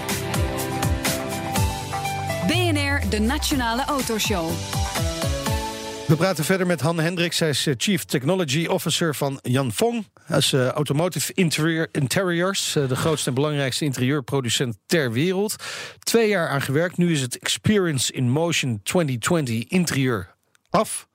BNR, 2.48 3.02
de 3.10 3.20
Nationale 3.20 3.86
Autoshow. 3.86 4.50
We 6.14 6.20
praten 6.20 6.46
verder 6.46 6.68
met 6.68 6.82
Han 6.82 7.00
Hendricks. 7.00 7.40
Hij 7.40 7.50
is 7.50 7.68
eh, 7.68 7.74
Chief 7.78 8.04
Technology 8.04 8.66
Officer 8.66 9.16
van 9.16 9.40
Jan 9.42 9.72
Fong. 9.72 10.08
Hij 10.24 10.38
is 10.38 10.54
eh, 10.54 10.68
Automotive 10.68 11.34
Interior, 11.34 11.88
Interiors, 11.92 12.76
eh, 12.76 12.88
de 12.88 12.96
grootste 12.96 13.30
en 13.30 13.36
belangrijkste 13.36 13.86
interieurproducent 13.86 14.78
ter 14.86 15.12
wereld. 15.12 15.56
Twee 16.00 16.28
jaar 16.28 16.50
aan 16.50 16.62
gewerkt. 16.62 16.98
Nu 16.98 17.12
is 17.12 17.22
het 17.22 17.40
Experience 17.40 18.14
in 18.14 18.30
Motion 18.30 18.80
2020 18.84 19.64
interieur 19.64 20.36
af. 20.70 21.08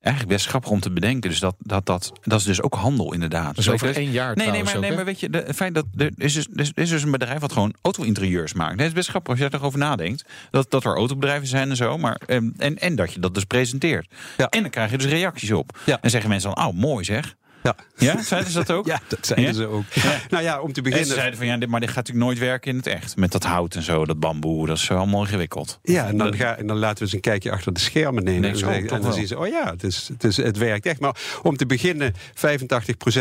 Eigenlijk 0.00 0.36
best 0.36 0.48
grappig 0.48 0.70
om 0.70 0.80
te 0.80 0.90
bedenken. 0.90 1.30
Dus 1.30 1.38
dat, 1.38 1.54
dat, 1.58 1.86
dat, 1.86 2.12
dat 2.22 2.38
is 2.38 2.44
dus 2.44 2.62
ook 2.62 2.74
handel, 2.74 3.12
inderdaad. 3.12 3.58
Is 3.58 3.70
over 3.70 3.96
één 3.96 4.10
jaar 4.10 4.36
Nee, 4.36 4.50
nee, 4.50 4.64
maar, 4.64 4.76
ook, 4.76 4.80
nee, 4.80 4.92
maar 4.92 5.04
weet 5.04 5.20
je, 5.20 5.30
de, 5.30 5.38
het 5.38 5.56
feit 5.56 5.74
dat 5.74 5.84
er 5.96 6.10
is, 6.16 6.34
dus, 6.34 6.46
er 6.74 6.82
is 6.82 6.88
dus 6.88 7.02
een 7.02 7.10
bedrijf 7.10 7.40
wat 7.40 7.52
gewoon 7.52 7.74
auto-interieurs 7.82 8.52
maakt. 8.52 8.70
Nee, 8.70 8.78
het 8.78 8.88
is 8.88 8.92
best 8.92 9.08
grappig 9.08 9.30
als 9.30 9.40
je 9.40 9.58
erover 9.58 9.78
nadenkt. 9.78 10.24
Dat, 10.50 10.70
dat 10.70 10.84
er 10.84 10.94
autobedrijven 10.94 11.48
zijn 11.48 11.70
en 11.70 11.76
zo. 11.76 11.98
Maar, 11.98 12.20
ehm, 12.26 12.50
en, 12.56 12.78
en 12.78 12.96
dat 12.96 13.12
je 13.12 13.20
dat 13.20 13.34
dus 13.34 13.44
presenteert. 13.44 14.14
Ja. 14.36 14.48
En 14.48 14.62
dan 14.62 14.70
krijg 14.70 14.90
je 14.90 14.98
dus 14.98 15.06
reacties 15.06 15.52
op. 15.52 15.78
Ja. 15.84 15.98
En 16.00 16.10
zeggen 16.10 16.30
mensen 16.30 16.54
dan, 16.54 16.66
oh, 16.66 16.74
mooi 16.74 17.04
zeg. 17.04 17.36
Ja. 17.96 18.12
Ja, 18.12 18.22
zeiden 18.22 18.50
ze 18.50 18.58
dat 18.58 18.70
ook? 18.72 18.86
Ja, 18.92 19.00
dat 19.08 19.26
zeiden 19.26 19.48
Ja? 19.48 19.52
ze 19.60 19.66
ook. 19.66 19.84
Nou 20.30 20.42
ja, 20.42 20.60
om 20.60 20.72
te 20.72 20.80
En 20.80 20.84
ze 20.86 20.90
beginnen. 20.90 21.14
zeiden 21.14 21.38
van 21.38 21.46
ja, 21.46 21.56
dit, 21.56 21.68
maar 21.68 21.80
dit 21.80 21.88
gaat 21.88 21.96
natuurlijk 21.96 22.26
nooit 22.26 22.38
werken 22.38 22.70
in 22.70 22.76
het 22.76 22.86
echt. 22.86 23.16
Met 23.16 23.32
dat 23.32 23.44
hout 23.44 23.74
en 23.74 23.82
zo, 23.82 24.04
dat 24.06 24.20
bamboe, 24.20 24.66
dat 24.66 24.76
is 24.76 24.90
allemaal 24.90 25.20
ingewikkeld. 25.20 25.78
Ja, 25.82 26.06
en 26.06 26.16
dan, 26.18 26.34
ga, 26.34 26.56
en 26.56 26.66
dan 26.66 26.76
laten 26.78 26.96
we 26.98 27.02
eens 27.04 27.12
een 27.12 27.20
kijkje 27.20 27.50
achter 27.50 27.72
de 27.74 27.80
schermen 27.80 28.24
nemen. 28.24 28.40
Nee, 28.40 28.56
zo, 28.56 28.68
en 28.68 28.86
dan 28.86 29.02
wel. 29.02 29.12
zien 29.12 29.26
ze, 29.26 29.38
oh 29.38 29.46
ja, 29.46 29.70
het, 29.70 29.82
is, 29.82 30.08
het, 30.12 30.24
is, 30.24 30.36
het 30.36 30.56
werkt 30.56 30.86
echt. 30.86 31.00
Maar 31.00 31.16
om 31.42 31.56
te 31.56 31.66
beginnen, 31.66 32.14
85% 32.14 32.18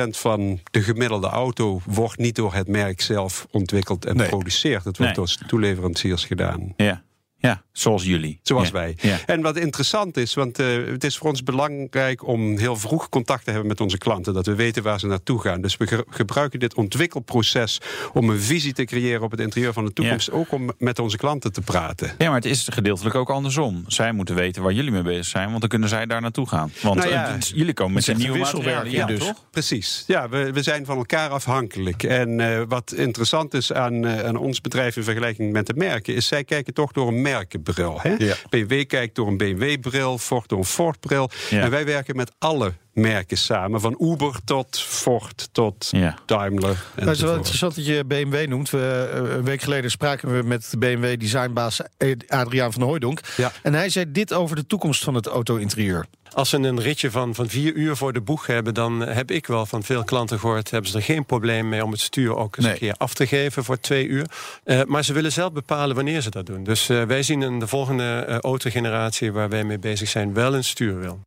van 0.10 0.60
de 0.72 0.82
gemiddelde 0.82 1.28
auto 1.28 1.82
wordt 1.86 2.18
niet 2.18 2.36
door 2.36 2.54
het 2.54 2.68
merk 2.68 3.02
zelf 3.02 3.48
ontwikkeld 3.52 4.06
en 4.06 4.16
Nee. 4.16 4.26
geproduceerd. 4.26 4.84
Het 4.84 4.98
wordt 4.98 5.18
Nee. 5.18 5.26
door 5.26 5.48
toeleveranciers 5.48 6.26
gedaan. 6.26 6.74
Ja, 6.78 7.02
ja 7.40 7.66
zoals 7.72 8.04
jullie. 8.04 8.40
Zoals 8.44 8.68
Ja. 8.68 8.74
wij. 8.74 8.96
Ja. 9.02 9.18
En 9.26 9.42
wat 9.42 9.58
interessant 9.58 10.18
is, 10.18 10.34
want 10.34 10.60
eh, 10.60 10.68
het 10.86 11.04
is 11.04 11.18
voor 11.18 11.30
ons 11.30 11.44
belangrijk 11.44 12.28
om 12.28 12.58
heel 12.58 12.76
vroeg 12.76 13.10
contact 13.10 13.44
te 13.44 13.50
hebben 13.52 13.68
met 13.68 13.82
onze 13.82 13.98
klanten. 13.98 14.34
Dat 14.34 14.46
we 14.46 14.56
weten 14.56 14.84
waar 14.84 15.00
ze 15.00 15.08
naartoe 15.08 15.42
gaan. 15.42 15.62
Dus 15.62 15.78
we 15.78 15.88
ge- 15.88 16.06
gebruiken 16.10 16.60
dit 16.60 16.74
ontwikkelproces 16.76 17.82
om 18.14 18.30
een 18.30 18.40
visie 18.40 18.74
te 18.74 18.84
creëren 18.86 19.22
op 19.22 19.32
het 19.32 19.40
interieur 19.40 19.74
van 19.74 19.86
de 19.86 19.94
toekomst. 19.94 20.32
Ook 20.32 20.52
om 20.52 20.72
met 20.78 21.00
onze 21.00 21.18
klanten 21.18 21.52
te 21.52 21.62
praten. 21.62 22.12
Ja, 22.18 22.26
maar 22.28 22.36
het 22.36 22.46
is 22.46 22.68
gedeeltelijk 22.72 23.16
ook 23.16 23.30
andersom. 23.30 23.84
Zij 23.88 24.12
moeten 24.12 24.36
weten 24.36 24.64
waar 24.64 24.74
jullie 24.74 24.92
mee 24.92 25.02
bezig 25.02 25.26
zijn, 25.26 25.48
want 25.48 25.60
dan 25.60 25.70
kunnen 25.70 25.90
zij 25.90 26.06
daar 26.06 26.22
naartoe 26.22 26.48
gaan. 26.48 26.72
Want 26.82 26.96
Nou 26.96 27.10
eh, 27.12 27.34
jullie 27.40 27.74
komen 27.74 27.94
met 27.94 28.08
een 28.08 28.18
nieuwe 28.18 28.38
materialen. 28.38 28.72
Ja, 28.72 28.82
wisselwerking 28.84 29.18
dus. 29.20 29.28
toch? 29.28 29.44
Precies. 29.52 30.04
Ja, 30.08 30.30
we, 30.30 30.52
we 30.52 30.62
zijn 30.64 30.86
van 30.86 30.98
elkaar 30.98 31.30
afhankelijk. 31.30 32.04
En 32.04 32.40
eh, 32.40 32.62
wat 32.68 32.94
interessant 32.96 33.54
is 33.54 33.74
aan, 33.74 34.08
aan 34.08 34.36
ons 34.38 34.62
bedrijf 34.62 34.96
in 34.96 35.04
vergelijking 35.04 35.52
met 35.52 35.68
de 35.68 35.74
merken, 35.76 36.16
is 36.16 36.28
zij 36.28 36.44
kijken 36.44 36.74
toch 36.74 36.92
door 36.92 37.08
een 37.08 37.22
merkenbril. 37.30 38.00
Hè? 38.02 38.16
Ja. 38.18 38.36
BMW 38.50 38.86
kijkt 38.86 39.16
door 39.16 39.28
een 39.28 39.38
BMW-bril, 39.38 40.18
Ford 40.18 40.50
door 40.50 40.58
een 40.58 40.66
Ford-bril. 40.66 41.30
Ja. 41.50 41.62
En 41.62 41.70
wij 41.70 41.86
werken 41.86 42.16
met 42.16 42.32
alle 42.40 42.74
merken 42.98 43.38
samen. 43.38 43.82
Van 43.82 43.96
Uber 44.00 44.40
tot 44.46 44.80
Ford 44.80 45.50
tot 45.52 45.88
Ja. 45.92 46.18
Daimler. 46.26 46.84
Het 46.96 47.08
is 47.10 47.22
wel 47.22 47.36
interessant 47.36 47.76
dat 47.76 47.86
je 47.86 48.04
BMW 48.06 48.48
noemt. 48.48 48.70
We, 48.70 49.10
eh, 49.14 49.36
een 49.36 49.44
week 49.44 49.62
geleden 49.62 49.92
spraken 49.92 50.38
we 50.38 50.44
met 50.44 50.68
de 50.72 50.78
BMW-designbaas 50.78 51.82
Adriaan 52.28 52.74
van 52.74 52.82
Hooijdonk. 52.82 53.20
Ja. 53.38 53.52
En 53.64 53.74
hij 53.74 53.90
zei 53.90 54.12
dit 54.12 54.34
over 54.34 54.56
de 54.56 54.68
toekomst 54.68 55.04
van 55.04 55.14
het 55.16 55.26
auto-interieur. 55.28 56.06
Als 56.34 56.50
ze 56.50 56.58
een 56.58 56.80
ritje 56.82 57.12
van, 57.12 57.36
van 57.36 57.50
vier 57.50 57.74
uur 57.74 57.96
voor 57.96 58.14
de 58.14 58.22
boeg 58.22 58.46
hebben, 58.48 58.74
dan 58.74 59.00
heb 59.00 59.32
ik 59.32 59.48
wel 59.48 59.66
van 59.66 59.84
veel 59.84 60.04
klanten 60.04 60.40
gehoord, 60.40 60.72
hebben 60.72 60.92
ze 60.92 60.98
er 60.98 61.04
geen 61.04 61.26
probleem 61.26 61.70
mee 61.70 61.84
om 61.84 61.92
het 61.92 62.00
stuur 62.00 62.36
ook 62.36 62.56
eens 62.58 62.66
Nee. 62.66 62.74
een 62.74 62.80
keer 62.80 62.96
af 62.98 63.14
te 63.14 63.28
geven 63.28 63.64
voor 63.64 63.80
twee 63.80 64.08
uur. 64.08 64.26
Eh, 64.64 64.82
maar 64.84 65.04
ze 65.04 65.14
willen 65.14 65.32
zelf 65.32 65.52
bepalen 65.52 65.96
wanneer 65.96 66.22
ze 66.22 66.30
dat 66.30 66.46
doen. 66.46 66.64
Dus 66.64 66.90
eh, 66.90 67.04
wij 67.04 67.24
zien 67.24 67.42
in 67.42 67.60
de 67.60 67.68
volgende 67.68 68.04
eh, 68.28 68.38
autogeneratie 68.38 69.32
waar 69.32 69.50
wij 69.50 69.64
mee 69.64 69.80
bezig 69.80 70.10
zijn 70.10 70.34
wel 70.34 70.54
een 70.56 70.64
stuurwiel. 70.64 71.20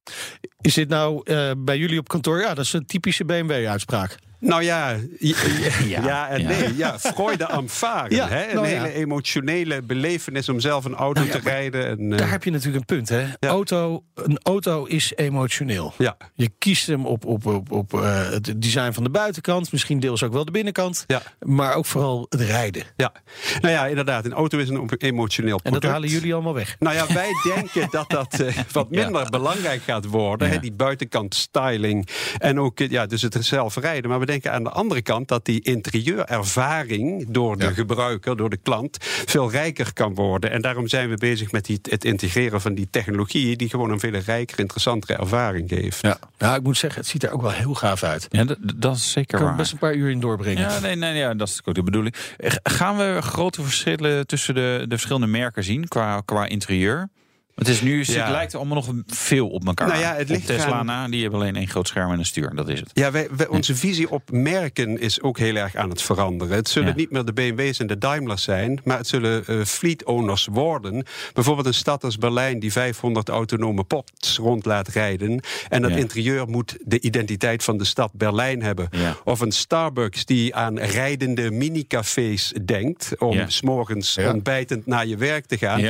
Is 0.60 0.74
dit 0.74 0.88
nou 0.88 1.20
eh, 1.24 1.50
bij 1.64 1.78
jullie 1.78 1.98
op 1.98 2.08
kantoor? 2.08 2.40
Ja, 2.40 2.54
dat 2.54 2.64
is 2.64 2.72
een 2.72 2.86
typische 2.86 3.24
BMW-uitspraak. 3.24 4.16
Nou 4.40 4.62
ja, 4.62 4.96
ja, 5.18 5.36
ja, 5.86 6.02
Ja, 6.04 6.28
en 6.28 6.44
nee. 6.46 6.76
Ja, 6.76 6.98
Freude 6.98 7.46
am 7.48 7.68
Varen. 7.68 8.14
Ja, 8.20 8.28
hè? 8.28 8.48
Een 8.48 8.54
nou 8.54 8.66
hele 8.66 8.92
emotionele 8.92 9.82
belevenis 9.82 10.48
om 10.48 10.60
zelf 10.60 10.84
een 10.84 10.94
auto 10.94 11.20
Nou 11.20 11.32
te 11.32 11.38
rijden. 11.48 11.86
En, 11.86 12.12
eh, 12.12 12.18
Daar 12.18 12.30
heb 12.30 12.44
je 12.44 12.50
natuurlijk 12.50 12.76
een 12.90 12.96
punt, 12.96 13.08
hè? 13.08 13.26
Auto, 13.40 14.04
een 14.14 14.38
auto 14.42 14.84
is 14.84 15.12
emotioneel. 15.16 15.94
ja. 15.98 16.16
Je 16.34 16.50
kiest 16.58 16.86
hem 16.86 17.06
op, 17.06 17.24
op, 17.24 17.46
op, 17.46 17.72
op 17.72 17.94
eh, 17.94 18.30
het 18.30 18.52
design 18.62 18.92
van 18.92 19.04
de 19.04 19.10
buitenkant, 19.10 19.72
misschien 19.72 20.00
deels 20.00 20.22
ook 20.22 20.32
wel 20.32 20.44
de 20.44 20.50
binnenkant, 20.50 21.04
Ja. 21.06 21.22
maar 21.40 21.74
ook 21.74 21.86
vooral 21.86 22.26
het 22.28 22.40
rijden. 22.40 22.82
ja, 22.96 23.12
nou 23.60 23.72
ja, 23.74 23.86
inderdaad. 23.86 24.24
Een 24.24 24.32
auto 24.32 24.58
is 24.58 24.68
een 24.68 24.90
emotioneel 24.98 25.56
En 25.56 25.60
product. 25.62 25.82
dat 25.82 25.90
halen 25.92 26.08
jullie 26.08 26.34
allemaal 26.34 26.54
weg. 26.54 26.76
Nou 26.78 26.94
ja, 26.94 27.06
wij 27.12 27.30
denken 27.54 27.88
dat 27.90 28.10
dat 28.10 28.40
eh, 28.40 28.56
wat 28.72 28.90
minder 28.90 29.30
belangrijk 29.30 29.82
gaat 29.82 30.04
worden. 30.06 30.48
Hè, 30.48 30.58
die 30.58 30.72
buitenkant 30.72 31.34
styling. 31.34 32.08
En 32.38 32.60
ook 32.60 32.78
ja, 32.78 33.06
dus 33.06 33.22
het 33.22 33.36
zelf 33.40 33.76
rijden. 33.76 34.10
Maar 34.10 34.18
we 34.20 34.26
denken 34.30 34.52
aan 34.52 34.64
de 34.64 34.70
andere 34.70 35.02
kant 35.02 35.28
dat 35.28 35.44
die 35.44 35.60
interieurervaring 35.62 37.26
door 37.28 37.58
de 37.58 37.74
gebruiker, 37.74 38.36
door 38.36 38.50
de 38.50 38.56
klant, 38.56 38.96
veel 39.00 39.50
rijker 39.50 39.92
kan 39.92 40.14
worden. 40.14 40.50
En 40.50 40.62
daarom 40.62 40.88
zijn 40.88 41.08
we 41.08 41.16
bezig 41.16 41.52
met 41.52 41.64
die, 41.64 41.78
het 41.82 42.04
integreren 42.04 42.60
van 42.60 42.74
die 42.74 42.88
technologieën 42.90 43.56
die 43.56 43.68
gewoon 43.68 43.90
een 43.90 44.00
veel 44.00 44.10
rijker, 44.10 44.58
interessantere 44.58 45.16
ervaring 45.16 45.68
geeft. 45.68 46.02
Ja. 46.02 46.18
Nou, 46.38 46.56
ik 46.56 46.62
moet 46.62 46.76
zeggen, 46.76 47.00
het 47.00 47.10
ziet 47.10 47.22
er 47.22 47.30
ook 47.30 47.42
wel 47.42 47.50
heel 47.50 47.74
gaaf 47.74 48.02
uit. 48.02 48.26
Ja, 48.30 48.44
dat, 48.76 48.96
is 48.96 49.10
zeker 49.10 49.38
kan 49.38 49.46
waar. 49.46 49.56
best 49.56 49.72
een 49.72 49.78
paar 49.78 49.94
uur 49.94 50.10
in 50.10 50.20
doorbrengen. 50.20 50.62
Ja, 50.62 50.78
nee, 50.78 50.96
nee, 50.96 51.14
ja, 51.14 51.34
dat 51.34 51.48
is 51.48 51.60
ook 51.64 51.74
de 51.74 51.82
bedoeling. 51.82 52.14
Gaan 52.62 52.96
we 52.96 53.18
grote 53.20 53.62
verschillen 53.62 54.26
tussen 54.26 54.54
de, 54.54 54.78
de 54.82 54.94
verschillende 54.94 55.26
merken 55.26 55.64
zien 55.64 55.88
qua, 55.88 56.22
qua 56.24 56.46
interieur? 56.46 57.08
Het 57.54 57.68
is 57.68 57.80
nu, 57.80 58.04
Ja. 58.06 58.20
het 58.22 58.30
lijkt 58.30 58.54
allemaal 58.54 58.74
nog 58.74 58.88
veel 59.06 59.48
op 59.48 59.66
elkaar. 59.66 59.88
Nou 59.88 60.00
ja, 60.00 60.12
het 60.14 60.22
Op 60.22 60.28
ligt 60.28 60.46
Tesla 60.46 60.82
na, 60.82 61.08
die 61.08 61.22
hebben 61.22 61.40
alleen 61.40 61.56
één 61.56 61.68
groot 61.68 61.88
scherm 61.88 62.12
en 62.12 62.18
een 62.18 62.24
stuur. 62.26 62.54
Dat 62.54 62.68
is 62.68 62.80
het. 62.80 62.90
Ja, 62.92 63.10
wij, 63.10 63.28
wij- 63.36 63.46
onze 63.46 63.74
visie 63.76 64.10
op 64.10 64.30
merken 64.30 65.00
is 65.00 65.22
ook 65.22 65.38
heel 65.38 65.54
erg 65.56 65.74
aan 65.76 65.90
het 65.90 66.02
veranderen. 66.02 66.56
Het 66.56 66.68
zullen 66.68 66.88
Ja. 66.88 66.94
niet 66.94 67.10
meer 67.10 67.24
de 67.24 67.32
BMW's 67.32 67.78
en 67.78 67.86
de 67.86 67.98
Daimlers 67.98 68.42
zijn, 68.42 68.80
maar 68.84 68.96
het 68.98 69.06
zullen 69.06 69.46
eh, 69.46 69.64
fleet 69.64 70.04
owners 70.04 70.46
worden. 70.50 71.04
Bijvoorbeeld 71.32 71.66
een 71.66 71.74
stad 71.74 72.04
als 72.04 72.18
Berlijn 72.18 72.58
die 72.60 72.72
500 72.72 73.28
autonome 73.28 73.84
pots 73.84 74.36
rond 74.36 74.64
laat 74.64 74.88
rijden. 74.88 75.40
En 75.68 75.82
dat 75.82 75.90
Ja. 75.90 75.96
interieur 75.96 76.48
moet 76.48 76.76
de 76.84 77.00
identiteit 77.00 77.64
van 77.64 77.78
de 77.78 77.84
stad 77.84 78.10
Berlijn 78.12 78.62
hebben. 78.62 78.88
Ja. 78.90 79.16
Of 79.24 79.40
een 79.40 79.52
Starbucks 79.52 80.24
die 80.24 80.54
aan 80.54 80.78
rijdende 80.78 81.50
minicafés 81.50 82.52
denkt 82.64 83.12
om 83.18 83.32
Ja. 83.36 83.48
s'morgens 83.48 84.14
Ja. 84.14 84.32
ontbijtend 84.32 84.86
naar 84.86 85.06
je 85.06 85.16
werk 85.16 85.46
te 85.46 85.58
gaan. 85.58 85.80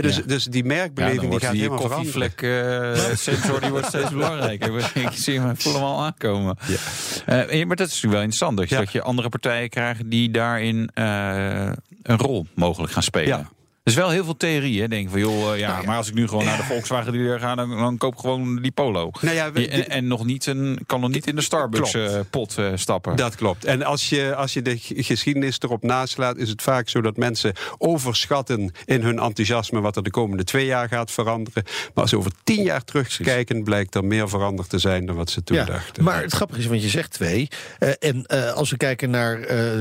Dus, 0.00 0.16
Ja. 0.16 0.22
dus 0.26 0.44
die 0.44 0.64
merkbeleving 0.64 1.18
die 1.20 1.40
gaat 1.40 1.52
helemaal 1.52 1.80
veranderen. 1.80 2.12
koffievlek 2.12 2.42
eh, 2.42 3.16
sensor 3.16 3.60
die 3.60 3.70
wordt 3.70 3.86
steeds 3.86 4.10
belangrijker. 4.10 4.90
Ik 4.94 5.08
zie 5.12 5.40
hem, 5.40 5.50
ik 5.50 5.60
voel 5.60 5.72
hem 5.74 5.82
al 5.82 6.02
aankomen. 6.02 6.56
Ja, 6.66 7.66
maar 7.66 7.76
dat 7.76 7.86
is 7.86 8.02
natuurlijk 8.02 8.12
wel 8.12 8.20
interessant. 8.22 8.56
Dat 8.56 8.68
je, 8.68 8.74
Ja. 8.74 8.80
dat 8.80 8.92
je 8.92 9.02
andere 9.02 9.28
partijen 9.28 9.68
krijgt 9.68 10.10
die 10.10 10.30
daarin 10.30 10.90
eh, 10.94 11.72
een 12.02 12.18
rol 12.18 12.46
mogelijk 12.54 12.92
gaan 12.92 13.02
spelen. 13.02 13.28
Ja. 13.28 13.50
Er 13.82 13.90
is 13.90 13.94
wel 13.98 14.10
heel 14.10 14.24
veel 14.24 14.36
theorie, 14.36 14.80
hè? 14.80 14.88
Denk 14.88 15.04
ik 15.04 15.10
van, 15.10 15.20
joh, 15.20 15.52
eh, 15.52 15.58
ja, 15.58 15.82
maar 15.82 15.96
als 15.96 16.08
ik 16.08 16.14
nu 16.14 16.28
gewoon 16.28 16.44
naar 16.44 16.56
de 16.56 16.62
Volkswagen 16.62 17.12
dealer 17.12 17.40
ga, 17.40 17.54
dan, 17.54 17.70
dan 17.70 17.96
koop 17.96 18.12
ik 18.12 18.18
gewoon 18.18 18.62
die 18.62 18.70
Polo. 18.70 19.10
Nou 19.20 19.34
ja, 19.34 19.52
we- 19.52 19.68
en, 19.68 19.88
en 19.88 20.06
nog 20.06 20.24
niet 20.24 20.46
een, 20.46 20.78
kan 20.86 21.00
nog 21.00 21.10
niet 21.10 21.26
in 21.26 21.36
de 21.36 21.42
Starbucks 21.42 21.94
eh, 21.94 22.20
pot 22.30 22.58
eh, 22.58 22.72
stappen. 22.74 23.16
Dat 23.16 23.34
klopt. 23.34 23.64
En 23.64 23.82
als 23.82 24.08
je, 24.08 24.34
als 24.34 24.52
je 24.52 24.62
de 24.62 24.76
geschiedenis 24.78 25.56
erop 25.60 25.82
naslaat, 25.82 26.36
is 26.36 26.48
het 26.48 26.62
vaak 26.62 26.88
zo 26.88 27.00
dat 27.00 27.16
mensen 27.16 27.52
overschatten 27.78 28.72
in 28.84 29.02
hun 29.02 29.18
enthousiasme 29.18 29.80
wat 29.80 29.96
er 29.96 30.02
de 30.02 30.10
komende 30.10 30.44
twee 30.44 30.66
jaar 30.66 30.88
gaat 30.88 31.10
veranderen. 31.10 31.62
Maar 31.64 31.92
als 32.02 32.10
ze 32.10 32.16
over 32.16 32.32
tien 32.44 32.62
jaar 32.62 32.84
terugkijken, 32.84 33.64
blijkt 33.64 33.94
er 33.94 34.04
meer 34.04 34.28
veranderd 34.28 34.68
te 34.68 34.78
zijn 34.78 35.06
dan 35.06 35.16
wat 35.16 35.30
ze 35.30 35.42
toen 35.44 35.56
Ja, 35.56 35.64
dachten. 35.64 36.04
maar 36.04 36.22
het 36.22 36.32
grappige 36.32 36.60
is, 36.60 36.66
want 36.66 36.82
je 36.82 36.88
zegt 36.88 37.10
twee. 37.12 37.48
eh, 37.78 37.88
en 37.98 38.26
eh, 38.26 38.52
als 38.52 38.70
we 38.70 38.76
kijken 38.76 39.10
naar 39.10 39.40
eh, 39.40 39.80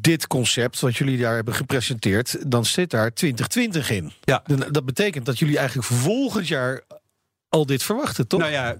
dit 0.00 0.26
concept, 0.26 0.80
wat 0.80 0.96
jullie 0.96 1.18
daar 1.18 1.34
hebben 1.34 1.54
gepresenteerd, 1.54 2.36
dan 2.50 2.64
zit 2.64 2.90
daar 2.90 3.12
2020 3.34 3.90
in. 3.90 4.12
Ja. 4.24 4.42
Dat 4.70 4.84
betekent 4.84 5.26
dat 5.26 5.38
jullie 5.38 5.58
eigenlijk 5.58 5.88
volgend 5.88 6.48
jaar 6.48 6.82
al 7.52 7.66
dit 7.66 7.82
verwachten, 7.82 8.26
toch? 8.26 8.40
Nou 8.40 8.52
ja, 8.52 8.76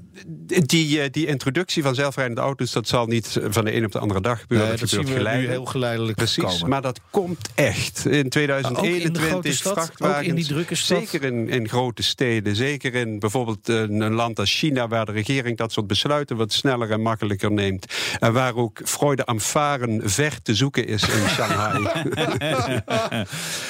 die, 0.65 1.01
eh, 1.01 1.11
die 1.11 1.27
introductie 1.27 1.83
van 1.83 1.95
zelfrijdende 1.95 2.41
auto's, 2.41 2.73
dat 2.73 2.89
zal 2.89 3.07
niet 3.07 3.39
van 3.49 3.65
de 3.65 3.75
een 3.77 3.85
op 3.85 3.93
de 3.93 3.99
andere 3.99 4.21
dag 4.21 4.41
gebeuren. 4.41 4.67
Nee, 4.69 4.77
dat 4.77 4.81
dat 4.81 4.89
zien 4.91 4.99
gebeurt 4.99 5.19
geleidelijk. 5.19 5.53
heel 5.59 5.65
geleidelijk 5.65 6.17
Precies, 6.17 6.45
komen. 6.45 6.69
maar 6.69 6.83
dat 6.83 7.01
komt 7.11 7.49
echt. 7.55 8.05
In 8.05 8.11
Ook 8.11 8.17
in 8.17 8.23
de 8.23 8.29
2021 8.29 9.23
grote 9.29 9.53
stad? 9.53 9.73
vrachtwagens. 9.73 10.19
Ook 10.19 10.25
in 10.25 10.35
die 10.35 10.45
drukke 10.45 10.75
stad? 10.75 10.99
Zeker 10.99 11.25
in, 11.25 11.49
in 11.49 11.69
grote 11.69 12.03
steden. 12.03 12.57
Zeker 12.57 12.95
in 12.95 13.19
bijvoorbeeld 13.19 13.69
een, 13.69 14.01
een 14.01 14.13
land 14.15 14.39
als 14.39 14.59
China... 14.59 14.89
waar 14.89 15.07
de 15.07 15.13
regering 15.13 15.57
dat 15.57 15.73
soort 15.73 15.87
besluiten 15.87 16.37
wat 16.37 16.53
sneller 16.53 16.91
en 16.91 17.01
makkelijker 17.01 17.53
neemt. 17.53 17.87
En 18.19 18.33
waar 18.33 18.55
ook 18.55 18.81
Freude 18.85 19.25
am 19.25 19.41
Varen 19.41 20.11
ver 20.11 20.43
te 20.43 20.55
zoeken 20.55 20.87
is 20.87 21.03
in 21.03 21.29
Shanghai. 21.35 21.83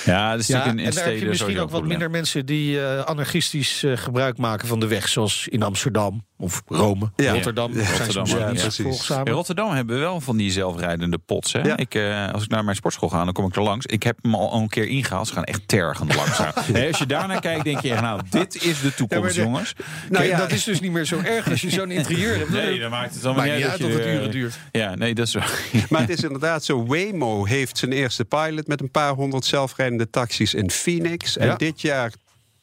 ja, 0.05 0.30
dat 0.30 0.40
is 0.40 0.46
Ja, 0.46 0.59
natuurlijk 0.59 0.66
en 0.66 0.78
in, 0.78 0.84
in 0.84 0.90
daar 0.94 1.05
heb 1.05 1.18
je 1.18 1.26
misschien 1.26 1.59
ook 1.61 1.70
wat 1.70 1.84
minder 1.84 2.11
mensen 2.11 2.46
die 2.46 2.80
eh, 2.80 3.05
anarchistisch 3.05 3.82
eh, 3.82 3.96
gebruik 3.96 4.38
maken 4.38 4.68
van 4.68 4.80
de 4.80 4.90
weg, 4.93 5.09
zoals 5.09 5.49
in 5.49 5.62
Amsterdam 5.62 6.24
of 6.36 6.62
Rome, 6.66 7.11
Ja. 7.16 7.32
Rotterdam. 7.32 7.72
Ja, 7.74 7.84
zijn 7.84 8.11
Rotterdam, 8.12 8.55
ja. 9.09 9.24
In 9.24 9.32
Rotterdam 9.32 9.70
hebben 9.70 9.95
we 9.95 10.01
wel 10.01 10.20
van 10.20 10.36
die 10.36 10.51
zelfrijdende 10.51 11.18
pots. 11.18 11.53
Hè? 11.53 11.61
Ja. 11.61 11.76
Ik, 11.76 11.95
eh, 11.95 12.32
als 12.32 12.43
ik 12.43 12.49
naar 12.49 12.64
mijn 12.64 12.76
sportschool 12.76 13.09
ga, 13.09 13.24
dan 13.24 13.32
kom 13.32 13.47
ik 13.47 13.57
er 13.57 13.62
langs. 13.62 13.86
Ik 13.86 14.03
heb 14.03 14.18
hem 14.22 14.34
al 14.34 14.61
een 14.61 14.68
keer 14.68 14.86
ingehaald. 14.88 15.26
Ze 15.26 15.32
gaan 15.32 15.45
echt 15.45 15.68
tergend 15.68 16.14
langzaam. 16.14 16.53
Nee, 16.72 16.88
als 16.88 16.99
je 16.99 17.07
daarnaar 17.07 17.40
kijkt, 17.40 17.64
denk 17.64 17.80
je 17.80 17.95
nou, 17.95 18.20
dit 18.30 18.64
is 18.64 18.80
de 18.80 18.95
toekomst, 18.95 19.11
Ja, 19.11 19.20
maar 19.20 19.32
de- 19.32 19.40
jongens. 19.40 19.72
Nou 20.11 20.24
ja. 20.24 20.38
dat 20.38 20.53
is 20.53 20.64
dus 20.70 20.80
niet 20.80 20.93
meer 20.93 21.05
zo 21.05 21.18
erg 21.24 21.51
als 21.51 21.61
je 21.61 21.70
zo'n 21.70 21.90
interieur 21.90 22.36
hebt. 22.38 22.51
Nee, 22.51 22.78
dan 22.80 22.90
maakt 22.90 23.14
het 23.14 23.24
allemaal 23.24 23.45
Maakt 23.45 23.57
niet 23.57 23.64
uit 23.66 23.72
uit 23.72 23.80
dat 23.80 23.90
of 23.90 23.97
je 24.05 24.09
het 24.11 24.18
uren 24.18 24.30
duurt. 24.30 24.59
Ja, 24.72 24.95
nee, 24.95 25.14
dat 25.14 25.26
is 25.26 25.32
wel. 25.34 25.43
Maar 25.90 26.01
het 26.01 26.11
is 26.11 26.22
inderdaad 26.22 26.64
zo. 26.64 26.86
Waymo 26.86 27.45
heeft 27.45 27.78
zijn 27.78 27.93
eerste 27.93 28.24
pilot 28.24 28.66
met 28.66 28.80
een 28.80 28.90
paar 28.90 29.12
honderd 29.12 29.45
zelfrijdende 29.45 30.11
taxis 30.11 30.55
in 30.55 30.70
Phoenix. 30.70 31.36
En 31.36 31.47
Ja. 31.47 31.55
dit 31.57 31.80
jaar 31.80 32.12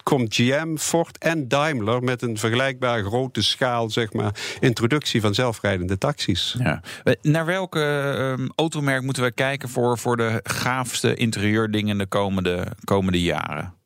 komt 0.09 0.35
GM, 0.35 0.75
Ford 0.75 1.17
en 1.17 1.47
Daimler 1.47 2.03
met 2.03 2.21
een 2.21 2.37
vergelijkbaar 2.37 3.03
grote 3.03 3.41
schaal, 3.41 3.89
zeg 3.89 4.13
maar, 4.13 4.57
introductie 4.59 5.21
van 5.21 5.33
zelfrijdende 5.33 5.97
taxis. 5.97 6.55
Ja. 6.59 6.81
Eh, 7.03 7.13
Naar 7.21 7.45
welke 7.45 7.79
ehm, 7.79 8.47
automerk 8.55 9.01
moeten 9.01 9.23
we 9.23 9.31
kijken 9.31 9.69
voor, 9.69 9.97
voor 9.97 10.17
de 10.17 10.39
gaafste 10.43 11.15
interieurdingen 11.15 11.97
de 11.97 12.05
komende, 12.05 12.67
komende 12.83 13.21
jaren? 13.21 13.78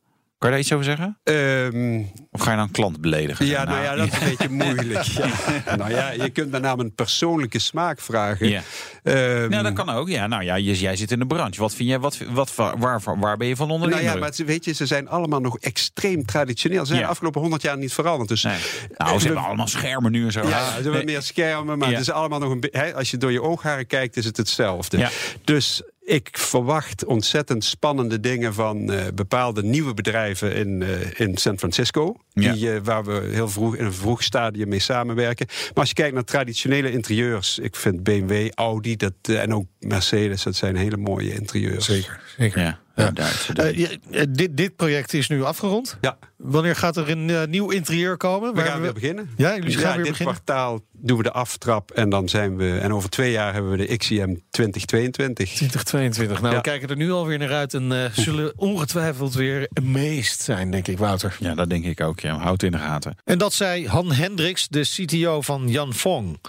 Kan 0.43 0.51
je 0.51 0.57
daar 0.57 0.65
iets 0.67 0.73
over 0.73 0.85
zeggen? 0.85 1.17
Ehm, 1.23 2.01
Of 2.31 2.41
ga 2.41 2.51
je 2.51 2.57
dan 2.57 2.71
klant 2.71 3.01
beledigen? 3.01 3.45
ja, 3.45 3.63
nou 3.63 3.83
ja, 3.83 3.95
dat 3.95 4.07
is 4.07 4.13
een 4.21 4.29
beetje 4.29 4.49
moeilijk. 4.49 5.03
Ja. 5.03 5.27
Nou 5.77 5.91
ja, 5.91 6.11
je 6.11 6.29
kunt 6.29 6.51
met 6.51 6.61
name 6.61 6.83
een 6.83 6.93
persoonlijke 6.95 7.59
smaak 7.59 8.01
vragen. 8.01 8.49
Ja. 8.49 8.61
Ehm, 9.03 9.49
Nou, 9.49 9.63
dat 9.63 9.73
kan 9.73 9.89
ook. 9.89 10.09
Ja, 10.09 10.27
nou 10.27 10.43
ja, 10.43 10.57
jij, 10.57 10.95
zit 10.95 11.11
in 11.11 11.19
de 11.19 11.25
branche. 11.25 11.59
Wat 11.59 11.75
vind 11.75 11.89
jij, 11.89 11.99
wat, 11.99 12.17
wat, 12.29 12.55
waar, 12.55 12.77
waar, 12.79 13.19
waar 13.19 13.37
ben 13.37 13.47
je 13.47 13.55
van 13.55 13.71
onder 13.71 13.87
de 13.89 13.93
Nou 13.95 14.05
ja, 14.07 14.15
maar 14.15 14.31
weet 14.45 14.65
je, 14.65 14.71
ze 14.73 14.85
zijn 14.85 15.09
allemaal 15.09 15.39
nog 15.39 15.57
extreem 15.59 16.25
traditioneel. 16.25 16.79
Ze 16.79 16.85
zijn 16.85 16.99
Ja. 16.99 17.05
de 17.05 17.11
afgelopen 17.11 17.41
honderd 17.41 17.61
jaar 17.61 17.77
niet 17.77 17.93
veranderd. 17.93 18.29
Dus 18.29 18.43
Nee. 18.43 18.57
Nou, 18.97 19.19
ze 19.19 19.25
hebben 19.25 19.43
allemaal 19.43 19.67
schermen 19.67 20.11
nu 20.11 20.25
en 20.25 20.31
zo. 20.31 20.47
Ja, 20.47 20.75
ze 20.75 20.81
hebben 20.81 21.05
meer 21.05 21.21
schermen, 21.21 21.77
maar 21.77 21.89
het 21.89 21.99
is 21.99 22.11
allemaal 22.11 22.39
nog 22.39 22.51
een 22.51 22.59
be- 22.59 22.69
hè, 22.71 22.93
Als 22.95 23.11
je 23.11 23.17
door 23.17 23.31
je 23.31 23.41
oogharen 23.41 23.87
kijkt, 23.87 24.17
is 24.17 24.25
het 24.25 24.37
hetzelfde. 24.37 24.97
Ja. 24.97 25.09
Dus 25.43 25.81
ik 26.05 26.29
verwacht 26.31 27.05
ontzettend 27.05 27.63
spannende 27.63 28.19
dingen 28.19 28.53
van 28.53 28.91
eh, 28.91 29.05
bepaalde 29.15 29.63
nieuwe 29.63 29.93
bedrijven 29.93 30.55
in, 30.55 30.81
eh, 30.81 31.19
in 31.19 31.37
San 31.37 31.57
Francisco. 31.57 32.15
Ja. 32.33 32.53
Die, 32.53 32.71
eh, 32.71 32.79
waar 32.83 33.03
we 33.03 33.29
heel 33.31 33.49
vroeg 33.49 33.75
in 33.75 33.85
een 33.85 33.93
vroeg 33.93 34.23
stadium 34.23 34.69
mee 34.69 34.79
samenwerken. 34.79 35.45
Maar 35.47 35.73
als 35.73 35.87
je 35.87 35.95
kijkt 35.95 36.13
naar 36.13 36.23
traditionele 36.23 36.91
interieurs, 36.91 37.59
ik 37.59 37.75
vind 37.75 38.03
BMW, 38.03 38.49
Audi 38.53 38.95
dat, 38.95 39.13
en 39.21 39.53
ook 39.53 39.65
Mercedes, 39.79 40.43
dat 40.43 40.55
zijn 40.55 40.75
hele 40.75 40.97
mooie 40.97 41.33
interieurs. 41.33 41.85
Zeker, 41.85 42.19
zeker. 42.37 42.61
Ja. 42.61 42.79
Ja. 42.95 43.11
Duitse 43.11 43.53
Eh, 43.53 43.91
eh, 44.21 44.27
dit, 44.29 44.57
dit 44.57 44.75
project 44.75 45.13
is 45.13 45.27
nu 45.27 45.43
afgerond. 45.43 45.97
Ja. 46.01 46.17
Wanneer 46.37 46.75
gaat 46.75 46.97
er 46.97 47.09
een 47.09 47.29
eh, 47.29 47.43
nieuw 47.47 47.69
interieur 47.69 48.17
komen? 48.17 48.55
We 48.55 48.61
gaan 48.61 48.81
weer 48.81 48.93
beginnen. 48.93 49.29
Ja, 49.37 49.55
jullie 49.55 49.77
gaan 49.77 49.95
weer 49.95 50.03
dit 50.03 50.11
beginnen. 50.11 50.35
kwartaal 50.35 50.79
doen 50.91 51.17
we 51.17 51.23
de 51.23 51.31
aftrap 51.31 51.91
en 51.91 52.09
dan 52.09 52.29
zijn 52.29 52.57
we. 52.57 52.77
En 52.77 52.93
over 52.93 53.09
twee 53.09 53.31
jaar 53.31 53.53
hebben 53.53 53.71
we 53.71 53.77
de 53.77 53.97
XCM 53.97 54.35
2022. 54.49 55.49
2022. 55.49 56.41
Nou, 56.41 56.51
Ja. 56.53 56.57
we 56.61 56.63
kijken 56.69 56.89
er 56.89 56.95
nu 56.95 57.11
alweer 57.11 57.37
naar 57.37 57.53
uit 57.53 57.73
en 57.73 58.11
zullen 58.13 58.53
ongetwijfeld 58.55 59.33
weer 59.33 59.67
amazed 59.73 60.39
zijn, 60.41 60.71
denk 60.71 60.87
ik, 60.87 60.97
Wouter. 60.97 61.35
Ja, 61.39 61.55
dat 61.55 61.69
denk 61.69 61.85
ik 61.85 62.01
ook. 62.01 62.19
Ja. 62.19 62.37
Houd 62.37 62.63
in 62.63 62.71
de 62.71 62.77
gaten. 62.77 63.15
En 63.23 63.37
dat 63.37 63.53
zei 63.53 63.87
Han 63.87 64.11
Hendricks, 64.11 64.67
de 64.67 64.81
CTO 64.81 65.41
van 65.41 65.67
Jan 65.67 65.93
Fong. 65.93 66.39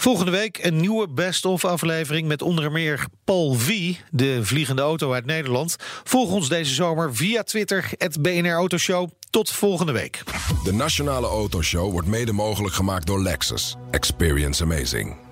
Volgende 0.00 0.30
week 0.30 0.58
een 0.62 0.80
nieuwe 0.80 1.08
best-of 1.08 1.64
aflevering 1.64 2.28
met 2.28 2.42
onder 2.42 2.72
meer 2.72 3.06
Paul 3.24 3.54
V, 3.54 3.94
de 4.10 4.44
vliegende 4.44 4.82
auto 4.82 5.12
uit 5.12 5.26
Nederland. 5.26 5.76
Volg 6.04 6.30
ons 6.30 6.48
deze 6.48 6.74
zomer 6.74 7.14
via 7.14 7.42
Twitter, 7.42 7.90
het 7.96 8.22
BNR 8.22 8.52
Autoshow. 8.52 9.08
Tot 9.30 9.50
volgende 9.50 9.92
week. 9.92 10.22
De 10.64 10.72
Nationale 10.72 11.26
Autoshow 11.26 11.90
wordt 11.90 12.08
mede 12.08 12.32
mogelijk 12.32 12.74
gemaakt 12.74 13.06
door 13.06 13.22
Lexus. 13.22 13.76
Experience 13.90 14.62
amazing. 14.62 15.27